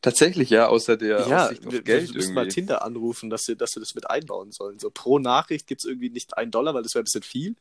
tatsächlich, 0.00 0.50
ja, 0.50 0.68
außer 0.68 0.96
der 0.96 1.26
Ja, 1.26 1.46
Aussicht 1.46 1.66
auf 1.66 1.72
wir, 1.72 1.82
Geld 1.82 2.08
wir 2.08 2.14
müssen 2.16 2.32
mal 2.34 2.42
irgendwie. 2.42 2.54
Tinder 2.54 2.82
anrufen, 2.82 3.28
dass 3.28 3.44
sie, 3.44 3.56
dass 3.56 3.72
sie 3.72 3.80
das 3.80 3.94
mit 3.94 4.08
einbauen 4.08 4.52
sollen. 4.52 4.78
So 4.78 4.90
pro 4.90 5.18
Nachricht 5.18 5.66
gibt 5.66 5.80
es 5.80 5.84
irgendwie 5.84 6.10
nicht 6.10 6.36
einen 6.38 6.50
Dollar, 6.52 6.72
weil 6.74 6.82
das 6.84 6.94
wäre 6.94 7.02
ein 7.02 7.04
bisschen 7.06 7.22
viel. 7.22 7.56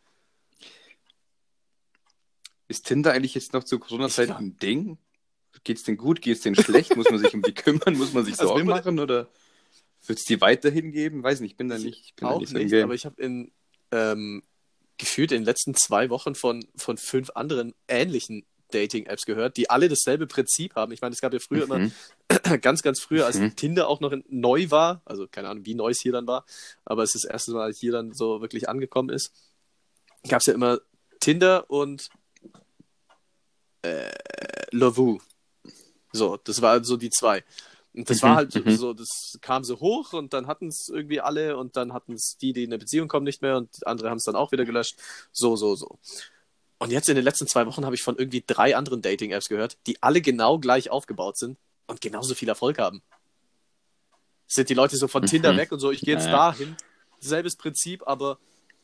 Ist 2.68 2.86
Tinder 2.86 3.14
eigentlich 3.14 3.34
jetzt 3.34 3.54
noch 3.54 3.64
zur 3.64 3.80
Corona-Zeit 3.80 4.30
ein 4.32 4.58
Ding? 4.60 4.98
Geht's 5.68 5.84
denn 5.84 5.98
gut? 5.98 6.22
Geht's 6.22 6.40
denn 6.42 6.56
schlecht? 6.56 6.96
Muss 6.96 7.10
man 7.10 7.20
sich 7.20 7.34
um 7.34 7.42
die 7.44 7.54
kümmern? 7.54 7.98
Muss 7.98 8.14
man 8.14 8.24
sich 8.24 8.40
Also 8.40 8.54
Sorgen 8.54 8.68
man- 8.68 8.78
machen? 8.78 9.00
Oder 9.00 9.28
wird 10.06 10.18
es 10.20 10.24
die 10.24 10.40
weiterhin 10.40 10.94
geben? 10.94 11.24
Weiß 11.24 11.42
nicht, 11.42 11.52
ich 11.52 11.58
bin 11.58 11.68
da 11.68 11.78
nicht, 11.78 12.06
ich 12.06 12.16
bin 12.16 12.30
da 12.30 12.36
Auch 12.36 12.40
nicht 12.40 12.54
im 12.54 12.58
nicht, 12.62 12.72
Game. 12.72 12.86
aber 12.86 12.94
ich 12.94 13.06
habe 13.06 13.22
in 13.22 13.52
ähm, 13.92 14.44
gefühlt 14.98 15.34
in 15.34 15.40
den 15.42 15.46
letzten 15.46 15.76
zwei 15.76 16.10
Wochen 16.10 16.36
von, 16.36 16.66
von 16.78 16.98
fünf 16.98 17.32
anderen 17.36 17.74
ähnlichen 17.90 18.46
Dating-Apps 18.72 19.26
gehört, 19.26 19.58
die 19.58 19.70
alle 19.70 19.90
dasselbe 19.90 20.26
Prinzip 20.26 20.76
haben. 20.76 20.92
Ich 20.94 21.02
meine, 21.02 21.14
es 21.14 21.20
gab 21.22 21.34
ja 21.34 21.40
früher 21.40 21.68
Mhm. 21.68 21.92
immer, 22.30 22.58
ganz, 22.62 22.82
ganz 22.82 23.02
früher, 23.02 23.26
als 23.26 23.38
Mhm. 23.38 23.56
Tinder 23.58 23.90
auch 23.90 24.00
noch 24.00 24.14
in, 24.14 24.24
neu 24.30 24.72
war, 24.72 25.02
also 25.04 25.28
keine 25.28 25.50
Ahnung, 25.50 25.66
wie 25.66 25.76
neu 25.76 25.92
es 25.92 26.00
hier 26.02 26.14
dann 26.14 26.28
war, 26.28 26.46
aber 26.86 27.04
es 27.04 27.14
ist 27.14 27.26
das 27.26 27.32
erste 27.32 27.52
Mal 27.52 27.74
hier 27.74 27.92
dann 27.92 28.14
so 28.14 28.40
wirklich 28.42 28.70
angekommen 28.70 29.10
ist, 29.10 29.32
gab 30.30 30.40
es 30.40 30.46
ja 30.48 30.54
immer 30.54 30.80
Tinder 31.20 31.70
und 31.70 32.10
äh, 33.84 34.12
Lovoo. 34.72 35.20
So, 36.12 36.38
das 36.38 36.62
waren 36.62 36.84
so 36.84 36.98
die 36.98 37.10
zwei. 37.10 37.44
Und 37.94 38.10
das 38.10 38.22
Mhm, 38.24 38.24
war 38.24 38.36
halt 38.36 38.54
mhm. 38.56 38.70
so, 38.72 38.94
das 38.94 39.38
kam 39.42 39.64
so 39.64 39.80
hoch 39.80 40.14
und 40.14 40.34
dann 40.34 40.48
hatten 40.48 40.68
es 40.68 40.90
irgendwie 40.94 41.20
alle 41.20 41.58
und 41.58 41.76
dann 41.76 41.94
hatten 41.94 42.14
es 42.14 42.38
die, 42.40 42.54
die 42.54 42.64
in 42.64 42.70
eine 42.70 42.78
Beziehung 42.78 43.08
kommen, 43.08 43.24
nicht 43.24 43.42
mehr 43.42 43.58
und 43.58 43.70
andere 43.88 44.10
haben 44.10 44.18
es 44.18 44.24
dann 44.24 44.36
auch 44.36 44.52
wieder 44.52 44.66
gelöscht. 44.66 44.98
So, 45.32 45.56
so, 45.56 45.76
so. 45.76 45.98
Und 46.80 46.92
jetzt 46.92 47.10
in 47.10 47.16
den 47.16 47.24
letzten 47.24 47.48
zwei 47.48 47.66
Wochen 47.66 47.86
habe 47.86 47.96
ich 47.96 48.04
von 48.04 48.18
irgendwie 48.18 48.44
drei 48.46 48.76
anderen 48.76 49.02
Dating-Apps 49.02 49.50
gehört, 49.50 49.78
die 49.88 50.02
alle 50.04 50.22
genau 50.22 50.60
gleich 50.60 50.92
aufgebaut 50.92 51.38
sind 51.38 51.58
und 51.88 52.02
genauso 52.02 52.36
viel 52.36 52.50
Erfolg 52.50 52.78
haben. 52.78 53.02
Sind 54.48 54.70
die 54.70 54.74
Leute 54.76 54.96
so 54.98 55.08
von 55.08 55.24
Mhm. 55.24 55.28
Tinder 55.28 55.56
weg 55.56 55.72
und 55.72 55.80
so, 55.80 55.92
ich 55.92 56.02
gehe 56.04 56.14
jetzt 56.14 56.26
Naja. 56.26 56.34
dahin. 56.34 56.78
Selbes 57.20 57.56
Prinzip, 57.56 58.08
aber 58.08 58.38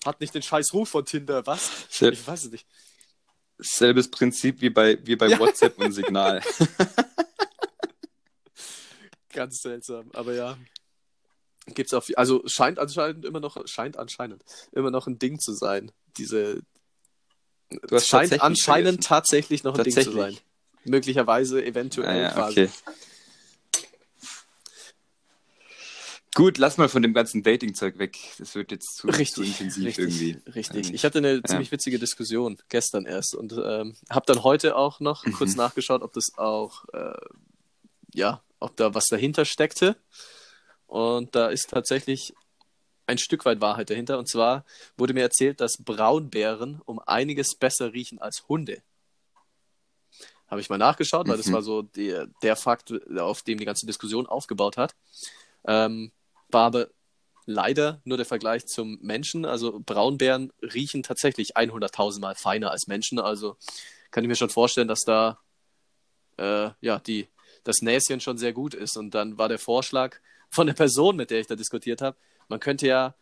hat 0.06 0.20
nicht 0.20 0.34
den 0.34 0.42
scheiß 0.42 0.74
Ruf 0.74 0.90
von 0.90 1.06
Tinder. 1.06 1.46
Was? 1.46 1.72
Sel 1.90 2.12
Ich 2.12 2.26
weiß 2.28 2.46
es 2.46 2.52
nicht. 2.52 2.68
selbes 3.60 4.10
Prinzip 4.12 4.62
wie 4.62 4.70
bei, 4.70 4.98
wie 5.06 5.16
bei 5.16 5.28
Ja. 5.30 5.40
WhatsApp 5.40 5.78
und 5.80 5.92
Signal. 5.94 6.42
Ganz 9.34 9.62
seltsam, 9.62 10.10
aber 10.14 10.34
ja. 10.34 10.58
Gibt's 11.68 11.94
auf, 11.94 12.10
also 12.16 12.44
scheint 12.46 12.78
anscheinend 12.80 13.26
immer 13.26 13.40
noch, 13.40 13.58
scheint 13.68 13.98
anscheinend 13.98 14.44
immer 14.74 14.92
noch 14.92 15.08
ein 15.08 15.18
Ding 15.20 15.40
zu 15.40 15.54
sein. 15.54 15.92
Diese, 16.18 16.62
Du 17.70 17.96
hast 17.96 18.08
scheint 18.08 18.30
tatsächlich 18.32 18.42
anscheinend 18.44 18.88
vergessen. 18.90 19.02
tatsächlich 19.08 19.64
noch 19.64 19.78
ein 19.78 19.84
Ding 19.84 19.94
zu 19.94 20.02
sein. 20.04 20.14
Tatsächlich. 20.14 20.44
Möglicherweise, 20.86 21.66
eventuell 21.66 22.10
Ah, 22.10 22.22
ja, 22.22 22.32
quasi. 22.34 22.64
okay. 22.64 22.72
Gut, 26.36 26.58
lass 26.58 26.78
mal 26.78 26.90
von 26.90 27.04
dem 27.04 27.14
ganzen 27.14 27.44
Dating-Zeug 27.44 28.00
weg. 28.00 28.18
Das 28.40 28.56
wird 28.56 28.72
jetzt 28.72 28.98
zu, 28.98 29.08
Richtig, 29.08 29.34
zu 29.36 29.44
intensiv 29.44 29.86
richtig, 29.86 30.04
irgendwie. 30.04 30.50
richtig. 30.52 30.92
Ich 30.94 31.06
hatte 31.06 31.20
eine 31.20 31.44
ziemlich 31.44 31.72
witzige 31.72 32.00
Diskussion 32.00 32.58
gestern 32.70 33.06
erst 33.06 33.36
und 33.36 33.54
ähm, 33.54 33.96
habe 34.10 34.26
dann 34.26 34.44
heute 34.44 34.76
auch 34.76 35.00
noch 35.00 35.26
Mhm. 35.26 35.34
kurz 35.34 35.56
nachgeschaut, 35.56 36.02
ob 36.02 36.12
das 36.14 36.36
auch, 36.38 36.86
äh, 36.94 37.14
ja, 38.16 38.42
ob 38.64 38.78
da 38.78 38.94
was 38.94 39.06
dahinter 39.08 39.46
steckte. 39.46 39.98
Und 40.88 41.36
da 41.36 41.50
ist 41.50 41.70
tatsächlich 41.70 42.34
ein 43.06 43.18
Stück 43.18 43.46
weit 43.46 43.62
Wahrheit 43.62 43.90
dahinter. 43.90 44.18
Und 44.18 44.30
zwar 44.30 44.66
wurde 44.98 45.14
mir 45.14 45.22
erzählt, 45.22 45.60
dass 45.60 45.78
Braunbären 45.78 46.82
um 46.86 47.00
einiges 47.00 47.56
besser 47.56 47.94
riechen 47.94 48.20
als 48.20 48.46
Hunde. 48.48 48.82
Habe 50.48 50.62
ich 50.62 50.70
mal 50.70 50.78
nachgeschaut, 50.78 51.28
weil 51.28 51.36
mhm. 51.36 51.42
das 51.42 51.52
war 51.52 51.62
so 51.62 51.82
der, 51.82 52.28
der 52.42 52.56
Fakt, 52.56 52.94
auf 53.18 53.42
dem 53.42 53.58
die 53.58 53.66
ganze 53.66 53.86
Diskussion 53.86 54.28
aufgebaut 54.28 54.78
hat. 54.78 54.96
Ähm, 55.66 56.12
war 56.50 56.68
aber 56.68 56.88
leider 57.46 58.02
nur 58.06 58.18
der 58.18 58.26
Vergleich 58.26 58.66
zum 58.66 58.98
Menschen. 59.02 59.46
Also 59.46 59.82
Braunbären 59.86 60.54
riechen 60.62 61.04
tatsächlich 61.04 61.58
100.000 61.58 62.22
Mal 62.22 62.36
feiner 62.36 62.72
als 62.72 62.88
Menschen. 62.88 63.20
Also 63.20 63.58
kann 64.12 64.24
ich 64.24 64.30
mir 64.30 64.36
schon 64.36 64.50
vorstellen, 64.50 64.88
dass 64.88 65.02
da 65.02 65.40
äh, 66.38 66.70
ja, 66.82 67.00
die, 67.00 67.28
das 67.64 67.82
Näschen 67.82 68.20
schon 68.20 68.38
sehr 68.38 68.54
gut 68.54 68.74
ist. 68.74 68.98
Und 68.98 69.12
dann 69.12 69.38
war 69.38 69.50
der 69.50 69.60
Vorschlag 69.60 70.18
von 70.50 70.68
der 70.68 70.74
Person, 70.74 71.16
mit 71.16 71.32
der 71.32 71.40
ich 71.40 71.48
da 71.48 71.56
diskutiert 71.56 72.02
habe, 72.02 72.18
man 72.48 72.60
könnte 72.60 72.88
ja 72.88 73.16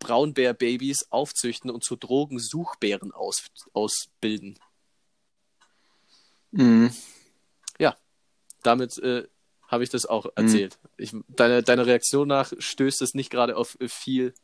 Braunbärbabys 0.00 1.06
aufzüchten 1.10 1.70
und 1.70 1.84
zu 1.84 1.96
Drogensuchbären 1.96 3.12
aus, 3.12 3.46
ausbilden. 3.72 4.58
Mhm. 6.50 6.94
Ja, 7.78 7.96
damit 8.62 8.98
äh, 8.98 9.26
habe 9.68 9.84
ich 9.84 9.90
das 9.90 10.06
auch 10.06 10.26
erzählt. 10.36 10.78
Mhm. 10.82 10.88
Ich, 10.96 11.12
deine, 11.28 11.62
deine 11.62 11.86
Reaktion 11.86 12.28
nach 12.28 12.52
stößt 12.58 13.02
es 13.02 13.14
nicht 13.14 13.30
gerade 13.30 13.56
auf 13.56 13.76
viel, 13.86 14.34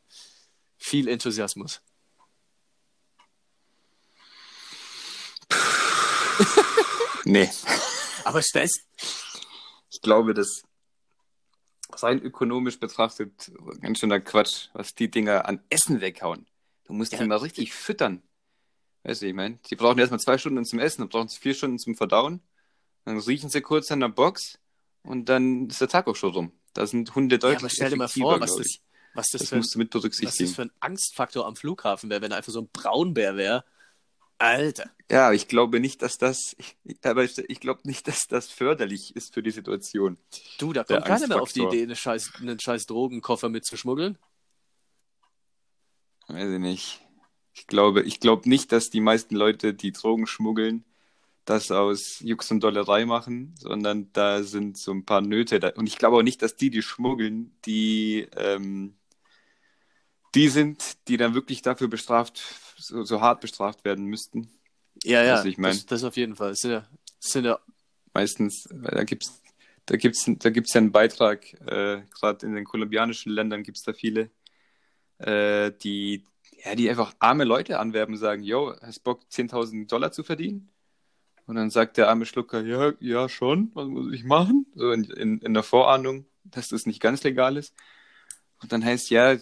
viel 0.77 1.09
Enthusiasmus. 1.09 1.83
nee. 7.25 7.51
Aber 8.25 8.43
stellst. 8.43 8.81
Ich 10.01 10.03
glaube, 10.03 10.33
das 10.33 10.63
rein 11.93 12.23
ökonomisch 12.23 12.81
betrachtet 12.81 13.53
ganz 13.83 13.99
schöner 13.99 14.19
Quatsch, 14.19 14.69
was 14.73 14.95
die 14.95 15.11
Dinger 15.11 15.47
an 15.47 15.63
Essen 15.69 16.01
weghauen. 16.01 16.47
Du 16.85 16.95
musst 16.95 17.13
ja. 17.13 17.19
die 17.19 17.27
mal 17.27 17.37
richtig 17.37 17.75
füttern. 17.75 18.23
Weißt 19.03 19.21
du, 19.21 19.27
ich 19.27 19.35
meine, 19.35 19.59
die 19.69 19.77
brauchen 19.77 19.99
erstmal 19.99 20.21
zwei 20.21 20.39
Stunden 20.39 20.65
zum 20.65 20.79
Essen, 20.79 21.03
dann 21.03 21.11
brauchen 21.11 21.29
sie 21.29 21.39
vier 21.39 21.53
Stunden 21.53 21.79
zum 21.79 21.97
Verdauen. 21.97 22.41
Dann 23.05 23.19
riechen 23.19 23.51
sie 23.51 23.61
kurz 23.61 23.93
an 23.93 24.01
der 24.01 24.09
Box 24.09 24.59
und 25.03 25.29
dann 25.29 25.69
ist 25.69 25.83
der 25.83 25.89
Tag 25.89 26.07
auch 26.07 26.17
schon 26.17 26.33
rum. 26.33 26.53
Da 26.73 26.87
sind 26.87 27.15
Hunde 27.15 27.39
deutlich. 27.39 27.61
Ja, 27.61 27.65
aber 27.67 27.69
stell 27.69 27.91
dir 27.91 27.97
mal 27.97 28.09
vor, 28.09 28.41
was 28.41 28.57
das, 28.57 28.79
was 29.13 29.29
das, 29.33 29.51
das 29.51 29.73
für, 29.73 29.85
berücksichtigen. 29.85 30.29
Was 30.31 30.39
das 30.39 30.55
für 30.55 30.63
ein 30.63 30.73
Angstfaktor 30.81 31.47
am 31.47 31.57
Flughafen 31.57 32.09
wäre, 32.09 32.23
wenn 32.23 32.33
einfach 32.33 32.53
so 32.53 32.63
ein 32.63 32.71
Braunbär 32.73 33.37
wäre. 33.37 33.67
Alter. 34.41 34.91
Ja, 35.11 35.33
ich 35.33 35.49
glaube 35.49 35.81
nicht, 35.81 36.01
dass 36.01 36.17
das, 36.17 36.57
ich, 36.57 36.77
aber 37.05 37.25
ich, 37.25 37.37
ich 37.39 37.61
glaube 37.61 37.83
nicht, 37.85 38.09
dass 38.09 38.27
das 38.27 38.49
förderlich 38.49 39.15
ist 39.15 39.35
für 39.35 39.43
die 39.43 39.51
Situation. 39.51 40.17
Du, 40.59 40.73
da 40.73 40.83
kommt 40.83 41.05
keiner 41.05 41.27
mehr 41.27 41.43
auf 41.43 41.53
die 41.53 41.61
Idee, 41.61 41.83
eine 41.83 41.95
scheiß, 41.95 42.33
einen 42.41 42.59
scheiß 42.59 42.87
Drogenkoffer 42.87 43.51
mitzuschmuggeln. 43.51 44.19
Weiß 46.29 46.51
ich 46.51 46.59
nicht. 46.59 47.01
Ich 47.53 47.67
glaube, 47.67 48.03
ich 48.03 48.19
glaube 48.19 48.49
nicht, 48.49 48.73
dass 48.73 48.89
die 48.89 49.01
meisten 49.01 49.37
Leute, 49.37 49.75
die 49.75 49.93
Drogen 49.93 50.27
schmuggeln, 50.27 50.85
das 51.45 51.71
aus 51.71 52.21
Jux 52.21 52.51
und 52.51 52.61
Dollerei 52.61 53.05
machen, 53.05 53.55
sondern 53.59 54.11
da 54.15 54.43
sind 54.43 54.79
so 54.79 54.93
ein 54.93 55.05
paar 55.05 55.21
Nöte. 55.21 55.61
Da. 55.61 55.71
Und 55.71 55.87
ich 55.87 55.99
glaube 55.99 56.17
auch 56.17 56.23
nicht, 56.23 56.41
dass 56.41 56.57
die, 56.57 56.71
die 56.71 56.83
schmuggeln, 56.83 57.55
die, 57.67 58.27
ähm, 58.37 58.97
die 60.35 60.49
sind, 60.49 61.09
die 61.09 61.19
dann 61.19 61.35
wirklich 61.35 61.61
dafür 61.61 61.89
bestraft 61.89 62.41
so, 62.81 63.05
so 63.05 63.21
hart 63.21 63.41
bestraft 63.41 63.85
werden 63.85 64.05
müssten. 64.07 64.51
Ja, 65.05 65.23
ja, 65.23 65.45
ich 65.45 65.59
mein, 65.59 65.73
das, 65.73 65.87
das 65.87 66.05
auf 66.05 66.17
jeden 66.17 66.37
Fall. 66.37 66.55
Sind 66.55 66.73
ja, 66.73 66.87
sind 67.19 67.45
ja... 67.45 67.59
Meistens, 68.13 68.69
da 68.71 69.05
gibt 69.05 69.23
es 69.25 69.41
da 69.91 69.97
gibt's, 69.97 70.25
da 70.25 70.51
gibt's 70.51 70.73
ja 70.73 70.81
einen 70.81 70.93
Beitrag, 70.93 71.53
äh, 71.67 72.03
gerade 72.15 72.47
in 72.47 72.55
den 72.55 72.65
kolumbianischen 72.65 73.33
Ländern 73.33 73.65
gibt 73.65 73.79
es 73.79 73.83
da 73.83 73.93
viele, 73.93 74.31
äh, 75.19 75.73
die, 75.83 76.25
ja, 76.65 76.77
die 76.77 76.89
einfach 76.89 77.13
arme 77.19 77.43
Leute 77.43 77.81
anwerben 77.81 78.15
und 78.15 78.21
sagen, 78.21 78.45
yo, 78.45 78.73
hast 78.83 79.03
Bock 79.03 79.23
10.000 79.29 79.89
Dollar 79.89 80.13
zu 80.13 80.23
verdienen? 80.23 80.71
Und 81.47 81.57
dann 81.57 81.71
sagt 81.71 81.97
der 81.97 82.09
arme 82.09 82.25
Schlucker, 82.25 82.63
ja, 82.63 82.93
ja 83.01 83.29
schon, 83.29 83.73
was 83.75 83.89
muss 83.89 84.13
ich 84.13 84.23
machen? 84.23 84.67
So 84.77 84.93
in, 84.93 85.03
in, 85.05 85.39
in 85.41 85.55
der 85.55 85.65
Vorahnung, 85.65 86.27
dass 86.45 86.69
das 86.69 86.87
nicht 86.87 87.01
ganz 87.01 87.25
legal 87.25 87.57
ist. 87.57 87.75
Und 88.63 88.71
dann 88.71 88.85
heißt 88.85 89.11
ja, 89.11 89.33
ja 89.33 89.41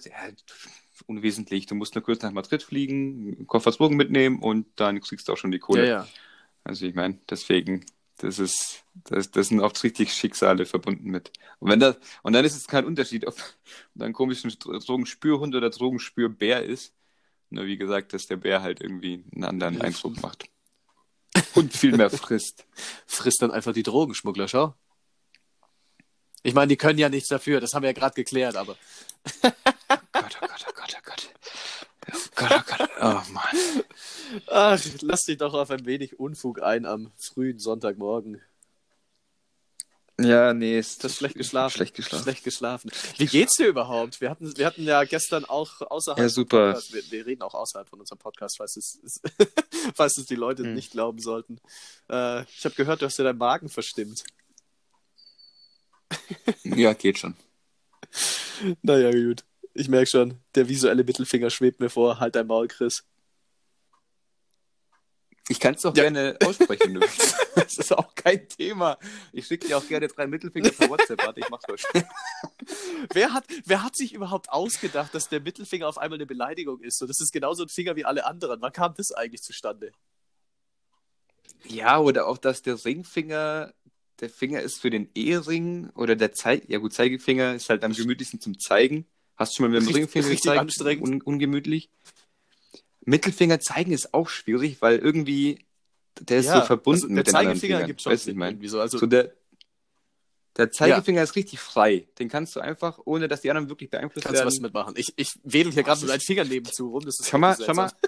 unwesentlich. 1.06 1.66
Du 1.66 1.74
musst 1.74 1.94
nur 1.94 2.04
kurz 2.04 2.22
nach 2.22 2.32
Madrid 2.32 2.62
fliegen, 2.62 3.46
Koffer 3.46 3.70
Drogen 3.70 3.96
mitnehmen 3.96 4.40
und 4.40 4.66
dann 4.76 5.00
kriegst 5.00 5.28
du 5.28 5.32
auch 5.32 5.36
schon 5.36 5.50
die 5.50 5.58
Kohle. 5.58 5.86
Ja, 5.86 5.88
ja. 5.88 6.08
Also 6.64 6.86
ich 6.86 6.94
meine, 6.94 7.18
deswegen, 7.28 7.84
das 8.18 8.38
ist, 8.38 8.84
das, 8.94 9.30
das 9.30 9.48
sind 9.48 9.60
oft 9.60 9.82
richtig 9.82 10.12
Schicksale 10.12 10.66
verbunden 10.66 11.10
mit. 11.10 11.32
Und 11.60 11.70
wenn 11.70 11.80
das, 11.80 11.96
und 12.22 12.32
dann 12.32 12.44
ist 12.44 12.56
es 12.56 12.66
kein 12.66 12.84
Unterschied, 12.84 13.26
ob 13.26 13.36
dann 13.94 14.12
komisch 14.12 14.44
ein 14.44 14.52
Drogenspürhund 14.58 15.54
oder 15.54 15.70
Drogenspürbär 15.70 16.64
ist. 16.64 16.94
Nur 17.50 17.64
wie 17.64 17.78
gesagt, 17.78 18.12
dass 18.12 18.26
der 18.26 18.36
Bär 18.36 18.60
halt 18.62 18.82
irgendwie 18.82 19.24
einen 19.34 19.44
anderen 19.44 19.80
Eindruck 19.80 20.20
macht. 20.20 20.44
Und 21.54 21.72
viel 21.72 21.96
mehr 21.96 22.10
frisst. 22.10 22.66
frisst 23.06 23.40
dann 23.40 23.50
einfach 23.50 23.72
die 23.72 23.82
Drogenschmuggler, 23.82 24.48
schau. 24.48 24.74
Ich 26.42 26.54
meine, 26.54 26.68
die 26.68 26.76
können 26.76 26.98
ja 26.98 27.08
nichts 27.08 27.28
dafür, 27.28 27.60
das 27.60 27.72
haben 27.72 27.82
wir 27.82 27.90
ja 27.90 27.94
gerade 27.94 28.14
geklärt, 28.14 28.56
aber. 28.56 28.76
Gott, 30.88 30.96
oh 30.96 31.10
Gott, 31.10 31.30
oh 32.12 32.18
Gott, 32.34 32.50
oh 32.52 32.76
Gott. 32.76 32.90
Oh 33.00 33.32
Mann. 33.32 33.84
Ach, 34.46 34.80
lass 35.02 35.22
dich 35.22 35.36
doch 35.36 35.54
auf 35.54 35.70
ein 35.70 35.84
wenig 35.84 36.18
Unfug 36.18 36.62
ein 36.62 36.86
am 36.86 37.12
frühen 37.16 37.58
Sonntagmorgen. 37.58 38.40
Ja, 40.20 40.52
nee, 40.52 40.76
ist 40.76 41.04
das 41.04 41.16
schlecht 41.16 41.36
geschlafen. 41.36 41.76
Schlecht 41.76 41.94
geschlafen. 41.94 42.22
Schlecht 42.24 42.42
geschlafen. 42.42 42.90
Wie 43.18 43.26
geht's 43.26 43.54
dir 43.54 43.68
überhaupt? 43.68 44.20
Wir 44.20 44.30
hatten, 44.30 44.56
wir 44.56 44.66
hatten 44.66 44.82
ja 44.82 45.04
gestern 45.04 45.44
auch 45.44 45.80
außerhalb. 45.80 46.18
Ja, 46.18 46.28
super. 46.28 46.82
Wir, 46.90 47.08
wir, 47.10 47.26
reden 47.26 47.42
auch 47.42 47.54
außerhalb 47.54 47.88
von 47.88 48.00
unserem 48.00 48.18
Podcast, 48.18 48.56
falls 48.56 48.76
es, 48.76 49.20
falls 49.94 50.18
es 50.18 50.26
die 50.26 50.34
Leute 50.34 50.64
hm. 50.64 50.74
nicht 50.74 50.90
glauben 50.90 51.20
sollten. 51.20 51.60
Äh, 52.10 52.42
ich 52.42 52.64
habe 52.64 52.74
gehört, 52.74 53.00
du 53.00 53.06
hast 53.06 53.18
dir 53.18 53.24
deinen 53.24 53.38
Magen 53.38 53.68
verstimmt. 53.68 54.24
ja, 56.64 56.94
geht 56.94 57.18
schon. 57.18 57.36
Naja, 58.82 59.12
gut. 59.12 59.44
Ich 59.78 59.88
merke 59.88 60.10
schon, 60.10 60.40
der 60.56 60.68
visuelle 60.68 61.04
Mittelfinger 61.04 61.50
schwebt 61.50 61.78
mir 61.78 61.88
vor. 61.88 62.18
Halt 62.18 62.34
dein 62.34 62.48
Maul, 62.48 62.66
Chris. 62.66 63.04
Ich 65.48 65.60
kann 65.60 65.76
es 65.76 65.82
doch 65.82 65.96
ja. 65.96 66.02
gerne 66.02 66.36
aussprechen. 66.44 67.00
Das 67.54 67.76
ist 67.76 67.92
auch 67.92 68.14
kein 68.14 68.48
Thema. 68.48 68.96
Ich 69.30 69.46
schicke 69.46 69.66
dir 69.66 69.76
auch 69.76 69.86
gerne 69.86 70.08
drei 70.08 70.26
Mittelfinger 70.26 70.70
per 70.70 70.88
WhatsApp. 70.88 71.22
Warte, 71.24 71.40
ich 71.40 71.50
mach's 71.50 71.68
mal 71.68 71.76
schnell. 71.76 72.08
wer, 73.12 73.34
hat, 73.34 73.44
wer 73.66 73.82
hat 73.82 73.94
sich 73.94 74.14
überhaupt 74.14 74.48
ausgedacht, 74.48 75.14
dass 75.14 75.28
der 75.28 75.40
Mittelfinger 75.40 75.86
auf 75.86 75.98
einmal 75.98 76.16
eine 76.16 76.24
Beleidigung 76.24 76.80
ist? 76.80 76.98
So, 76.98 77.06
das 77.06 77.20
ist 77.20 77.30
genauso 77.30 77.64
ein 77.64 77.68
Finger 77.68 77.94
wie 77.94 78.06
alle 78.06 78.24
anderen. 78.24 78.62
Wann 78.62 78.72
kam 78.72 78.94
das 78.96 79.12
eigentlich 79.12 79.42
zustande? 79.42 79.92
Ja, 81.66 81.98
oder 81.98 82.26
auch, 82.26 82.38
dass 82.38 82.62
der 82.62 82.82
Ringfinger 82.84 83.74
der 84.20 84.30
Finger 84.30 84.62
ist 84.62 84.80
für 84.80 84.90
den 84.90 85.10
Ehering 85.14 85.90
oder 85.90 86.16
der 86.16 86.32
Zeig, 86.32 86.68
ja 86.68 86.78
gut, 86.78 86.94
Zeigefinger 86.94 87.54
ist 87.54 87.68
halt 87.68 87.84
am 87.84 87.92
gemütlichsten 87.92 88.40
zum 88.40 88.58
Zeigen. 88.58 89.06
Hast 89.38 89.52
du 89.52 89.56
schon 89.56 89.70
mal 89.70 89.80
mit 89.80 89.88
dem 89.88 89.94
Ringfinger 89.94 90.28
gezeigt? 90.28 90.60
Anstrengend. 90.60 91.08
Un 91.08 91.22
ungemütlich. 91.22 91.90
Mittelfinger 93.04 93.60
zeigen 93.60 93.92
ist 93.92 94.12
auch 94.12 94.28
schwierig, 94.28 94.82
weil 94.82 94.98
irgendwie 94.98 95.64
der 96.20 96.38
ist 96.40 96.46
ja, 96.46 96.60
so 96.60 96.66
verbunden 96.66 97.04
also 97.04 97.14
mit 97.14 97.26
den 97.28 97.36
anderen 97.36 97.58
Fingern. 97.58 97.86
Gibt 97.86 98.02
schon 98.02 98.12
weißt 98.12 98.28
ich 98.28 98.34
meine, 98.34 98.68
so, 98.68 98.80
also 98.80 98.98
so 98.98 99.06
der, 99.06 99.32
der 100.56 100.70
Zeigefinger 100.72 101.18
ja. 101.18 101.22
ist 101.22 101.36
richtig 101.36 101.60
frei. 101.60 102.08
Den 102.18 102.28
kannst 102.28 102.56
du 102.56 102.60
einfach, 102.60 102.98
ohne 103.04 103.28
dass 103.28 103.42
die 103.42 103.50
anderen 103.50 103.68
wirklich 103.68 103.90
beeinflusst 103.90 104.26
kannst 104.26 104.38
werden. 104.38 104.46
Kannst 104.46 104.58
du 104.58 104.62
was 104.62 104.68
mitmachen. 104.68 104.94
Ich, 104.96 105.12
ich 105.16 105.38
wedel 105.44 105.72
hier 105.72 105.84
gerade 105.84 106.00
mit 106.00 106.08
meinen 106.08 106.20
Fingern 106.20 106.48
nebenzu 106.48 106.90
rum. 106.90 107.04
Das 107.04 107.20
ist 107.20 107.28
schau 107.28 107.38
mal, 107.38 107.56
schau 107.64 107.74
mal. 107.74 107.90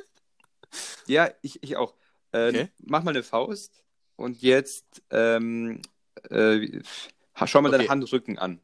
Ja, 1.07 1.29
ich, 1.43 1.61
ich 1.65 1.77
auch. 1.77 1.95
Äh, 2.31 2.49
okay. 2.49 2.69
Mach 2.79 3.03
mal 3.03 3.11
eine 3.11 3.25
Faust 3.25 3.83
und 4.15 4.41
jetzt 4.41 5.03
ähm, 5.11 5.83
äh, 6.31 6.81
schau 7.45 7.61
mal 7.61 7.71
okay. 7.71 7.79
deine 7.79 7.89
Handrücken 7.89 8.39
an, 8.39 8.61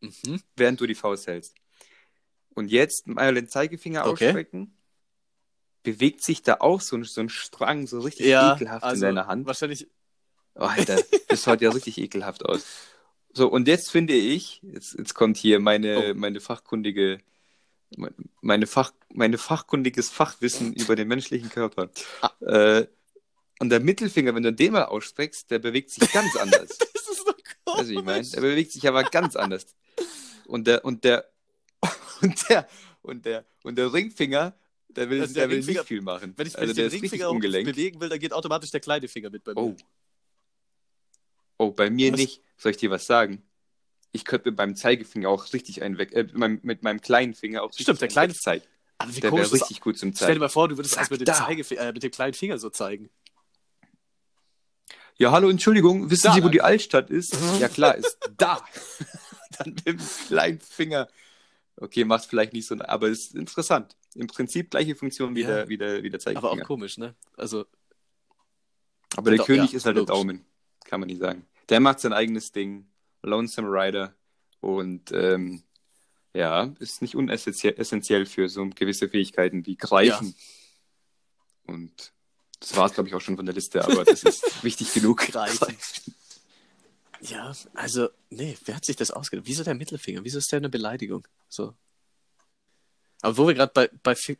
mhm. 0.00 0.40
während 0.56 0.80
du 0.80 0.86
die 0.86 0.94
Faust 0.94 1.26
hältst. 1.26 1.54
Und 2.54 2.70
jetzt 2.70 3.06
mal 3.06 3.34
den 3.34 3.48
Zeigefinger 3.48 4.06
okay. 4.06 4.26
ausstrecken. 4.26 4.76
Bewegt 5.82 6.22
sich 6.22 6.42
da 6.42 6.56
auch 6.60 6.80
so 6.80 6.96
ein, 6.96 7.04
so 7.04 7.22
ein 7.22 7.30
Strang 7.30 7.86
so 7.86 8.00
richtig 8.00 8.26
ja, 8.26 8.54
ekelhaft 8.54 8.84
also 8.84 9.06
in 9.06 9.14
deiner 9.14 9.26
Hand. 9.26 9.46
Wahrscheinlich. 9.46 9.88
Oh, 10.54 10.64
Alter, 10.64 10.98
das 11.28 11.42
schaut 11.42 11.62
ja 11.62 11.70
richtig 11.74 11.96
ekelhaft 11.96 12.44
aus. 12.44 12.66
So, 13.32 13.48
und 13.48 13.68
jetzt 13.68 13.90
finde 13.90 14.14
ich, 14.14 14.60
jetzt, 14.62 14.94
jetzt 14.98 15.14
kommt 15.14 15.36
hier 15.36 15.60
meine, 15.60 16.10
oh. 16.10 16.14
meine 16.14 16.40
fachkundige, 16.40 17.20
meine, 18.40 18.66
Fach, 18.66 18.92
meine 19.12 19.38
fachkundiges 19.38 20.10
Fachwissen 20.10 20.74
über 20.74 20.96
den 20.96 21.08
menschlichen 21.08 21.48
Körper. 21.48 21.90
Ah. 22.20 22.30
Äh, 22.40 22.86
und 23.60 23.68
der 23.68 23.80
Mittelfinger, 23.80 24.34
wenn 24.34 24.42
du 24.42 24.52
den 24.52 24.72
mal 24.72 24.84
ausstreckst, 24.84 25.50
der 25.50 25.58
bewegt 25.58 25.90
sich 25.90 26.10
ganz 26.12 26.34
anders. 26.40 26.78
das 26.78 27.08
ist 27.08 27.18
so 27.18 27.32
komisch. 27.64 27.78
Also 27.78 27.92
ich 27.92 28.02
meine, 28.02 28.26
der 28.26 28.40
bewegt 28.40 28.72
sich 28.72 28.86
aber 28.88 29.04
ganz 29.04 29.36
anders. 29.36 29.66
Und 30.46 30.66
der, 30.66 30.84
und 30.84 31.04
der, 31.04 31.30
und 32.22 32.48
der, 32.48 32.68
und 33.02 33.24
der, 33.24 33.44
und 33.62 33.76
der 33.76 33.92
Ringfinger, 33.92 34.54
der 34.88 35.10
will, 35.10 35.20
also 35.20 35.34
der, 35.34 35.48
der 35.48 35.56
will 35.56 35.64
nicht 35.64 35.84
viel 35.84 36.00
machen. 36.02 36.34
Wenn 36.36 36.46
ich, 36.46 36.54
wenn 36.54 36.60
also 36.68 36.70
ich 36.72 36.76
den 36.76 37.00
Ringfinger 37.00 37.32
bewegen 37.32 38.00
will, 38.00 38.08
dann 38.08 38.18
geht 38.18 38.32
automatisch 38.32 38.70
der 38.70 38.80
kleine 38.80 39.08
Finger 39.08 39.30
mit 39.30 39.44
bei 39.44 39.52
mir. 39.54 39.60
Oh. 39.60 39.76
Oh, 41.58 41.70
bei 41.72 41.90
mir 41.90 42.12
Was? 42.12 42.20
nicht. 42.20 42.42
Soll 42.56 42.72
ich 42.72 42.78
dir 42.78 42.90
was 42.90 43.06
sagen? 43.06 43.42
ich 44.12 44.24
könnte 44.24 44.50
mit 44.50 44.58
meinem 44.58 44.74
Zeigefinger 44.74 45.28
auch 45.28 45.52
richtig 45.52 45.82
einen 45.82 45.96
weg, 45.96 46.12
äh, 46.12 46.26
mit, 46.32 46.82
meinem, 46.82 47.00
kleinen 47.00 47.32
Finger 47.34 47.62
auch 47.62 47.72
Stimmt, 47.72 48.00
der 48.00 48.08
kleine- 48.08 48.32
wegzeigen. 48.32 48.66
Aber 48.98 49.14
wie 49.14 49.20
Der 49.20 49.30
wäre 49.32 49.42
ist 49.42 49.52
richtig 49.54 49.80
gut 49.80 49.98
zum 49.98 50.10
Stell 50.10 50.26
dir 50.26 50.30
Zeigen. 50.32 50.40
mal 50.40 50.48
vor, 50.48 50.68
du 50.68 50.76
würdest 50.76 50.96
das 50.96 51.08
mit 51.10 51.20
dem, 51.20 51.26
da. 51.26 51.46
Zeigefi- 51.46 51.76
äh, 51.76 51.92
mit 51.92 52.02
dem 52.02 52.10
kleinen 52.10 52.34
Finger 52.34 52.58
so 52.58 52.70
zeigen. 52.70 53.08
Ja, 55.16 55.30
hallo, 55.32 55.48
Entschuldigung, 55.48 56.10
wissen 56.10 56.26
Da 56.26 56.32
Sie, 56.34 56.40
wo 56.40 56.44
lang. 56.46 56.52
die 56.52 56.60
Altstadt 56.62 57.08
ist? 57.10 57.36
ja, 57.60 57.68
klar, 57.68 57.94
ist 57.94 58.18
da. 58.36 58.64
Dann 59.58 59.74
mit 59.74 59.86
dem 59.86 59.98
kleinen 60.26 60.60
Finger. 60.60 61.08
Okay, 61.80 62.04
macht 62.04 62.26
vielleicht 62.26 62.52
nicht 62.52 62.66
so, 62.66 62.76
aber 62.78 63.08
ist 63.08 63.34
interessant. 63.34 63.96
Im 64.14 64.26
Prinzip 64.26 64.70
gleiche 64.70 64.94
Funktion 64.94 65.34
wie, 65.34 65.40
Ja. 65.40 65.48
der, 65.48 65.68
wie, 65.68 65.78
der, 65.78 66.02
wie 66.02 66.10
der 66.10 66.20
Zeigefinger. 66.20 66.52
Aber 66.52 66.62
auch 66.62 66.66
komisch, 66.66 66.98
ne? 66.98 67.14
Also, 67.36 67.64
Aber 69.16 69.30
der 69.30 69.38
Doch, 69.38 69.46
König 69.46 69.72
ja, 69.72 69.76
ist 69.78 69.86
halt 69.86 69.96
der 69.96 70.02
logisch. 70.02 70.14
Daumen, 70.14 70.44
kann 70.84 71.00
man 71.00 71.06
nicht 71.08 71.20
sagen. 71.20 71.46
Der 71.68 71.80
macht 71.80 72.00
sein 72.00 72.12
eigenes 72.12 72.52
Ding, 72.52 72.86
Lonesome 73.22 73.68
Rider 73.68 74.14
und 74.60 75.10
ähm, 75.12 75.62
ja, 76.34 76.72
ist 76.78 77.00
nicht 77.02 77.16
unessentiell 77.16 77.74
essentiell 77.78 78.26
für 78.26 78.48
so 78.48 78.68
gewisse 78.68 79.08
Fähigkeiten 79.08 79.64
wie 79.66 79.76
Greifen. 79.76 80.34
Und 81.66 82.12
das 82.60 82.76
war 82.76 82.86
es, 82.86 82.92
glaube 82.92 83.08
ich, 83.08 83.14
auch 83.14 83.20
schon 83.20 83.36
von 83.36 83.46
der 83.46 83.54
Liste, 83.54 83.84
aber 83.84 84.04
das 84.04 84.22
ist 84.22 84.42
wichtig 84.64 84.92
genug. 84.92 85.18
Greifen. 85.28 85.76
Ja, 87.22 87.52
also, 87.74 88.08
nee, 88.30 88.56
wer 88.64 88.76
hat 88.76 88.84
sich 88.84 88.96
das 88.96 89.10
ausgedacht? 89.10 89.46
Wieso 89.46 89.64
der 89.64 89.74
Mittelfinger? 89.74 90.24
Wieso 90.24 90.38
ist 90.38 90.50
der 90.52 90.58
eine 90.58 90.68
Beleidigung? 90.68 91.26
So. 91.48 91.74
Aber 93.22 93.36
wo 93.36 93.46
wir 93.46 93.54
gerade 93.54 93.72
bei, 93.74 93.90
bei 94.02 94.14
Fi 94.14 94.38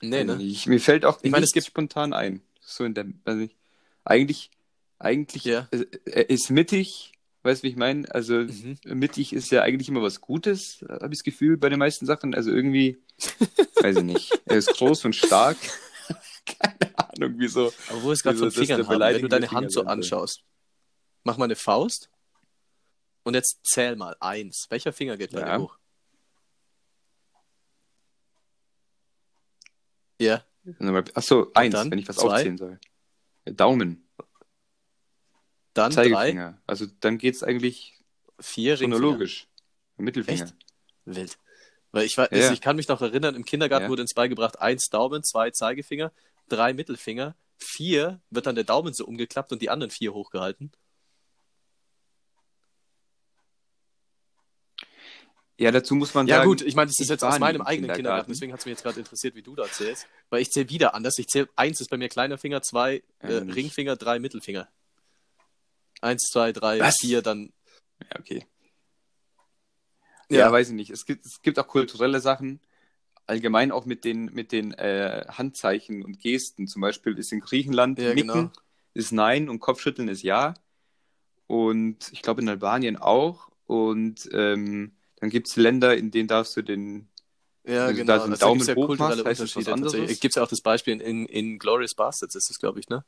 Nee, 0.00 0.24
ne? 0.24 0.42
Ich, 0.42 0.66
mir 0.66 0.80
fällt 0.80 1.04
auch 1.04 1.18
Ich 1.22 1.30
meine, 1.30 1.44
es 1.44 1.54
nichts 1.54 1.68
spontan 1.68 2.12
ein. 2.12 2.42
So 2.60 2.84
in 2.84 2.94
der, 2.94 3.06
also 3.24 3.42
ich, 3.42 3.56
eigentlich, 4.04 4.50
eigentlich 4.98 5.44
Ja. 5.44 5.68
er 6.04 6.30
ist 6.30 6.50
mittig, 6.50 7.12
weißt 7.42 7.62
du, 7.62 7.66
wie 7.66 7.70
ich 7.70 7.76
meine? 7.76 8.12
Also 8.14 8.34
Mhm. 8.34 8.78
mittig 8.84 9.32
ist 9.32 9.50
ja 9.50 9.62
eigentlich 9.62 9.88
immer 9.88 10.02
was 10.02 10.20
Gutes, 10.20 10.84
habe 10.88 11.06
ich 11.14 11.20
das 11.20 11.24
Gefühl, 11.24 11.56
bei 11.56 11.68
den 11.68 11.78
meisten 11.78 12.06
Sachen. 12.06 12.34
Also 12.34 12.50
irgendwie, 12.50 12.98
weiß 13.80 13.98
ich 13.98 14.04
nicht. 14.04 14.40
Er 14.46 14.56
ist 14.56 14.74
groß 14.76 15.04
und 15.06 15.14
stark. 15.14 15.56
Keine 16.60 16.98
Ahnung, 16.98 17.34
wieso. 17.38 17.72
Aber 17.88 18.02
wo 18.02 18.12
es 18.12 18.22
gerade 18.22 18.36
von 18.36 18.50
Fingern 18.50 18.86
haben, 18.86 19.00
wenn 19.00 19.22
du 19.22 19.28
deine 19.28 19.46
Finger 19.46 19.60
Hand 19.62 19.72
so 19.72 19.84
anschaust, 19.84 20.42
mach 21.24 21.36
mal 21.36 21.44
eine 21.46 21.56
Faust 21.56 22.10
und 23.24 23.34
jetzt 23.34 23.60
zähl 23.66 23.96
mal. 23.96 24.16
Eins. 24.20 24.66
Welcher 24.70 24.92
Finger 24.92 25.16
geht 25.16 25.32
bei 25.32 25.40
Ja. 25.40 25.56
dir 25.56 25.62
hoch? 25.62 25.78
Ja, 30.20 30.44
Achso, 31.14 31.50
eins, 31.54 31.74
wenn 31.90 31.98
ich 31.98 32.08
was 32.08 32.16
zwei? 32.16 32.36
aufzählen 32.36 32.56
soll. 32.56 32.80
Daumen, 33.44 34.08
dann 35.74 35.92
drei, 35.92 36.08
Zeigefinger. 36.10 36.62
Also 36.66 36.86
dann 37.00 37.18
geht's 37.18 37.42
eigentlich 37.42 37.98
vier 38.40 38.76
chronologisch. 38.78 39.48
Mittelfinger. 39.96 40.44
Echt? 40.44 40.54
Wild. 41.04 41.38
Weil 41.92 42.06
ich, 42.06 42.16
war, 42.16 42.32
Ja. 42.32 42.50
ich 42.50 42.60
kann 42.60 42.76
mich 42.76 42.88
noch 42.88 43.02
erinnern, 43.02 43.34
im 43.34 43.44
Kindergarten 43.44 43.84
Ja. 43.84 43.90
wurde 43.90 44.02
uns 44.02 44.14
beigebracht, 44.14 44.58
eins 44.58 44.88
Daumen, 44.88 45.22
zwei 45.22 45.50
Zeigefinger, 45.50 46.12
drei 46.48 46.72
Mittelfinger, 46.72 47.36
vier 47.58 48.20
wird 48.30 48.46
dann 48.46 48.54
der 48.54 48.64
Daumen 48.64 48.94
so 48.94 49.04
umgeklappt 49.04 49.52
und 49.52 49.60
die 49.60 49.68
anderen 49.70 49.90
vier 49.90 50.14
hochgehalten. 50.14 50.72
Ja, 55.58 55.70
dazu 55.70 55.94
muss 55.94 56.14
man 56.14 56.26
Ja 56.26 56.36
sagen. 56.38 56.48
gut, 56.48 56.62
ich 56.62 56.74
meine, 56.74 56.88
das 56.88 56.98
ist 56.98 57.08
jetzt 57.10 57.22
aus 57.22 57.38
meinem 57.38 57.60
eigenen 57.62 57.82
Kindergarten, 57.92 57.96
Kindergarten. 57.96 58.32
deswegen 58.32 58.52
hat 58.52 58.60
es 58.60 58.66
mich 58.66 58.72
jetzt 58.72 58.82
gerade 58.82 58.98
interessiert, 58.98 59.34
wie 59.36 59.42
du 59.42 59.54
da 59.54 59.64
zählst. 59.70 60.08
Weil 60.30 60.42
ich 60.42 60.50
zähle 60.50 60.68
wieder 60.68 60.94
anders. 60.94 61.16
Ich 61.18 61.28
zähle, 61.28 61.48
eins 61.54 61.80
ist 61.80 61.90
bei 61.90 61.96
mir 61.96 62.08
kleiner 62.08 62.38
Finger, 62.38 62.60
zwei 62.62 63.02
äh, 63.20 63.36
Ähm, 63.36 63.50
Ringfinger, 63.50 63.94
drei 63.96 64.18
Mittelfinger. 64.18 64.68
Eins, 66.00 66.24
zwei, 66.30 66.52
drei, 66.52 66.80
Was? 66.80 66.96
vier, 67.00 67.22
dann. 67.22 67.52
Ja, 68.00 68.18
okay. 68.18 68.46
Ja, 70.30 70.50
weiß 70.50 70.70
ich 70.70 70.74
nicht. 70.74 70.90
Es 70.90 71.06
gibt, 71.06 71.24
es 71.24 71.40
gibt 71.42 71.58
auch 71.58 71.68
kulturelle 71.68 72.18
Sachen, 72.18 72.60
allgemein 73.26 73.70
auch 73.70 73.84
mit 73.84 74.04
den, 74.04 74.26
mit 74.26 74.50
den 74.52 74.72
äh, 74.72 75.24
Handzeichen 75.28 76.02
und 76.04 76.18
Gesten. 76.20 76.66
Zum 76.66 76.82
Beispiel 76.82 77.16
ist 77.18 77.32
in 77.32 77.40
Griechenland 77.40 77.98
Ja, 78.00 78.12
Nicken 78.14 78.26
genau. 78.28 78.50
ist 78.94 79.12
Nein 79.12 79.48
und 79.48 79.60
Kopfschütteln 79.60 80.08
ist 80.08 80.22
Ja. 80.22 80.54
Und 81.46 82.10
ich 82.12 82.22
glaube 82.22 82.40
in 82.42 82.48
Albanien 82.48 82.96
auch. 82.96 83.50
Und 83.66 84.28
ähm, 84.32 84.96
dann 85.16 85.30
gibt 85.30 85.48
es 85.48 85.56
Länder, 85.56 85.96
in 85.96 86.10
denen 86.10 86.28
darfst 86.28 86.56
du 86.56 86.62
den. 86.62 87.08
Ja, 87.66 87.86
Also 87.86 87.96
genau. 87.96 88.06
da 88.06 88.12
Also 88.14 88.26
da 88.26 88.32
ja 88.34 88.38
Daumen 88.40 88.60
hoch 88.76 88.86
kulturelle 88.86 89.22
machst, 89.24 89.40
was 89.40 89.56
Unterschiede. 89.56 89.70
tatsächlich. 89.82 90.20
Gibt 90.20 90.32
es 90.32 90.36
ja 90.36 90.42
auch 90.42 90.48
das 90.48 90.60
Beispiel 90.60 91.00
in, 91.00 91.26
in 91.26 91.58
Glorious 91.58 91.94
Bastards, 91.94 92.34
ist 92.34 92.50
das, 92.50 92.58
glaube 92.58 92.80
ich, 92.80 92.88
ne? 92.88 93.04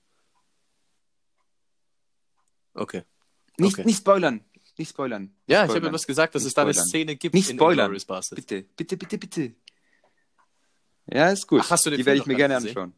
Okay. 2.75 3.03
Nicht, 3.59 3.75
Okay. 3.75 3.85
nicht 3.85 3.99
spoilern. 3.99 4.45
Nicht 4.79 4.91
spoilern. 4.91 5.23
Ja, 5.23 5.29
Nicht 5.29 5.37
ich 5.47 5.53
habe 5.57 5.71
spoilern. 5.71 5.87
etwas 5.89 6.07
gesagt, 6.07 6.35
dass 6.35 6.43
Nicht 6.43 6.49
es 6.49 6.55
da 6.55 6.63
eine 6.63 6.73
spoilern. 6.75 6.89
Szene 6.89 7.17
gibt 7.17 7.35
Nicht 7.35 7.51
in 7.51 7.57
spoilern. 7.57 7.87
Glorious 7.87 8.05
Bastards. 8.05 8.45
Bitte, 8.47 8.63
bitte, 8.77 8.97
bitte, 8.97 9.19
bitte. 9.19 9.55
Ja, 11.07 11.31
ist 11.31 11.47
gut. 11.47 11.63
Ach, 11.65 11.71
hast 11.71 11.87
du 11.87 11.91
den 11.91 11.99
Die 11.99 12.07
werde 12.07 12.21
ich 12.21 12.27
mir 12.27 12.35
gerne 12.35 12.59
nicht 12.61 12.69
anschauen. 12.77 12.95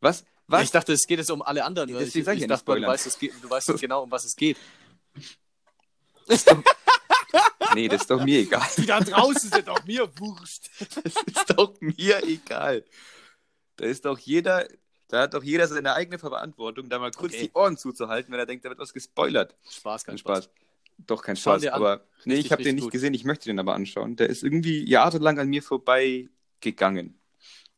Was? 0.00 0.20
Ja, 0.20 0.26
Was? 0.46 0.62
ich 0.64 0.70
dachte, 0.70 0.92
es 0.92 1.06
geht 1.06 1.18
jetzt 1.18 1.30
um 1.30 1.42
alle 1.42 1.64
anderen. 1.64 1.88
Deswegen 1.88 2.08
ich, 2.08 2.14
ich 2.16 2.20
ich 2.20 2.40
ja, 2.42 2.46
dachte, 2.46 2.48
nicht 2.48 2.50
du 2.50 2.56
spoilern. 2.58 2.90
weißt, 2.90 3.06
es 3.06 3.18
du 3.18 3.50
weißt 3.50 3.68
genau, 3.80 4.02
um 4.02 4.10
was 4.10 4.24
es 4.24 4.36
geht. 4.36 4.56
Nee, 7.74 7.88
das 7.88 8.02
ist 8.02 8.10
doch 8.10 8.22
mir 8.24 8.40
egal. 8.40 8.66
Die 8.76 8.86
da 8.86 9.00
draußen 9.00 9.50
sind 9.50 9.68
auch 9.68 9.84
mir 9.86 10.08
wurscht. 10.18 10.68
Das 11.04 11.14
ist 11.26 11.50
doch 11.56 11.74
mir 11.80 12.22
egal. 12.24 12.84
Da 13.76 13.86
ist 13.86 14.04
doch 14.04 14.18
jeder, 14.18 14.66
da 15.08 15.22
hat 15.22 15.34
doch 15.34 15.42
jeder 15.42 15.66
seine 15.66 15.94
eigene 15.94 16.18
Verantwortung, 16.18 16.88
da 16.90 16.98
mal 16.98 17.10
kurz 17.10 17.32
Okay. 17.34 17.44
die 17.44 17.52
Ohren 17.54 17.76
zuzuhalten, 17.76 18.30
wenn 18.32 18.38
er 18.38 18.46
denkt, 18.46 18.64
da 18.64 18.68
wird 18.68 18.78
was 18.78 18.92
gespoilert. 18.92 19.54
Spaß, 19.70 20.04
kein 20.04 20.18
Spaß. 20.18 20.44
Spaß. 20.44 20.54
Doch, 21.06 21.22
kein 21.22 21.36
Spaß. 21.36 21.62
dir 21.62 21.74
an. 21.74 21.80
Aber 21.82 22.04
nee, 22.24 22.34
Richtig, 22.34 22.46
ich 22.46 22.52
habe 22.52 22.62
den 22.62 22.74
nicht 22.76 22.84
gut. 22.84 22.92
gesehen, 22.92 23.14
ich 23.14 23.24
möchte 23.24 23.46
den 23.46 23.58
aber 23.58 23.74
anschauen. 23.74 24.16
Der 24.16 24.28
ist 24.28 24.42
irgendwie 24.42 24.88
jahrelang 24.88 25.38
an 25.38 25.48
mir 25.48 25.62
vorbei 25.62 26.28
gegangen. 26.60 27.18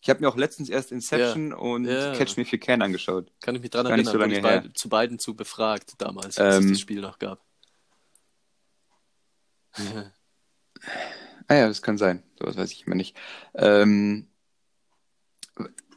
Ich 0.01 0.11
habe 0.11 0.21
mir 0.21 0.29
auch 0.29 0.37
letztens 0.37 0.69
erst 0.69 0.93
Inception 0.93 1.55
und 1.55 1.87
Ja. 1.87 2.13
Catch 2.15 2.37
Me 2.37 2.43
If 2.43 2.53
You 2.53 2.59
Can 2.59 2.83
angeschaut. 2.83 3.31
Kann 3.41 3.55
ich 3.55 3.63
mich 3.63 3.71
dran 3.71 3.87
Gar 3.87 3.97
nicht 3.97 4.07
erinnern, 4.09 4.31
so 4.35 4.41
lange 4.43 4.63
bei, 4.65 4.69
zu 4.75 4.89
beiden 4.91 5.19
zu 5.19 5.35
befragt 5.35 5.95
damals, 5.99 6.37
als 6.39 6.57
Ähm, 6.57 6.65
es 6.65 6.71
das 6.73 6.81
Spiel 6.81 7.01
noch 7.01 7.19
gab. 7.19 7.41
Ah 11.49 11.55
ja, 11.57 11.69
das 11.69 11.83
kann 11.83 11.99
sein. 11.99 12.23
Sowas 12.39 12.57
weiß 12.57 12.73
ich 12.73 12.87
immer 12.87 12.97
nicht. 12.97 13.17
Ähm, 13.55 14.29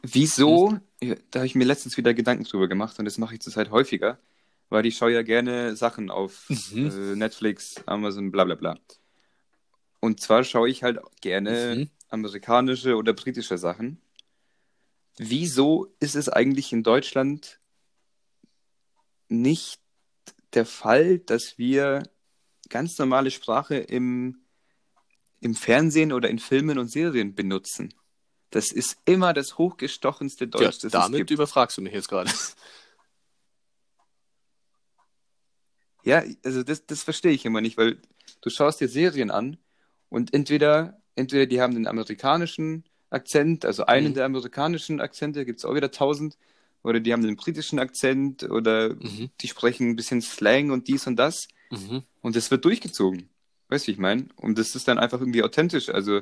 wieso, 0.02 0.78
da 1.30 1.38
habe 1.40 1.46
ich 1.46 1.54
mir 1.54 1.64
letztens 1.64 1.96
wieder 1.96 2.14
Gedanken 2.14 2.44
drüber 2.44 2.68
gemacht 2.68 2.98
und 2.98 3.04
das 3.04 3.18
mache 3.18 3.34
ich 3.34 3.40
zurzeit 3.40 3.70
häufiger, 3.70 4.18
weil 4.68 4.86
ich 4.86 4.96
schaue 4.96 5.12
ja 5.12 5.22
gerne 5.22 5.76
Sachen 5.76 6.10
auf 6.10 6.48
Mhm. 6.72 6.86
äh, 6.86 7.16
Netflix, 7.16 7.82
Amazon, 7.86 8.30
bla 8.30 8.44
bla 8.44 8.54
bla. 8.54 8.78
Und 10.00 10.20
zwar 10.20 10.44
schaue 10.44 10.68
ich 10.68 10.82
halt 10.82 11.00
gerne 11.20 11.74
Mhm. 11.76 11.90
amerikanische 12.08 12.96
oder 12.96 13.12
britische 13.12 13.58
Sachen. 13.58 14.00
Wieso 15.16 15.92
ist 15.98 16.14
es 16.14 16.28
eigentlich 16.28 16.72
in 16.72 16.82
Deutschland 16.82 17.58
nicht 19.28 19.80
der 20.54 20.64
Fall, 20.64 21.18
dass 21.18 21.58
wir 21.58 22.04
ganz 22.68 22.98
normale 22.98 23.30
Sprache 23.30 23.76
im, 23.76 24.42
im 25.40 25.54
Fernsehen 25.54 26.12
oder 26.12 26.28
in 26.28 26.38
Filmen 26.38 26.78
und 26.78 26.90
Serien 26.90 27.34
benutzen? 27.34 27.94
Das 28.50 28.72
ist 28.72 28.96
immer 29.04 29.34
das 29.34 29.58
hochgestochenste 29.58 30.48
Deutsch, 30.48 30.62
Ja, 30.62 30.68
das 30.68 30.84
es 30.84 30.90
damit 30.90 31.18
gibt. 31.18 31.30
überfragst 31.30 31.76
du 31.76 31.82
mich 31.82 31.92
jetzt 31.92 32.08
gerade. 32.08 32.30
Ja, 36.04 36.22
also 36.44 36.62
das, 36.62 36.86
das 36.86 37.02
verstehe 37.02 37.32
ich 37.32 37.44
immer 37.44 37.60
nicht, 37.60 37.76
weil 37.76 37.98
du 38.40 38.50
schaust 38.50 38.80
dir 38.80 38.88
Serien 38.88 39.30
an 39.30 39.58
und 40.08 40.32
entweder, 40.32 41.00
entweder 41.16 41.46
die 41.46 41.60
haben 41.60 41.74
den 41.74 41.86
amerikanischen 41.86 42.84
Akzent, 43.10 43.64
also 43.64 43.86
einen 43.86 44.10
Mhm. 44.10 44.14
der 44.14 44.24
amerikanischen 44.26 45.00
Akzente, 45.00 45.44
gibt 45.44 45.58
es 45.58 45.64
auch 45.64 45.74
wieder 45.74 45.90
tausend, 45.90 46.38
oder 46.82 47.00
die 47.00 47.12
haben 47.12 47.22
den 47.22 47.36
britischen 47.36 47.78
Akzent 47.78 48.44
oder 48.44 48.94
Mhm. 48.94 49.30
die 49.40 49.48
sprechen 49.48 49.90
ein 49.90 49.96
bisschen 49.96 50.22
Slang 50.22 50.70
und 50.70 50.88
dies 50.88 51.06
und 51.06 51.16
das 51.16 51.48
Mhm. 51.70 52.02
und 52.22 52.36
das 52.36 52.50
wird 52.50 52.64
durchgezogen. 52.64 53.28
Weißt 53.68 53.84
du, 53.84 53.88
wie 53.88 53.92
ich 53.92 53.98
meine? 53.98 54.26
Und 54.36 54.58
das 54.58 54.74
ist 54.74 54.88
dann 54.88 54.98
einfach 54.98 55.20
irgendwie 55.20 55.42
authentisch. 55.42 55.88
Also, 55.90 56.20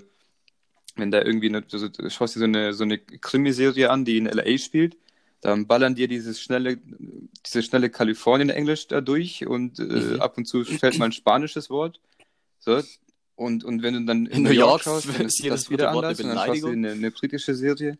wenn 0.97 1.11
da 1.11 1.23
irgendwie, 1.23 1.49
eine, 1.49 1.63
also, 1.73 1.89
du 1.89 2.11
schaust 2.11 2.35
dir 2.35 2.41
so 2.41 2.45
eine, 2.47 2.73
so 2.75 2.85
eine 2.85 2.99
Krimiserie 2.99 3.91
an, 3.91 4.05
die 4.05 4.17
in 4.19 4.27
L.A. 4.27 4.59
spielt, 4.59 4.97
dann 5.43 5.67
ballern 5.67 5.95
dir 5.95 6.09
dieses 6.09 6.41
schnelle, 6.41 6.79
diese 7.47 7.63
schnelle 7.63 7.91
Kalifornien-Englisch 7.91 8.89
da 8.89 9.01
durch 9.01 9.47
und 9.47 9.79
äh, 9.79 9.83
Mhm. 9.85 10.21
ab 10.21 10.37
und 10.39 10.47
zu 10.47 10.65
fällt 10.65 10.99
mal 10.99 11.05
ein 11.07 11.13
spanisches 11.13 11.71
Wort. 11.71 12.01
So. 12.59 12.83
Und, 13.37 13.63
und 13.65 13.83
wenn 13.83 13.95
du 13.95 14.05
dann 14.07 14.27
In 14.27 14.43
New 14.43 14.51
York 14.51 14.83
schaust, 14.83 15.09
dann 15.09 15.27
ist 15.27 15.45
das 15.45 15.71
wieder 15.71 15.91
anders. 15.91 16.19
Und 16.21 16.29
dann 16.31 16.39
schaust 16.47 16.63
du 16.63 16.69
eine, 16.69 16.93
eine 16.93 17.11
britische 17.11 17.55
Serie. 17.55 17.99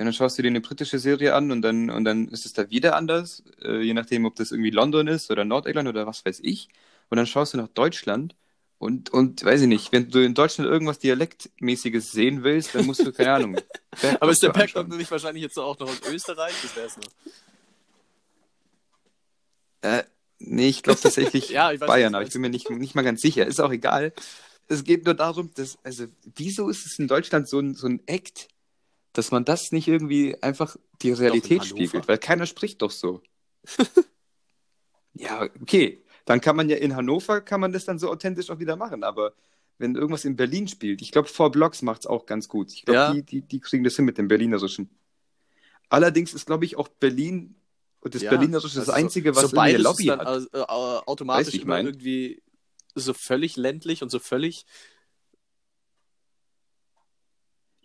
Ja, 0.00 0.04
dann 0.04 0.14
schaust 0.14 0.38
du 0.38 0.42
dir 0.42 0.48
eine 0.48 0.62
britische 0.62 0.98
Serie 0.98 1.34
an 1.34 1.52
und 1.52 1.60
dann, 1.60 1.90
und 1.90 2.04
dann 2.04 2.28
ist 2.28 2.46
es 2.46 2.54
da 2.54 2.70
wieder 2.70 2.96
anders, 2.96 3.42
äh, 3.62 3.82
je 3.82 3.92
nachdem, 3.92 4.24
ob 4.24 4.34
das 4.34 4.50
irgendwie 4.50 4.70
London 4.70 5.06
ist 5.08 5.30
oder 5.30 5.44
Nordirland 5.44 5.90
oder 5.90 6.06
was 6.06 6.24
weiß 6.24 6.40
ich. 6.42 6.70
Und 7.10 7.18
dann 7.18 7.26
schaust 7.26 7.52
du 7.52 7.58
nach 7.58 7.68
Deutschland 7.68 8.34
und, 8.78 9.10
und 9.10 9.44
weiß 9.44 9.60
ich 9.60 9.66
nicht, 9.66 9.92
wenn 9.92 10.10
du 10.10 10.24
in 10.24 10.32
Deutschland 10.32 10.70
irgendwas 10.70 11.00
Dialektmäßiges 11.00 12.12
sehen 12.12 12.44
willst, 12.44 12.74
dann 12.74 12.86
musst 12.86 13.04
du, 13.04 13.12
keine 13.12 13.34
Ahnung. 13.34 13.56
Aber 14.20 14.32
ist 14.32 14.42
der 14.42 14.48
Bergdoktor 14.48 14.84
Packdog 14.84 14.98
nicht 14.98 15.10
wahrscheinlich 15.10 15.42
jetzt 15.42 15.58
auch 15.58 15.78
noch 15.78 15.90
aus 15.90 16.00
Österreich? 16.10 16.54
Das 16.62 16.76
wär's 16.76 16.96
noch. 16.96 17.04
Äh, 19.82 20.04
Nee, 20.42 20.68
ich 20.68 20.82
glaube 20.82 20.98
tatsächlich 20.98 21.50
Ja, 21.50 21.72
ich 21.72 21.80
weiß, 21.82 21.86
Bayern, 21.86 22.14
aber 22.14 22.24
ich 22.24 22.32
bin 22.32 22.40
mir 22.40 22.48
nicht, 22.48 22.70
nicht 22.70 22.94
mal 22.94 23.02
ganz 23.02 23.20
sicher. 23.20 23.46
Ist 23.46 23.60
auch 23.60 23.70
egal. 23.70 24.14
Es 24.68 24.84
geht 24.84 25.04
nur 25.04 25.12
darum, 25.12 25.50
dass, 25.54 25.76
also, 25.82 26.06
wieso 26.34 26.70
ist 26.70 26.86
es 26.86 26.98
in 26.98 27.06
Deutschland 27.06 27.46
so 27.46 27.58
ein, 27.58 27.74
so 27.74 27.86
ein 27.86 28.00
Act, 28.06 28.48
dass 29.12 29.30
man 29.30 29.44
das 29.44 29.72
nicht 29.72 29.88
irgendwie 29.88 30.40
einfach 30.42 30.76
die 31.02 31.12
Realität 31.12 31.64
spiegelt? 31.64 32.06
Weil 32.08 32.18
keiner 32.18 32.46
spricht 32.46 32.80
doch 32.82 32.90
so. 32.90 33.22
ja, 35.14 35.42
okay. 35.60 36.02
Dann 36.24 36.40
kann 36.40 36.56
man 36.56 36.68
ja 36.68 36.76
in 36.76 36.94
Hannover, 36.94 37.40
kann 37.40 37.60
man 37.60 37.72
das 37.72 37.84
dann 37.84 37.98
so 37.98 38.10
authentisch 38.10 38.50
auch 38.50 38.58
wieder 38.58 38.76
machen, 38.76 39.02
aber 39.02 39.32
wenn 39.78 39.94
irgendwas 39.94 40.24
in 40.24 40.36
Berlin 40.36 40.68
spielt, 40.68 41.00
ich 41.02 41.10
glaube, 41.10 41.28
Four 41.28 41.50
Blocks 41.50 41.82
macht 41.82 42.00
es 42.00 42.06
auch 42.06 42.26
ganz 42.26 42.48
gut. 42.48 42.70
Ich 42.72 42.84
glaube, 42.84 42.94
Ja. 42.98 43.12
die, 43.14 43.22
die, 43.22 43.40
die 43.42 43.60
kriegen 43.60 43.82
das 43.82 43.96
hin 43.96 44.04
mit 44.04 44.18
dem 44.18 44.28
Berlinerischen. 44.28 44.90
Allerdings 45.88 46.34
ist, 46.34 46.46
glaube 46.46 46.66
ich, 46.66 46.76
auch 46.76 46.88
Berlin 46.88 47.56
und 48.00 48.14
das 48.14 48.22
Ja, 48.22 48.30
Berlinerische 48.30 48.68
das 48.76 48.88
also 48.88 48.92
so- 48.92 48.96
Einzige, 48.96 49.34
was 49.34 49.50
so 49.50 49.56
eine 49.56 49.78
Lobby 49.78 50.02
ist 50.04 50.08
dann 50.10 50.20
hat. 50.20 50.26
also, 50.26 50.48
äh, 50.52 50.60
automatisch 50.60 51.54
immer 51.54 51.64
mein? 51.76 51.86
irgendwie 51.86 52.42
so 52.94 53.14
völlig 53.14 53.56
ländlich 53.56 54.02
und 54.02 54.10
so 54.10 54.18
völlig. 54.18 54.66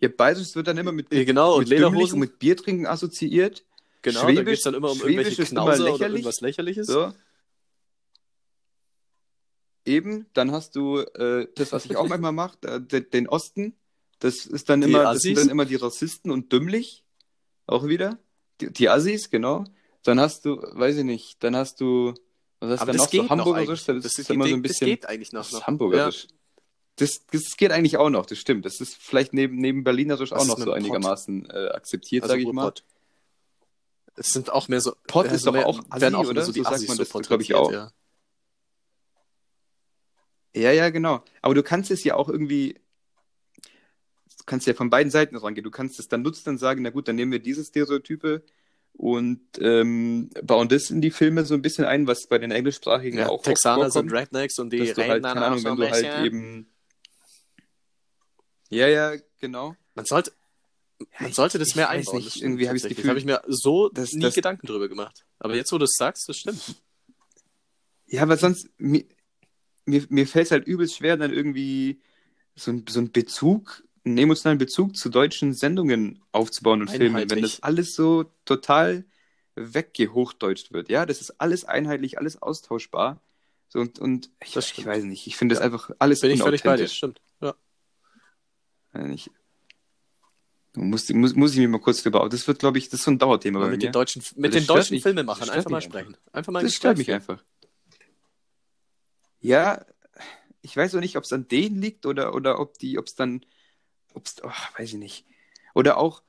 Ja, 0.00 0.08
beides 0.14 0.54
wird 0.54 0.66
dann 0.68 0.76
immer 0.78 0.92
mit, 0.92 1.12
Ja, 1.12 1.24
genau, 1.24 1.54
und 1.54 1.60
mit 1.60 1.68
Lederhosen. 1.70 2.14
und 2.14 2.20
mit 2.20 2.38
Biertrinken 2.38 2.86
assoziiert. 2.86 3.64
Genau, 4.02 4.20
da 4.20 4.26
Schwäbisch- 4.28 4.44
geht 4.44 4.54
es 4.58 4.62
dann 4.62 4.74
immer 4.74 4.90
um 4.90 4.98
Schwäbisch 4.98 5.26
irgendwelche 5.26 5.44
Knauser 5.50 5.82
oder 5.82 5.92
lächerlich. 5.92 6.16
irgendwas 6.20 6.40
Lächerliches. 6.40 6.86
So. 6.86 7.12
Eben, 9.84 10.26
dann 10.34 10.50
hast 10.50 10.74
du 10.74 10.98
äh, 10.98 11.46
das, 11.54 11.72
was 11.72 11.84
ich 11.86 11.96
auch 11.96 12.08
manchmal 12.08 12.32
mache, 12.32 12.56
äh, 12.62 12.80
de- 12.80 13.08
den 13.08 13.28
Osten. 13.28 13.74
Das 14.18 14.44
ist 14.46 14.68
dann 14.68 14.80
Die 14.80 14.88
immer, 14.88 15.04
das 15.04 15.22
sind 15.22 15.38
dann 15.38 15.48
immer 15.48 15.64
die 15.64 15.76
Rassisten 15.76 16.30
und 16.30 16.52
dümmlich. 16.52 17.04
Auch 17.66 17.86
wieder. 17.86 18.18
Die, 18.60 18.72
die 18.72 18.88
Assis, 18.88 19.30
genau. 19.30 19.64
Dann 20.02 20.18
hast 20.20 20.44
du, 20.44 20.56
weiß 20.60 20.96
ich 20.98 21.04
nicht, 21.04 21.42
dann 21.42 21.54
hast 21.56 21.80
du, 21.80 22.14
was 22.60 22.80
hast 22.80 22.82
du 22.82 22.86
das 22.92 22.96
noch 22.96 23.10
geht 23.10 23.20
so 23.20 23.22
noch 23.24 23.30
Hamburgerisch? 23.30 23.88
eigentlich. 23.88 24.02
Das, 24.04 24.12
Das, 24.12 24.18
ist 24.18 24.26
geht, 24.28 24.34
immer 24.34 24.48
so 24.48 24.54
ein 24.54 24.62
das 24.62 24.70
bisschen. 24.72 24.86
geht 24.88 25.06
eigentlich 25.06 25.32
noch. 25.32 25.42
Das 25.42 25.52
noch. 25.52 25.60
ist 25.60 25.66
Hamburgerisch. 25.66 26.26
Das, 26.96 27.26
das 27.30 27.56
geht 27.56 27.72
eigentlich 27.72 27.98
auch 27.98 28.08
noch, 28.10 28.24
das 28.26 28.38
stimmt. 28.38 28.64
Das 28.64 28.80
ist 28.80 28.96
vielleicht 28.96 29.34
neben, 29.34 29.56
neben 29.56 29.84
Berlinerisch 29.84 30.32
Was 30.32 30.42
auch 30.42 30.46
noch 30.46 30.58
so 30.58 30.72
einigermaßen 30.72 31.48
äh, 31.50 31.68
akzeptiert, 31.68 32.22
Also 32.24 32.32
sage 32.32 32.42
ich 32.42 32.52
mal. 32.52 32.72
Es 34.16 34.32
sind 34.32 34.50
auch 34.50 34.68
mehr 34.68 34.80
so. 34.80 34.96
Also 35.12 35.34
ist 35.34 35.46
doch 35.46 35.54
auch 35.54 35.78
werden 36.00 36.14
Assi, 36.14 36.26
auch 36.26 36.30
oder? 36.30 36.42
So 36.42 36.52
die 36.52 36.60
So 36.60 36.64
sagt 36.64 36.76
Assis 36.76 36.88
man 36.88 36.96
so 36.96 37.02
das, 37.02 37.10
glaub 37.12 37.40
ich, 37.42 37.48
porträtiert, 37.50 37.58
auch. 37.58 37.70
Ja. 37.72 37.92
Ja, 40.54 40.72
ja, 40.72 40.88
genau. 40.88 41.22
Aber 41.42 41.54
du 41.54 41.62
kannst 41.62 41.90
es 41.90 42.02
ja 42.02 42.14
auch 42.14 42.30
irgendwie, 42.30 42.80
du 44.38 44.44
kannst 44.46 44.66
ja 44.66 44.72
von 44.72 44.88
beiden 44.88 45.10
Seiten 45.10 45.36
rangehen. 45.36 45.64
Du 45.64 45.70
kannst 45.70 46.00
es 46.00 46.08
dann 46.08 46.22
nutzen 46.22 46.48
und 46.48 46.58
sagen, 46.58 46.80
na 46.80 46.88
gut, 46.88 47.08
dann 47.08 47.16
nehmen 47.16 47.30
wir 47.30 47.40
diese 47.40 47.62
Stereotype 47.62 48.42
und 48.94 49.42
ähm, 49.60 50.30
bauen 50.42 50.70
das 50.70 50.88
in 50.88 51.02
die 51.02 51.10
Filme 51.10 51.44
so 51.44 51.52
ein 51.52 51.60
bisschen 51.60 51.84
ein, 51.84 52.06
was 52.06 52.26
bei 52.26 52.38
den 52.38 52.52
englischsprachigen 52.52 53.18
Ja, 53.18 53.28
auch 53.28 53.42
Texaner 53.42 53.90
vorkommt. 53.90 54.10
sind 54.10 54.18
Rednecks 54.18 54.58
und 54.58 54.70
die 54.70 54.78
dass 54.78 54.94
du 54.94 55.06
halt, 55.06 55.22
keine 55.24 55.34
dann 55.34 55.42
Ahnung, 55.42 55.58
so 55.58 55.68
wenn 55.68 55.76
du 55.76 55.90
halt 55.90 56.04
bisschen. 56.04 56.24
eben 56.24 56.66
ja, 58.70 58.88
ja, 58.88 59.12
genau. 59.40 59.76
Man 59.94 60.04
sollte, 60.04 60.32
man 61.20 61.32
sollte 61.32 61.58
das 61.58 61.68
ich 61.68 61.76
mehr 61.76 61.88
einbauen. 61.88 62.16
nicht, 62.18 62.26
das 62.28 62.36
irgendwie 62.42 62.66
habe 62.68 62.76
ich 62.76 62.82
das. 62.82 62.90
Gefühl, 62.90 63.08
habe 63.10 63.18
ich 63.18 63.24
mir 63.24 63.42
so 63.46 63.88
dass- 63.88 64.12
nie 64.12 64.22
dass- 64.22 64.34
Gedanken 64.34 64.66
drüber 64.66 64.88
gemacht. 64.88 65.24
Aber 65.38 65.54
jetzt, 65.54 65.72
wo 65.72 65.78
du 65.78 65.84
es 65.84 65.94
sagst, 65.96 66.28
das 66.28 66.36
stimmt. 66.38 66.76
Ja, 68.06 68.22
aber 68.22 68.36
sonst, 68.36 68.68
mir, 68.78 69.04
mir, 69.84 70.04
mir 70.08 70.26
fällt 70.26 70.46
es 70.46 70.52
halt 70.52 70.66
übelst 70.66 70.96
schwer, 70.96 71.16
dann 71.16 71.32
irgendwie 71.32 72.00
so, 72.54 72.70
ein, 72.70 72.84
so 72.88 73.00
einen 73.00 73.12
Bezug, 73.12 73.82
einen 74.04 74.16
emotionalen 74.18 74.58
Bezug 74.58 74.96
zu 74.96 75.08
deutschen 75.08 75.52
Sendungen 75.54 76.22
aufzubauen 76.32 76.80
und 76.82 76.90
Filmen, 76.90 77.28
wenn 77.28 77.42
das 77.42 77.62
alles 77.62 77.94
so 77.94 78.24
total 78.44 79.04
weggehochdeutscht 79.56 80.72
wird. 80.72 80.88
Ja, 80.88 81.06
das 81.06 81.20
ist 81.20 81.40
alles 81.40 81.64
einheitlich, 81.64 82.18
alles 82.18 82.40
austauschbar. 82.40 83.20
So, 83.68 83.80
und, 83.80 83.98
und 83.98 84.30
ich, 84.44 84.52
Das 84.52 84.70
ich 84.70 84.86
weiß 84.86 85.04
nicht, 85.04 85.26
ich 85.26 85.36
finde 85.36 85.54
das 85.54 85.60
Ja. 85.60 85.66
einfach 85.66 85.90
alles 85.98 86.20
Bin 86.20 86.30
ich 86.30 86.42
völlig 86.42 86.62
bei 86.62 86.76
dir, 86.76 86.88
stimmt. 86.88 87.20
Ja. 88.96 89.02
Weiß 89.02 89.08
nicht. 89.08 89.30
Muss, 90.74 91.08
muss, 91.08 91.34
muss 91.34 91.52
ich 91.52 91.58
mir 91.58 91.68
mal 91.68 91.80
kurz 91.80 92.02
drüber. 92.02 92.28
Das 92.28 92.46
wird, 92.46 92.58
glaube 92.58 92.76
ich, 92.76 92.90
das 92.90 93.00
ist 93.00 93.04
so 93.04 93.10
ein 93.10 93.18
Dauerthema 93.18 93.60
bei 93.60 93.68
mit 93.68 93.80
mir. 93.80 93.86
den 93.88 93.92
deutschen, 93.92 94.22
mit 94.36 94.54
das 94.54 94.60
den 94.60 94.66
deutschen 94.66 94.94
mich. 94.94 95.02
Filmemachern 95.02 95.48
einfach 95.48 95.70
mal 95.70 95.80
sprechen. 95.80 96.16
Einfach 96.32 96.52
mal 96.52 96.62
Das 96.62 96.74
stört 96.74 96.98
mich 96.98 97.10
einfach. 97.10 97.42
Ja, 99.40 99.86
ich 100.60 100.76
weiß 100.76 100.94
auch 100.94 101.00
nicht, 101.00 101.16
ob 101.16 101.24
es 101.24 101.32
an 101.32 101.48
denen 101.48 101.80
liegt 101.80 102.04
oder, 102.04 102.34
oder 102.34 102.60
ob 102.60 102.78
die, 102.78 102.98
ob 102.98 103.06
es 103.06 103.14
dann, 103.14 103.40
ob 104.12 104.26
es, 104.26 104.36
oh, 104.42 104.50
weiß 104.76 104.90
ich 104.90 104.98
nicht. 104.98 105.24
Oder 105.74 105.96
auch, 105.96 106.22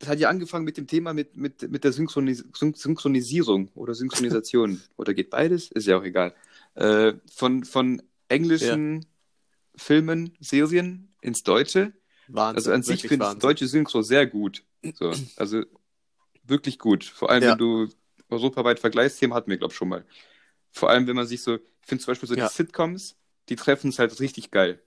das 0.00 0.08
hat 0.08 0.18
ja 0.18 0.30
angefangen 0.30 0.64
mit 0.64 0.76
dem 0.76 0.86
Thema 0.86 1.12
mit, 1.12 1.36
mit, 1.36 1.70
mit 1.70 1.84
der 1.84 1.92
Synchronis 1.92 2.44
Syn 2.56 2.74
Synchronisierung 2.74 3.68
oder 3.74 3.94
Synchronisation. 3.94 4.80
oder 4.96 5.14
geht 5.14 5.30
beides? 5.30 5.70
Ist 5.70 5.86
ja 5.86 5.98
auch 5.98 6.04
egal. 6.04 6.34
Äh, 6.74 7.12
von, 7.32 7.64
von 7.64 8.02
englischen 8.28 9.06
Filmen, 9.76 10.36
Serien 10.40 11.09
ins 11.20 11.42
Deutsche. 11.42 11.92
Wahnsinn. 12.28 12.56
Also 12.56 12.72
an 12.72 12.82
sich 12.82 13.02
finde 13.02 13.26
ich 13.32 13.38
deutsche 13.38 13.66
Synchro 13.66 14.02
sehr 14.02 14.26
gut. 14.26 14.64
So, 14.94 15.12
also 15.36 15.64
wirklich 16.44 16.78
gut. 16.78 17.04
Vor 17.04 17.30
allem, 17.30 17.42
Ja. 17.42 17.50
wenn 17.52 17.58
du 17.58 17.88
europaweit 18.28 18.78
vergleichst, 18.78 19.18
Thema 19.18 19.34
hatten 19.36 19.50
wir, 19.50 19.58
glaube 19.58 19.72
ich, 19.72 19.76
schon 19.76 19.88
mal. 19.88 20.04
Vor 20.70 20.90
allem, 20.90 21.06
wenn 21.06 21.16
man 21.16 21.26
sich 21.26 21.42
so, 21.42 21.56
ich 21.56 21.62
finde 21.82 22.04
zum 22.04 22.12
Beispiel 22.12 22.28
so 22.28 22.34
Ja. 22.36 22.46
die 22.48 22.54
Sitcoms, 22.54 23.16
die 23.48 23.56
treffen 23.56 23.88
es 23.90 23.98
halt 23.98 24.18
richtig 24.20 24.50
geil. 24.50 24.80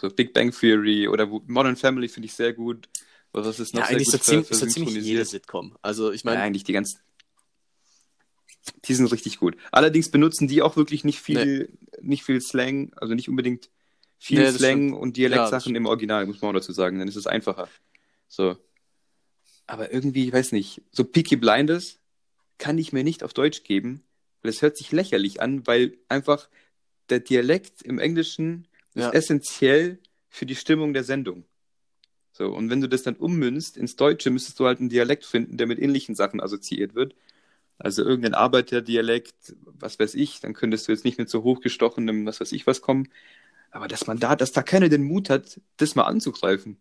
So 0.00 0.08
Big 0.08 0.32
Bang 0.32 0.50
Theory 0.52 1.08
oder 1.08 1.26
Modern 1.26 1.76
Family 1.76 2.08
finde 2.08 2.26
ich 2.26 2.32
sehr 2.32 2.52
gut. 2.52 2.88
Was 3.32 3.58
ist 3.58 3.74
noch 3.74 3.80
Ja, 3.82 3.86
sehr 3.88 3.96
eigentlich 3.96 4.06
gut 4.06 4.12
so 4.12 4.18
ziemlich, 4.30 4.46
ver- 4.48 4.54
so 4.54 4.66
ziemlich 4.66 5.04
jede? 5.04 5.24
Sitcom. 5.24 5.76
Also 5.82 6.12
ich 6.12 6.22
Ja, 6.22 6.30
meine, 6.30 6.42
eigentlich 6.42 6.64
die 6.64 6.72
ganzen. 6.72 7.00
Die 8.84 8.94
sind 8.94 9.10
richtig 9.12 9.38
gut. 9.38 9.56
Allerdings 9.72 10.10
benutzen 10.10 10.46
die 10.48 10.62
auch 10.62 10.76
wirklich 10.76 11.04
nicht 11.04 11.20
viel, 11.20 11.76
nicht 12.00 12.22
viel 12.22 12.40
Slang, 12.40 12.92
also 12.96 13.14
nicht 13.14 13.28
unbedingt 13.28 13.70
viel 14.18 14.40
Nee, 14.40 14.50
Slang 14.50 14.92
und 14.92 15.16
Ja, 15.16 15.28
Dialektsachen 15.28 15.60
stimmt. 15.60 15.76
im 15.76 15.86
Original, 15.86 16.26
muss 16.26 16.40
man 16.42 16.50
auch 16.50 16.54
dazu 16.60 16.72
sagen, 16.72 16.98
dann 16.98 17.08
ist 17.08 17.16
es 17.16 17.26
einfacher. 17.26 17.68
So. 18.26 18.56
Aber 19.66 19.92
irgendwie, 19.92 20.26
ich 20.26 20.32
weiß 20.32 20.52
nicht, 20.52 20.82
so 20.90 21.04
Peaky 21.04 21.36
Blinders 21.36 22.00
kann 22.58 22.78
ich 22.78 22.92
mir 22.92 23.04
nicht 23.04 23.22
auf 23.22 23.34
Deutsch 23.34 23.62
geben, 23.64 24.02
weil 24.42 24.50
es 24.50 24.62
hört 24.62 24.76
sich 24.76 24.92
lächerlich 24.92 25.40
an, 25.40 25.66
weil 25.66 25.98
einfach 26.08 26.48
der 27.10 27.20
Dialekt 27.20 27.82
im 27.82 27.98
Englischen 27.98 28.66
Ja. 28.94 29.08
ist 29.08 29.14
essentiell 29.14 29.98
für 30.28 30.46
die 30.46 30.56
Stimmung 30.56 30.92
der 30.92 31.04
Sendung. 31.04 31.44
So, 32.32 32.54
und 32.54 32.70
wenn 32.70 32.80
du 32.80 32.88
das 32.88 33.02
dann 33.02 33.16
ummünzt 33.16 33.76
ins 33.76 33.96
Deutsche, 33.96 34.30
müsstest 34.30 34.60
du 34.60 34.66
halt 34.66 34.80
einen 34.80 34.88
Dialekt 34.88 35.24
finden, 35.24 35.56
der 35.56 35.66
mit 35.66 35.78
ähnlichen 35.78 36.14
Sachen 36.14 36.40
assoziiert 36.40 36.94
wird. 36.94 37.14
Also 37.78 38.02
irgendein 38.04 38.34
Arbeiterdialekt, 38.34 39.54
was 39.64 39.98
weiß 39.98 40.14
ich, 40.14 40.40
dann 40.40 40.54
könntest 40.54 40.88
du 40.88 40.92
jetzt 40.92 41.04
nicht 41.04 41.18
mit 41.18 41.28
so 41.28 41.42
hochgestochenem, 41.44 42.26
was 42.26 42.40
weiß 42.40 42.52
ich 42.52 42.66
was 42.66 42.80
kommen. 42.80 43.08
Aber 43.70 43.88
dass 43.88 44.06
man 44.06 44.18
da, 44.18 44.36
dass 44.36 44.52
da 44.52 44.62
keiner 44.62 44.88
den 44.88 45.04
Mut 45.04 45.30
hat, 45.30 45.60
das 45.76 45.94
mal 45.94 46.04
anzugreifen. 46.04 46.78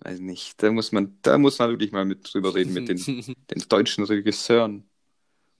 Weiß 0.00 0.18
nicht, 0.18 0.62
da 0.62 0.70
muss 0.70 0.92
man, 0.92 1.18
da 1.22 1.38
muss 1.38 1.58
man 1.58 1.70
wirklich 1.70 1.92
mal 1.92 2.04
mit 2.04 2.32
drüber 2.32 2.54
reden, 2.54 2.72
mit 2.72 2.88
den, 2.88 2.98
den 3.50 3.68
deutschen 3.68 4.04
Regisseuren 4.04 4.88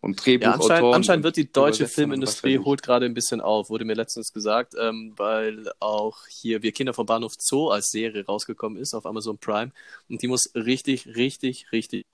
und 0.05 0.19
ja, 0.19 0.25
Drehbuchautoren. 0.25 0.61
anscheinend, 0.61 0.95
anscheinend 0.95 1.21
und 1.21 1.25
wird 1.25 1.37
die 1.37 1.51
deutsche 1.51 1.89
Filmindustrie 1.89 2.59
holt 2.59 2.83
gerade 2.83 3.07
ein 3.07 3.15
bisschen 3.15 3.41
auf, 3.41 3.71
wurde 3.71 3.87
mir 3.87 3.95
letztens 3.95 4.33
gesagt, 4.33 4.75
ähm, 4.79 5.15
weil 5.17 5.71
auch 5.81 6.27
hier 6.29 6.63
Wir 6.63 6.73
Kinder 6.73 6.93
vom 6.93 7.07
Bahnhof 7.07 7.33
Zoo 7.39 7.71
als 7.71 7.91
Serie 7.91 8.27
rausgekommen 8.27 8.77
ist 8.79 8.93
auf 8.93 9.07
Amazon 9.07 9.39
Prime 9.39 9.73
und 10.11 10.21
die 10.21 10.29
muss 10.29 10.51
richtig, 10.55 11.07
richtig, 11.17 11.73
richtig, 11.73 12.05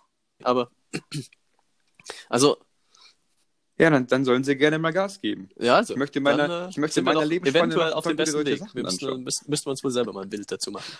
aber 0.43 0.71
also 2.29 2.59
Ja, 3.81 3.89
dann, 3.89 4.07
dann 4.07 4.25
sollen 4.27 4.45
sie 4.45 4.57
gerne 4.57 4.79
mal 4.79 4.93
Gas 4.93 5.21
geben. 5.23 5.49
ja, 5.59 5.77
also 5.77 5.95
Ich 5.95 5.99
möchte 5.99 6.21
meiner, 6.21 6.47
dann, 6.49 6.67
äh, 6.67 6.71
ich 6.71 6.77
möchte 6.77 7.01
meiner 7.01 7.25
Lebensspanne 7.25 7.73
eventuell 7.73 7.93
auf 7.95 8.05
dem 8.05 8.11
gute 8.11 8.17
besten 8.25 8.45
Weg. 8.47 8.59
Sachen 8.59 8.75
Wir 8.75 8.83
müssen, 8.83 9.23
müssen, 9.25 9.51
müssten 9.51 9.67
wir 9.67 9.71
uns 9.71 9.83
wohl 9.85 9.91
selber 9.91 10.13
mal 10.13 10.23
ein 10.25 10.29
Bild 10.31 10.53
dazu 10.53 10.71
machen. 10.71 10.93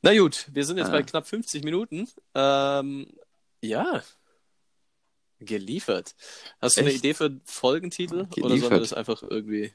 Na 0.00 0.16
gut, 0.16 0.46
wir 0.52 0.64
sind 0.64 0.78
jetzt 0.78 0.88
Ah. 0.88 0.92
bei 0.92 1.02
knapp 1.02 1.26
50 1.26 1.64
Minuten. 1.64 2.08
Ähm, 2.36 3.08
ja, 3.62 4.02
geliefert. 5.40 6.14
Hast 6.60 6.76
du 6.76 6.82
eine 6.82 6.90
Echt? 6.90 6.98
Idee 7.00 7.14
für 7.14 7.24
einen 7.24 7.40
Folgentitel? 7.44 8.14
Oder 8.14 8.28
sollen 8.28 8.42
wir 8.42 8.48
Geliefert. 8.58 8.80
das 8.82 8.92
einfach 8.92 9.22
irgendwie... 9.22 9.72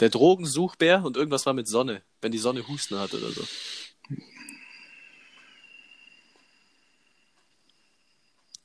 Der 0.00 0.10
Drogensuchbär 0.10 1.02
und 1.02 1.16
irgendwas 1.16 1.46
war 1.46 1.54
mit 1.54 1.66
Sonne, 1.66 2.02
wenn 2.20 2.30
die 2.30 2.36
Sonne 2.36 2.68
Husten 2.68 2.98
hat 2.98 3.14
oder 3.14 3.30
so. 3.30 3.42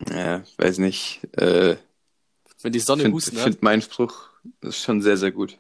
Ja, 0.09 0.43
weiß 0.57 0.79
nicht. 0.79 1.21
Äh, 1.37 1.77
Wenn 2.63 2.73
die 2.73 2.79
Sonne 2.79 3.03
find, 3.03 3.15
Husten 3.15 3.37
hat. 3.37 3.43
find 3.43 3.63
mein 3.63 3.81
Spruch 3.81 4.29
ist 4.61 4.83
schon 4.83 5.01
sehr, 5.01 5.17
sehr 5.17 5.31
gut. 5.31 5.57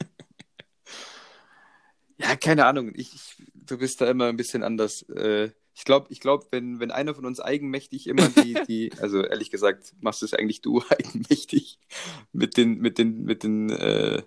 ja, 2.18 2.36
keine 2.36 2.66
Ahnung. 2.66 2.92
Ich, 2.94 3.14
ich, 3.14 3.42
du 3.54 3.78
bist 3.78 4.00
da 4.00 4.10
immer 4.10 4.26
ein 4.26 4.36
bisschen 4.36 4.62
anders. 4.62 5.02
Äh, 5.02 5.50
ich 5.74 5.84
glaube, 5.84 6.06
ich 6.10 6.20
glaub, 6.20 6.50
wenn, 6.52 6.80
wenn 6.80 6.90
einer 6.90 7.14
von 7.14 7.26
uns 7.26 7.38
eigenmächtig 7.38 8.06
immer 8.06 8.28
die, 8.28 8.54
die, 8.68 8.92
also 8.98 9.22
ehrlich 9.22 9.50
gesagt, 9.50 9.94
machst 10.00 10.22
du 10.22 10.26
es 10.26 10.34
eigentlich 10.34 10.62
du 10.62 10.82
eigenmächtig 10.88 11.78
mit 12.32 12.56
den, 12.56 12.78
mit 12.78 12.98
den, 12.98 13.24
mit 13.24 13.42
den, 13.42 13.70
äh, 13.70 14.22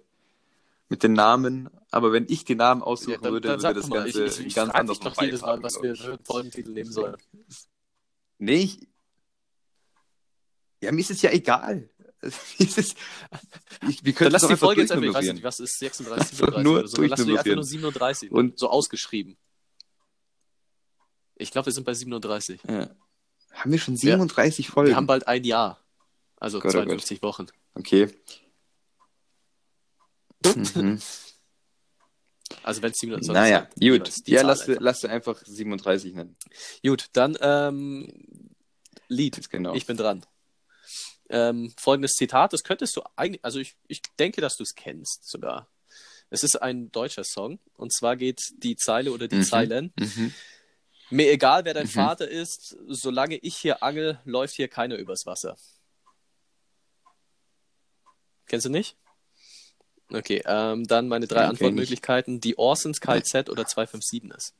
mit 0.90 1.04
den 1.04 1.14
Namen. 1.14 1.70
Aber 1.92 2.12
wenn 2.12 2.26
ich 2.30 2.46
die 2.46 2.56
Namen 2.56 2.84
aussuchen 2.84 3.14
Ja, 3.14 3.18
dann, 3.20 3.34
würde, 3.34 3.48
dann 3.48 3.64
würde 3.64 3.80
das 3.80 3.90
mal, 3.90 4.04
Ganze 4.04 4.26
ich, 4.26 4.40
ich, 4.40 4.48
ich 4.48 4.56
ganz 4.56 4.74
anders 4.74 5.00
dich 5.00 5.08
doch 5.08 5.22
jedes 5.22 5.42
Mal, 5.42 5.64
was 5.64 5.82
wir 5.82 5.94
ich. 5.94 6.02
für 6.02 6.14
einen 6.14 6.26
Folgentitel 6.26 6.72
nehmen 6.72 6.92
sollen. 6.92 7.16
Nee, 8.38 8.56
ich, 8.56 8.88
ja, 10.82 10.92
mir 10.92 11.02
ist 11.02 11.12
es 11.12 11.22
ja 11.22 11.32
egal. 11.32 11.90
Dieses, 12.60 12.96
ich, 13.88 14.04
wir 14.04 14.12
Dann 14.12 14.16
können 14.16 14.32
lass 14.32 14.44
es 14.44 14.50
die 14.50 14.58
Folge 14.58 14.82
jetzt 14.82 14.92
einfach, 14.92 15.08
ich 15.08 15.14
weiß 15.14 15.34
nicht, 15.34 15.44
was 15.44 15.60
ist 15.60 15.80
36, 15.80 16.20
Einfach 16.42 16.62
37 16.62 16.64
nur 16.64 16.80
oder 16.80 16.88
so. 16.88 16.98
Dann 16.98 17.10
lass 17.10 17.18
die 17.18 17.32
einfach 17.32 17.46
nur 17.46 17.56
durchnummerieren. 17.56 17.64
37. 17.64 18.32
Und- 18.32 18.60
so 18.60 18.70
ausgeschrieben. 18.70 19.38
Ich 21.36 21.52
glaube, 21.52 21.68
wir 21.68 21.74
sind 21.74 21.86
bei 21.86 21.94
37. 21.94 22.60
Ja. 22.68 22.90
Haben 23.54 23.72
wir 23.72 23.80
schon 23.80 23.96
37 23.96 24.70
Folgen? 24.70 24.90
Wir 24.90 24.96
haben 24.98 25.08
bald 25.08 25.28
ein 25.28 25.44
Jahr. 25.46 25.82
Also 26.36 26.60
Gott, 26.60 26.72
oh 26.76 26.80
Gott. 26.80 26.88
52 26.88 27.22
Wochen. 27.22 27.46
okay. 27.76 28.10
mhm. 30.56 31.00
Also 32.64 32.82
wenn 32.82 32.92
es 32.92 32.98
37 33.00 33.34
Naja, 33.34 33.70
sind, 33.76 33.92
gut. 34.06 34.28
die 34.28 34.32
Ja, 34.32 34.40
Zahl 34.42 34.48
lass, 34.48 34.62
einfach. 34.68 34.82
lass 34.82 35.06
einfach 35.06 35.42
37 35.46 36.14
nennen. 36.14 36.36
Gut, 36.84 37.08
dann 37.14 37.38
ähm, 37.42 38.08
Lied. 39.08 39.50
Genau. 39.50 39.74
Ich 39.76 39.86
bin 39.86 39.98
dran. 39.98 40.26
Ähm, 41.30 41.74
folgendes 41.78 42.14
Zitat, 42.14 42.54
das 42.54 42.64
könntest 42.64 42.96
du 42.96 43.02
eigentlich, 43.16 43.44
also 43.44 43.60
ich, 43.60 43.76
ich 43.88 44.02
denke, 44.18 44.42
dass 44.42 44.56
du 44.58 44.64
es 44.64 44.74
kennst 44.76 45.30
sogar. 45.30 45.68
Es 46.32 46.44
ist 46.44 46.62
ein 46.62 46.92
deutscher 46.92 47.24
Song 47.24 47.60
und 47.76 47.94
zwar 47.94 48.16
geht 48.16 48.40
die 48.58 48.76
Zeile 48.76 49.12
oder 49.12 49.28
die 49.28 49.38
Mhm. 49.38 49.44
Zeilen. 49.44 49.94
Mhm. 50.00 50.34
Mir 51.12 51.32
egal, 51.32 51.66
wer 51.66 51.74
dein 51.74 51.88
Mhm. 51.88 51.92
Vater 51.92 52.28
ist, 52.28 52.76
solange 52.88 53.38
ich 53.38 53.58
hier 53.58 53.82
angel, 53.82 54.20
läuft 54.26 54.56
hier 54.56 54.68
keiner 54.68 54.96
übers 54.98 55.26
Wasser. 55.26 55.56
Kennst 58.48 58.66
du 58.66 58.70
nicht? 58.70 58.96
Okay, 60.12 60.42
ähm, 60.46 60.86
dann 60.86 61.08
meine 61.08 61.28
drei 61.28 61.44
ich 61.44 61.50
Antwortmöglichkeiten. 61.50 62.42
Die 62.42 62.58
Orsons, 62.58 63.00
KZ 63.00 63.50
oder 63.50 63.66
257 63.66 64.32
ist. 64.36 64.54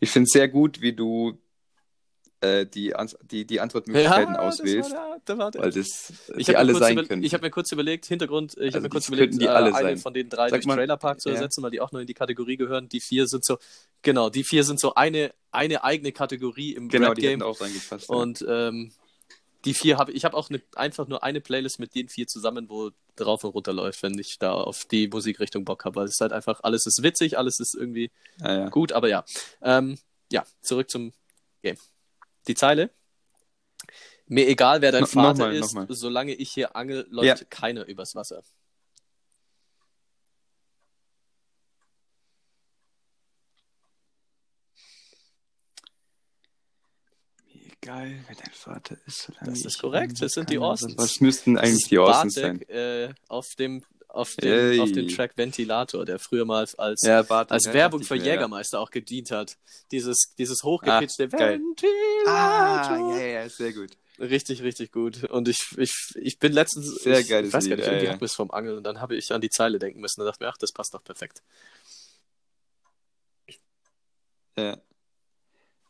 Ich 0.00 0.10
finde 0.10 0.24
es 0.26 0.32
sehr 0.32 0.48
gut, 0.48 0.80
wie 0.80 0.92
du 0.92 1.38
äh, 2.40 2.66
die, 2.66 2.94
die, 3.30 3.44
die 3.46 3.58
Antwortmöglichkeiten 3.60 4.34
das 4.34 4.42
auswählst, 4.60 4.92
war 4.92 5.18
der, 5.26 5.34
der 5.36 5.50
der. 5.50 5.60
weil 5.62 5.70
das 5.72 6.12
äh, 6.28 6.38
Ich 6.38 6.46
die 6.46 6.52
habe 6.52 6.58
alle 6.58 6.72
mir, 6.72 6.78
kurz 6.78 6.88
sein 6.94 7.08
können. 7.08 7.22
ich 7.24 7.34
hab 7.34 7.42
mir 7.42 7.50
kurz 7.50 7.72
überlegt, 7.72 8.06
Hintergrund, 8.06 8.52
ich 8.54 8.62
Also 8.62 8.74
habe 8.76 8.82
mir 8.84 8.88
kurz 8.90 9.06
das 9.06 9.08
überlegt, 9.14 9.40
die 9.40 9.44
äh, 9.46 9.48
alle 9.48 9.74
eine 9.74 9.88
sein. 9.88 9.98
von 9.98 10.14
den 10.14 10.28
drei 10.28 10.48
Sag 10.48 10.58
durch 10.60 10.66
mal- 10.66 10.76
Trailerpark 10.76 11.20
zu 11.20 11.30
ja. 11.30 11.34
ersetzen, 11.34 11.62
weil 11.64 11.72
die 11.72 11.80
auch 11.80 11.90
noch 11.90 11.98
in 12.00 12.06
die 12.06 12.14
Kategorie 12.14 12.56
gehören. 12.56 12.88
Die 12.88 13.00
vier 13.00 13.26
sind 13.26 13.44
so, 13.44 13.58
genau, 14.02 14.30
die 14.30 14.44
vier 14.44 14.62
sind 14.62 14.78
so 14.78 14.94
eine, 14.94 15.32
eine 15.50 15.82
eigene 15.82 16.12
Kategorie 16.12 16.74
im 16.74 16.88
genau, 16.88 17.12
die 17.12 17.22
hätten 17.26 17.42
Rap-Game. 17.42 17.42
auch 17.42 17.60
reingepasst. 17.60 18.08
ja. 18.08 18.14
Und 18.14 18.44
ähm, 18.48 18.92
die 19.64 19.74
vier 19.74 19.98
habe 19.98 20.12
ich 20.12 20.24
habe 20.24 20.36
auch 20.36 20.50
eine, 20.50 20.62
einfach 20.76 21.08
nur 21.08 21.22
eine 21.24 21.40
Playlist 21.40 21.78
mit 21.80 21.94
den 21.94 22.08
vier 22.08 22.26
zusammen, 22.28 22.68
wo 22.68 22.90
drauf 23.16 23.42
und 23.44 23.50
runter 23.50 23.72
läuft, 23.72 24.02
wenn 24.04 24.16
ich 24.18 24.38
da 24.38 24.52
auf 24.52 24.84
die 24.84 25.08
Musikrichtung 25.08 25.64
Bock 25.64 25.84
habe. 25.84 25.96
Weil 25.96 26.04
es 26.06 26.12
ist 26.12 26.20
halt 26.20 26.32
einfach, 26.32 26.60
alles 26.62 26.86
ist 26.86 27.02
witzig, 27.02 27.36
alles 27.38 27.58
ist 27.58 27.74
irgendwie 27.74 28.10
Ah, 28.40 28.52
ja. 28.54 28.68
gut, 28.68 28.92
aber 28.92 29.08
ja. 29.08 29.24
Ähm, 29.60 29.98
ja, 30.30 30.44
zurück 30.62 30.88
zum 30.90 31.12
Game. 31.62 31.76
Die 32.46 32.54
Zeile. 32.54 32.90
Mir 34.26 34.46
egal, 34.46 34.82
wer 34.82 34.92
dein 34.92 35.00
No- 35.02 35.06
Vater 35.06 35.50
nochmal, 35.52 35.88
ist, 35.88 35.98
solange 36.00 36.34
ich 36.34 36.50
hier 36.52 36.76
angel, 36.76 37.06
läuft 37.10 37.40
Ja. 37.40 37.46
keiner 37.48 37.86
übers 37.86 38.14
Wasser. 38.14 38.42
Egal, 47.88 48.12
wer 48.26 48.36
dein 48.36 48.52
Vater 48.52 48.98
ist. 49.06 49.32
Das 49.42 49.64
ist 49.64 49.80
korrekt, 49.80 50.20
das 50.20 50.32
sind 50.32 50.50
die 50.50 50.58
Orsons. 50.58 50.98
Was, 50.98 51.22
müssten 51.22 51.54
Das 51.54 51.64
eigentlich 51.64 51.82
ist 51.84 51.90
die 51.90 51.98
Orsons 51.98 52.34
sein? 52.34 52.60
Äh, 52.68 53.14
auf 53.28 53.54
dem 53.58 53.82
auf 54.08 54.34
dem, 54.36 54.80
auf 54.80 54.92
dem 54.92 55.08
Track 55.08 55.36
Ventilator, 55.36 56.04
der 56.04 56.18
früher 56.18 56.44
mal 56.44 56.66
als, 56.76 57.02
Ja, 57.02 57.22
Bartek, 57.22 57.52
als 57.52 57.64
ja, 57.64 57.72
Werbung 57.72 58.02
für 58.02 58.16
ich 58.16 58.20
mir, 58.20 58.26
ja. 58.26 58.34
Jägermeister 58.34 58.78
auch 58.80 58.90
gedient 58.90 59.30
hat. 59.30 59.56
Dieses, 59.90 60.34
dieses 60.36 60.62
hochgepitchte 60.64 61.28
Ah, 61.32 61.36
geil. 61.36 61.60
Ventilator. 61.60 63.14
Ah, 63.14 63.18
ja, 63.18 63.26
ja, 63.26 63.48
sehr 63.48 63.72
gut. 63.72 63.96
Richtig, 64.18 64.62
richtig 64.62 64.92
gut. 64.92 65.24
Und 65.24 65.48
ich, 65.48 65.58
ich, 65.78 65.94
ich 66.16 66.38
bin 66.38 66.52
letztens, 66.52 66.94
Sehr 66.96 67.20
ich, 67.20 67.28
geiles 67.28 67.48
ich 67.48 67.54
weiß 67.54 67.64
gar 67.64 67.70
Lied, 67.70 67.78
nicht, 67.78 67.86
ja, 67.86 67.92
irgendwie 67.92 68.06
ja. 68.06 68.12
hat 68.12 68.20
mir 68.20 68.26
es 68.26 68.34
vom 68.34 68.50
Angeln 68.50 68.76
und 68.76 68.84
dann 68.84 69.00
habe 69.00 69.16
ich 69.16 69.32
an 69.32 69.40
die 69.40 69.50
Zeile 69.50 69.78
denken 69.78 70.00
müssen. 70.00 70.20
Da 70.20 70.26
dachte 70.26 70.36
ich 70.38 70.46
mir, 70.46 70.48
ach, 70.52 70.58
das 70.58 70.72
passt 70.72 70.92
doch 70.92 71.04
perfekt. 71.04 71.42
Ja. 74.58 74.76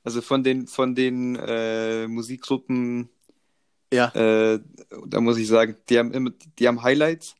Also 0.08 0.22
von 0.22 0.42
den, 0.42 0.66
von 0.66 0.94
den 0.94 1.36
äh, 1.36 2.06
Musikgruppen, 2.08 3.10
Ja. 3.92 4.08
äh, 4.14 4.58
da 5.06 5.20
muss 5.20 5.36
ich 5.36 5.46
sagen, 5.46 5.76
die 5.90 5.98
haben 5.98 6.12
immer, 6.14 6.30
die 6.58 6.66
haben 6.66 6.82
Highlights. 6.82 7.34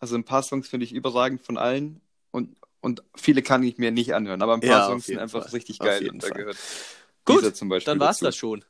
Also 0.00 0.16
ein 0.16 0.24
paar 0.24 0.42
Songs 0.42 0.66
finde 0.66 0.82
ich 0.84 0.92
überragend 0.92 1.42
von 1.42 1.56
allen 1.58 2.00
und, 2.32 2.56
und 2.80 3.04
viele 3.14 3.42
kann 3.42 3.62
ich 3.62 3.78
mir 3.78 3.92
nicht 3.92 4.14
anhören, 4.14 4.42
aber 4.42 4.54
ein 4.54 4.60
paar 4.60 4.68
Ja, 4.68 4.86
Songs 4.86 5.06
sind 5.06 5.20
einfach 5.20 5.44
Fall. 5.44 5.52
richtig 5.52 5.78
geil 5.78 6.10
und 6.10 6.24
da 6.24 6.30
gehört 6.30 6.56
Gut, 7.24 7.44
Dann 7.86 8.00
war 8.00 8.10
es 8.10 8.18
das 8.18 8.34
schon. 8.34 8.64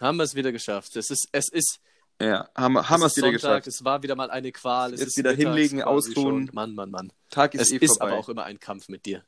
Haben 0.00 0.16
wir 0.16 0.24
es 0.24 0.34
wieder 0.34 0.50
geschafft. 0.50 0.96
Es 0.96 1.10
ist, 1.10 1.28
es 1.30 1.48
ist, 1.48 1.78
Ja, 2.20 2.48
haben, 2.56 2.76
haben 2.90 3.00
wir 3.02 3.06
es 3.06 3.16
wieder 3.16 3.28
Sonntag, 3.28 3.62
geschafft. 3.62 3.66
es 3.68 3.84
war 3.84 4.02
wieder 4.02 4.16
mal 4.16 4.30
eine 4.32 4.50
Qual. 4.50 4.92
Es 4.94 4.98
Jetzt 4.98 5.10
ist 5.10 5.18
wieder 5.18 5.30
mittags 5.36 5.54
hinlegen, 5.54 5.82
ausruhen. 5.84 6.50
Mann, 6.52 6.74
Mann, 6.74 6.90
Mann. 6.90 7.12
Tag 7.30 7.54
ist 7.54 7.60
Es 7.60 7.70
eh 7.70 7.76
ist 7.76 7.98
vorbei. 7.98 8.10
aber 8.14 8.18
auch 8.18 8.28
immer 8.28 8.42
ein 8.44 8.58
Kampf 8.58 8.88
mit 8.88 9.06
dir. 9.06 9.22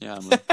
Ja, 0.00 0.20
Mann. 0.20 0.38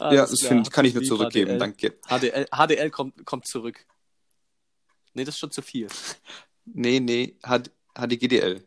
ja, 0.00 0.26
das 0.26 0.40
find, 0.40 0.70
kann 0.70 0.84
ich 0.84 0.94
nur 0.94 1.02
zurückgeben, 1.02 1.50
HDL. 1.50 1.58
danke. 1.58 1.94
HDL, 2.08 2.46
HDL 2.50 2.90
kommt, 2.90 3.24
kommt 3.26 3.46
zurück. 3.46 3.84
Nee, 5.14 5.24
das 5.24 5.34
ist 5.34 5.38
schon 5.40 5.50
zu 5.50 5.62
viel. 5.62 5.88
Nee, 6.72 7.00
nee, 7.00 7.36
H- 7.42 7.62
HDGDL. 7.98 8.62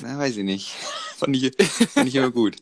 Na, 0.00 0.18
weiß 0.18 0.36
ich 0.36 0.44
nicht. 0.44 0.70
fand, 1.16 1.34
ich, 1.34 1.50
fand 1.88 2.08
ich 2.08 2.14
immer 2.14 2.30
gut. 2.30 2.56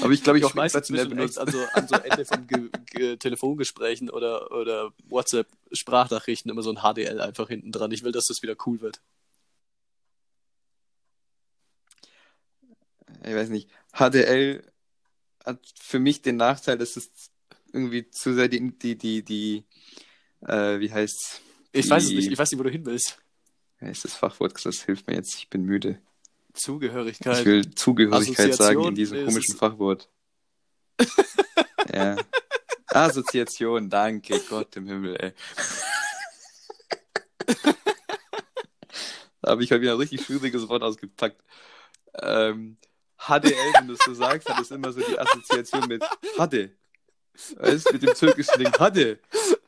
Aber 0.00 0.10
ich 0.12 0.24
glaube, 0.24 0.38
ich 0.38 0.44
Ich 0.44 0.50
auch 0.50 0.64
echt 0.64 0.88
benutzt. 0.88 1.38
an 1.38 1.52
so, 1.52 1.64
an 1.74 1.86
so 1.86 1.94
Ende 1.96 2.24
von 2.24 2.46
Ge 2.48 2.70
Ge 2.86 3.16
Telefongesprächen 3.18 4.10
oder, 4.10 4.50
oder 4.50 4.92
WhatsApp-Sprachnachrichten 5.04 6.50
immer 6.50 6.62
so 6.62 6.72
ein 6.74 6.78
HDL 6.78 7.20
einfach 7.20 7.48
hinten 7.48 7.70
dran. 7.70 7.92
Ich 7.92 8.02
will, 8.02 8.10
dass 8.12 8.26
das 8.26 8.42
wieder 8.42 8.56
cool 8.66 8.80
wird. 8.80 9.00
Ich 13.24 13.34
weiß 13.34 13.48
nicht. 13.50 13.68
HDL 13.92 14.62
hat 15.44 15.60
für 15.80 15.98
mich 15.98 16.22
den 16.22 16.36
Nachteil, 16.36 16.78
dass 16.78 16.96
es 16.96 17.10
irgendwie 17.72 18.10
zu 18.10 18.34
sehr 18.34 18.48
die, 18.48 18.72
die, 18.78 18.96
die, 18.96 19.22
die 19.22 19.64
äh, 20.46 20.80
wie 20.80 20.92
heißt's? 20.92 21.40
Ich 21.72 21.88
weiß 21.88 22.04
es 22.04 22.10
nicht, 22.10 22.30
ich 22.30 22.38
weiß 22.38 22.50
nicht, 22.50 22.58
wo 22.58 22.64
du 22.64 22.70
hin 22.70 22.84
willst. 22.84 23.18
Wie 23.78 23.86
heißt 23.86 24.04
das 24.04 24.14
Fachwort? 24.14 24.54
Das 24.64 24.82
hilft 24.82 25.06
mir 25.08 25.14
jetzt. 25.14 25.34
Ich 25.36 25.48
bin 25.48 25.64
müde. 25.64 25.98
Zugehörigkeit. 26.54 27.40
Ich 27.40 27.44
will 27.46 27.74
Zugehörigkeit 27.74 28.54
sagen 28.54 28.84
in 28.84 28.94
diesem 28.94 29.18
ist 29.18 29.26
komischen. 29.26 29.56
Fachwort. 29.56 30.08
ja. 31.92 32.16
Assoziation, 32.88 33.88
danke 33.88 34.38
Gott 34.50 34.76
im 34.76 34.86
Himmel, 34.86 35.16
ey. 35.16 35.32
da 39.40 39.50
habe 39.50 39.64
ich 39.64 39.70
halt 39.70 39.80
wieder 39.80 39.92
ein 39.92 39.98
richtig 39.98 40.26
schwieriges 40.26 40.68
Wort 40.68 40.82
ausgepackt. 40.82 41.42
Ähm, 42.14 42.76
HDL, 43.26 43.72
wenn 43.78 43.86
du 43.88 43.94
es 43.94 44.00
so 44.04 44.14
sagst, 44.14 44.48
hat 44.48 44.60
es 44.60 44.70
immer 44.70 44.92
so 44.92 45.00
die 45.00 45.18
Assoziation 45.18 45.86
mit 45.88 46.02
Hade. 46.38 46.70
Weißt 47.56 47.88
du, 47.88 47.92
mit 47.94 48.02
dem 48.02 48.14
türkischen 48.14 48.58
Ding 48.58 48.72
Hade. 48.78 49.18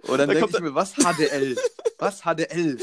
Und 0.03 0.19
dann 0.19 0.19
Da 0.19 0.27
denke 0.27 0.41
kommt 0.41 0.55
ich 0.55 0.61
mir, 0.61 0.75
was 0.75 0.93
HDL? 0.95 1.57
Was 1.99 2.23
HDL? 2.23 2.79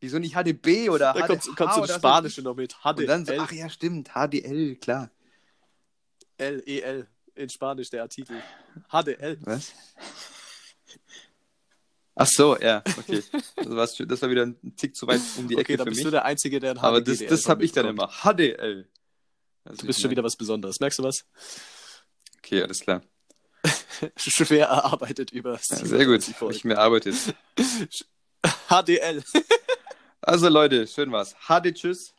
Wieso 0.00 0.18
nicht 0.18 0.34
HDB 0.34 0.88
oder 0.90 1.12
Da 1.12 1.20
HDH 1.20 1.26
kommt, 1.26 1.56
kommt 1.56 1.72
so 1.74 1.78
oder 1.80 1.86
das 1.88 1.96
Spanische 1.96 2.42
noch 2.42 2.54
mit. 2.54 2.74
Und 2.84 3.06
dann 3.06 3.26
so, 3.26 3.32
HDL, 3.32 3.40
ach 3.42 3.52
ja, 3.52 3.68
stimmt, 3.68 4.10
HDL, 4.14 4.76
klar. 4.76 5.10
L, 6.38 6.62
E, 6.66 6.80
L. 6.80 7.06
In 7.34 7.48
Spanisch 7.48 7.90
der 7.90 8.02
Artikel. 8.02 8.42
HDL. 8.90 9.38
Was? 9.42 9.72
Ach 12.14 12.26
so, 12.26 12.58
ja, 12.58 12.82
okay. 12.98 13.22
Das, 13.56 13.96
schon- 13.96 14.08
das 14.08 14.20
war 14.20 14.28
wieder 14.30 14.44
ein 14.44 14.56
Tick 14.76 14.94
zu 14.94 15.06
weit 15.06 15.20
um 15.38 15.48
die 15.48 15.54
Okay, 15.54 15.62
Ecke 15.62 15.76
dann 15.78 15.84
für 15.86 15.90
bist 15.90 15.98
mich. 16.00 16.04
du 16.04 16.10
der 16.10 16.24
Einzige, 16.24 16.60
der 16.60 16.72
ein 16.72 16.78
Aber 16.78 17.00
das, 17.00 17.18
das 17.18 17.48
habe 17.48 17.64
ich 17.64 17.72
dann 17.72 17.86
immer. 17.86 18.08
HDL. 18.08 18.86
Also 19.64 19.80
Du 19.82 19.86
bist 19.86 20.00
schon 20.00 20.08
mein- 20.08 20.12
wieder 20.12 20.24
was 20.24 20.36
Besonderes. 20.36 20.80
Merkst 20.80 20.98
du 20.98 21.02
was? 21.02 21.24
Okay, 22.38 22.62
alles 22.62 22.80
klar. 22.80 23.02
Schwer 24.16 24.66
erarbeitet 24.68 25.32
über. 25.32 25.52
Ja, 25.52 25.76
sehr 25.76 26.06
gut. 26.06 26.22
Habe 26.40 26.52
ich 26.54 26.64
mir 26.64 26.74
erarbeitet. 26.74 27.16
HDL. 28.68 29.22
Also 30.22 30.50
Leute, 30.50 30.86
schön 30.86 31.10
war's. 31.12 31.34
HD 31.48 31.72
Tschüss. 31.74 32.12